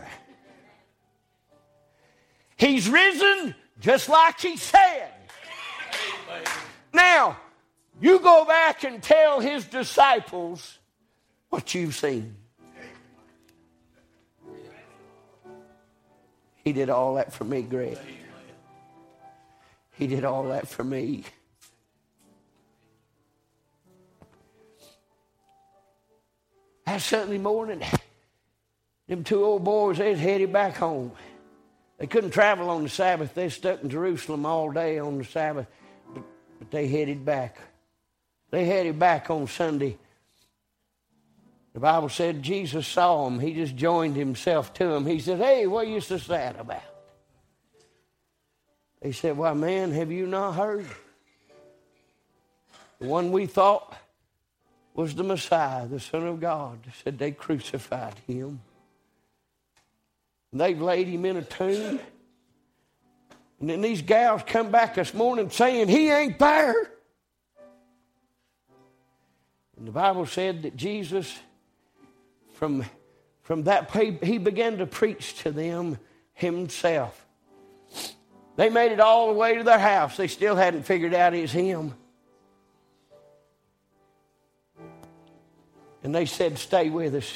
He's 2.58 2.90
risen 2.90 3.54
just 3.80 4.10
like 4.10 4.40
he 4.40 4.58
said. 4.58 5.12
Now, 6.94 7.38
you 8.02 8.20
go 8.20 8.46
back 8.46 8.84
and 8.84 9.02
tell 9.02 9.40
his 9.40 9.66
disciples 9.66 10.80
what 11.50 11.74
you've 11.76 11.96
seen. 11.96 12.36
He 16.64 16.74
did 16.74 16.90
all 16.90 17.16
that 17.16 17.32
for 17.32 17.44
me, 17.44 17.62
Greg. 17.62 17.98
He 19.94 20.08
did 20.08 20.26
all 20.26 20.50
that 20.50 20.68
for 20.68 20.84
me. 20.84 21.24
That 26.86 27.02
Sunday 27.02 27.38
morning, 27.38 27.84
them 29.08 29.24
two 29.24 29.44
old 29.44 29.64
boys, 29.64 29.98
they 29.98 30.16
headed 30.16 30.52
back 30.52 30.76
home. 30.76 31.12
They 31.98 32.08
couldn't 32.08 32.32
travel 32.32 32.70
on 32.70 32.84
the 32.84 32.90
Sabbath. 32.90 33.34
They 33.34 33.50
stuck 33.50 33.82
in 33.82 33.90
Jerusalem 33.90 34.46
all 34.46 34.72
day 34.72 35.00
on 35.00 35.18
the 35.18 35.24
Sabbath, 35.24 35.68
but, 36.14 36.24
but 36.60 36.72
they 36.72 36.88
headed 36.88 37.26
back. 37.26 37.58
They 38.52 38.66
headed 38.66 39.00
back 39.00 39.30
on 39.30 39.48
Sunday. 39.48 39.98
The 41.74 41.80
Bible 41.80 42.10
said 42.10 42.42
Jesus 42.42 42.88
saw 42.88 43.26
them. 43.26 43.40
He 43.40 43.54
just 43.54 43.76
joined 43.76 44.16
himself 44.16 44.74
to 44.76 44.88
them. 44.88 45.06
He 45.06 45.20
said, 45.20 45.40
Hey, 45.40 45.68
what 45.68 45.86
are 45.86 45.90
you 45.90 46.02
so 46.02 46.18
sad 46.18 46.56
about? 46.60 46.82
They 49.02 49.12
said, 49.12 49.38
Why, 49.38 49.54
man, 49.54 49.92
have 49.92 50.12
you 50.12 50.26
not 50.26 50.54
heard? 50.54 50.88
The 53.00 53.08
one 53.08 53.32
we 53.32 53.46
thought 53.46 53.96
was 54.96 55.14
the 55.14 55.24
Messiah, 55.24 55.88
the 55.88 56.00
Son 56.00 56.26
of 56.26 56.40
God, 56.40 56.80
said 57.04 57.20
they 57.20 57.32
crucified 57.32 58.16
him. 58.26 58.60
And 60.58 60.62
they've 60.64 60.82
laid 60.82 61.08
him 61.08 61.24
in 61.24 61.38
a 61.38 61.44
tomb. 61.44 62.00
And 63.60 63.70
then 63.70 63.80
these 63.80 64.02
gals 64.02 64.42
come 64.44 64.72
back 64.72 64.96
this 64.96 65.14
morning 65.14 65.52
saying, 65.52 65.88
He 65.88 66.10
ain't 66.10 66.40
there. 66.40 66.74
And 69.78 69.88
the 69.88 69.92
Bible 69.92 70.26
said 70.26 70.64
that 70.64 70.76
Jesus, 70.76 71.38
from, 72.56 72.84
from 73.44 73.66
that, 73.66 73.92
he 73.92 74.40
began 74.40 74.80
to 74.80 74.88
preach 74.88 75.44
to 75.44 75.52
them 75.52 76.00
himself. 76.34 77.28
They 78.56 78.72
made 78.72 78.92
it 78.92 79.00
all 79.00 79.28
the 79.28 79.38
way 79.38 79.58
to 79.58 79.64
their 79.64 79.78
house. 79.78 80.18
They 80.18 80.28
still 80.28 80.56
hadn't 80.56 80.88
figured 80.88 81.14
out 81.14 81.36
it's 81.36 81.52
him. 81.52 81.94
And 86.02 86.16
they 86.16 86.26
said, 86.26 86.58
Stay 86.58 86.90
with 86.90 87.14
us. 87.14 87.32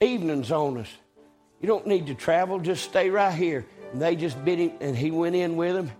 Evening's 0.00 0.52
on 0.52 0.78
us. 0.78 0.88
You 1.60 1.66
don't 1.66 1.86
need 1.86 2.06
to 2.06 2.14
travel, 2.14 2.58
just 2.60 2.84
stay 2.84 3.10
right 3.10 3.34
here. 3.34 3.66
And 3.92 4.00
they 4.00 4.16
just 4.16 4.42
bit 4.44 4.58
him, 4.58 4.72
and 4.80 4.96
he 4.96 5.10
went 5.10 5.34
in 5.34 5.56
with 5.56 5.74
them. 5.74 5.90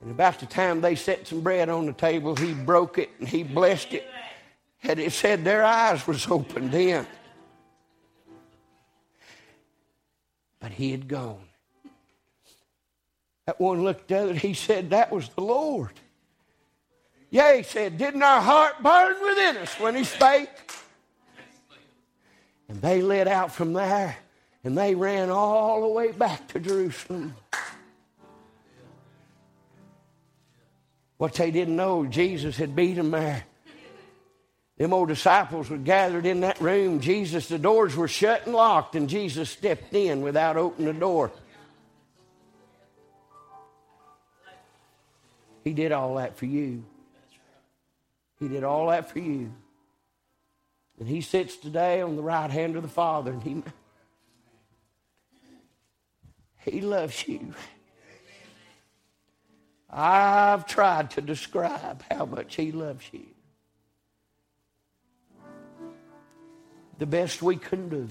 And 0.00 0.10
about 0.10 0.38
the 0.40 0.46
time 0.46 0.80
they 0.80 0.94
set 0.94 1.26
some 1.26 1.40
bread 1.40 1.68
on 1.68 1.86
the 1.86 1.92
table, 1.92 2.36
he 2.36 2.52
broke 2.54 2.98
it 2.98 3.10
and 3.18 3.28
he 3.28 3.42
blessed 3.42 3.94
it. 3.94 4.08
And 4.82 5.00
it 5.00 5.12
said 5.12 5.44
their 5.44 5.64
eyes 5.64 6.06
was 6.06 6.26
opened 6.28 6.70
then. 6.70 7.06
But 10.60 10.70
he 10.72 10.92
had 10.92 11.08
gone. 11.08 11.42
That 13.46 13.60
one 13.60 13.82
looked 13.82 14.12
at 14.12 14.28
it, 14.28 14.36
he 14.36 14.54
said, 14.54 14.90
That 14.90 15.10
was 15.10 15.28
the 15.30 15.40
Lord. 15.40 15.92
Yeah, 17.30 17.56
he 17.56 17.62
said, 17.62 17.98
Didn't 17.98 18.22
our 18.22 18.40
heart 18.40 18.82
burn 18.82 19.16
within 19.22 19.56
us 19.58 19.74
when 19.80 19.96
he 19.96 20.04
spake? 20.04 20.48
And 22.68 22.80
they 22.80 23.02
lit 23.02 23.26
out 23.26 23.52
from 23.52 23.72
there 23.72 24.16
and 24.64 24.76
they 24.76 24.94
ran 24.94 25.30
all 25.30 25.82
the 25.82 25.88
way 25.88 26.12
back 26.12 26.48
to 26.48 26.60
Jerusalem. 26.60 27.34
What 31.16 31.34
they 31.34 31.50
didn't 31.50 31.76
know, 31.76 32.06
Jesus 32.06 32.56
had 32.56 32.76
beat 32.76 32.94
them 32.94 33.10
there. 33.10 33.44
Them 34.76 34.92
old 34.92 35.08
disciples 35.08 35.68
were 35.68 35.76
gathered 35.76 36.24
in 36.24 36.40
that 36.40 36.60
room. 36.60 37.00
Jesus, 37.00 37.48
the 37.48 37.58
doors 37.58 37.96
were 37.96 38.06
shut 38.06 38.46
and 38.46 38.54
locked, 38.54 38.94
and 38.94 39.08
Jesus 39.08 39.50
stepped 39.50 39.92
in 39.92 40.22
without 40.22 40.56
opening 40.56 40.86
the 40.92 41.00
door. 41.00 41.32
He 45.64 45.72
did 45.72 45.90
all 45.90 46.14
that 46.14 46.36
for 46.36 46.46
you. 46.46 46.84
He 48.38 48.46
did 48.46 48.62
all 48.62 48.88
that 48.88 49.10
for 49.10 49.18
you. 49.18 49.52
And 51.00 51.08
he 51.08 51.20
sits 51.20 51.56
today 51.56 52.00
on 52.00 52.14
the 52.14 52.22
right 52.22 52.50
hand 52.50 52.76
of 52.76 52.82
the 52.82 52.88
Father, 52.88 53.32
and 53.32 53.42
he, 53.42 53.62
he 56.72 56.80
loves 56.80 57.26
you. 57.26 57.54
I've 59.90 60.66
tried 60.66 61.10
to 61.12 61.20
describe 61.20 62.02
how 62.10 62.26
much 62.26 62.56
he 62.56 62.72
loves 62.72 63.04
you. 63.12 63.26
The 66.98 67.06
best 67.06 67.42
we 67.42 67.56
can 67.56 67.88
do 67.88 68.08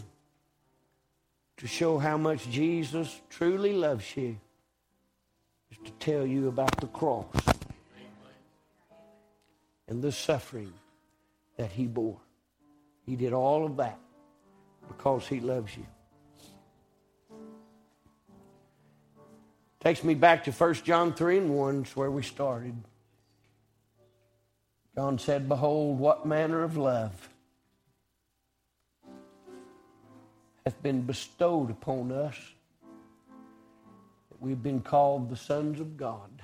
to 1.58 1.68
show 1.68 1.98
how 1.98 2.18
much 2.18 2.50
Jesus 2.50 3.20
truly 3.30 3.74
loves 3.74 4.16
you 4.16 4.38
is 5.72 5.78
to 5.86 5.92
tell 5.94 6.26
you 6.26 6.48
about 6.48 6.76
the 6.78 6.88
cross 6.88 7.28
and 9.88 10.02
the 10.02 10.12
suffering 10.12 10.74
that 11.58 11.72
he 11.72 11.86
bore. 11.86 12.18
He 13.06 13.16
did 13.16 13.34
all 13.34 13.66
of 13.66 13.78
that 13.78 14.00
because 14.88 15.28
he 15.28 15.40
loves 15.40 15.76
you. 15.76 15.86
Takes 19.80 20.04
me 20.04 20.16
back 20.16 20.44
to 20.46 20.52
1 20.52 20.74
John 20.76 21.14
3 21.14 21.38
and 21.38 21.56
1, 21.56 21.82
it's 21.82 21.96
where 21.96 22.12
we 22.12 22.24
started. 22.24 22.76
John 24.96 25.20
said, 25.20 25.48
Behold, 25.48 26.00
what 26.00 26.26
manner 26.26 26.64
of 26.64 26.76
love 26.78 27.30
hath 30.68 30.84
been 30.84 31.04
bestowed 31.04 31.70
upon 31.70 32.12
us 32.12 32.36
that 34.30 34.42
we've 34.42 34.62
been 34.62 34.82
called 34.82 35.30
the 35.30 35.36
sons 35.38 35.80
of 35.80 35.96
God. 35.96 36.42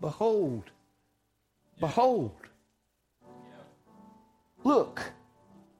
Behold, 0.00 0.62
behold. 1.78 2.34
Look, 4.62 5.02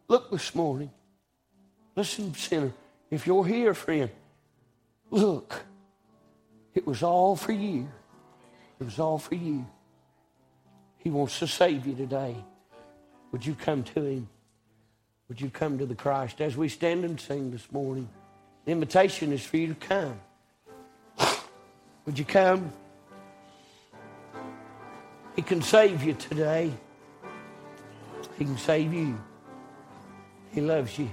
look 0.07 0.31
this 0.31 0.55
morning. 0.55 0.91
Listen, 1.97 2.35
sinner, 2.35 2.73
if 3.11 3.27
you're 3.27 3.47
here, 3.47 3.73
friend, 3.73 4.11
look. 5.15 5.65
It 6.75 6.87
was 6.87 7.03
all 7.03 7.37
for 7.37 7.53
you. 7.53 7.89
It 8.81 8.85
was 8.85 8.99
all 8.99 9.19
for 9.19 9.35
you. 9.35 9.65
He 10.99 11.11
wants 11.11 11.39
to 11.39 11.47
save 11.47 11.87
you 11.87 11.95
today. 11.95 12.37
Would 13.33 13.47
you 13.47 13.55
come 13.55 13.83
to 13.85 14.03
him? 14.03 14.29
Would 15.29 15.41
you 15.41 15.51
come 15.51 15.79
to 15.79 15.87
the 15.87 15.95
Christ 15.95 16.41
as 16.41 16.57
we 16.57 16.69
stand 16.69 17.05
and 17.05 17.21
sing 17.21 17.51
this 17.51 17.71
morning? 17.73 18.09
The 18.65 18.73
invitation 18.73 19.33
is 19.33 19.45
for 19.45 19.57
you 19.57 19.69
to 19.69 19.75
come. 19.75 20.21
Would 22.07 22.19
you 22.19 22.25
come? 22.25 22.73
He 25.37 25.43
can 25.43 25.63
save 25.63 26.03
you 26.03 26.15
today. 26.15 26.73
He 28.39 28.45
can 28.45 28.59
save 28.59 28.93
you. 28.93 29.19
He 30.53 30.61
loves 30.61 30.99
you. 30.99 31.11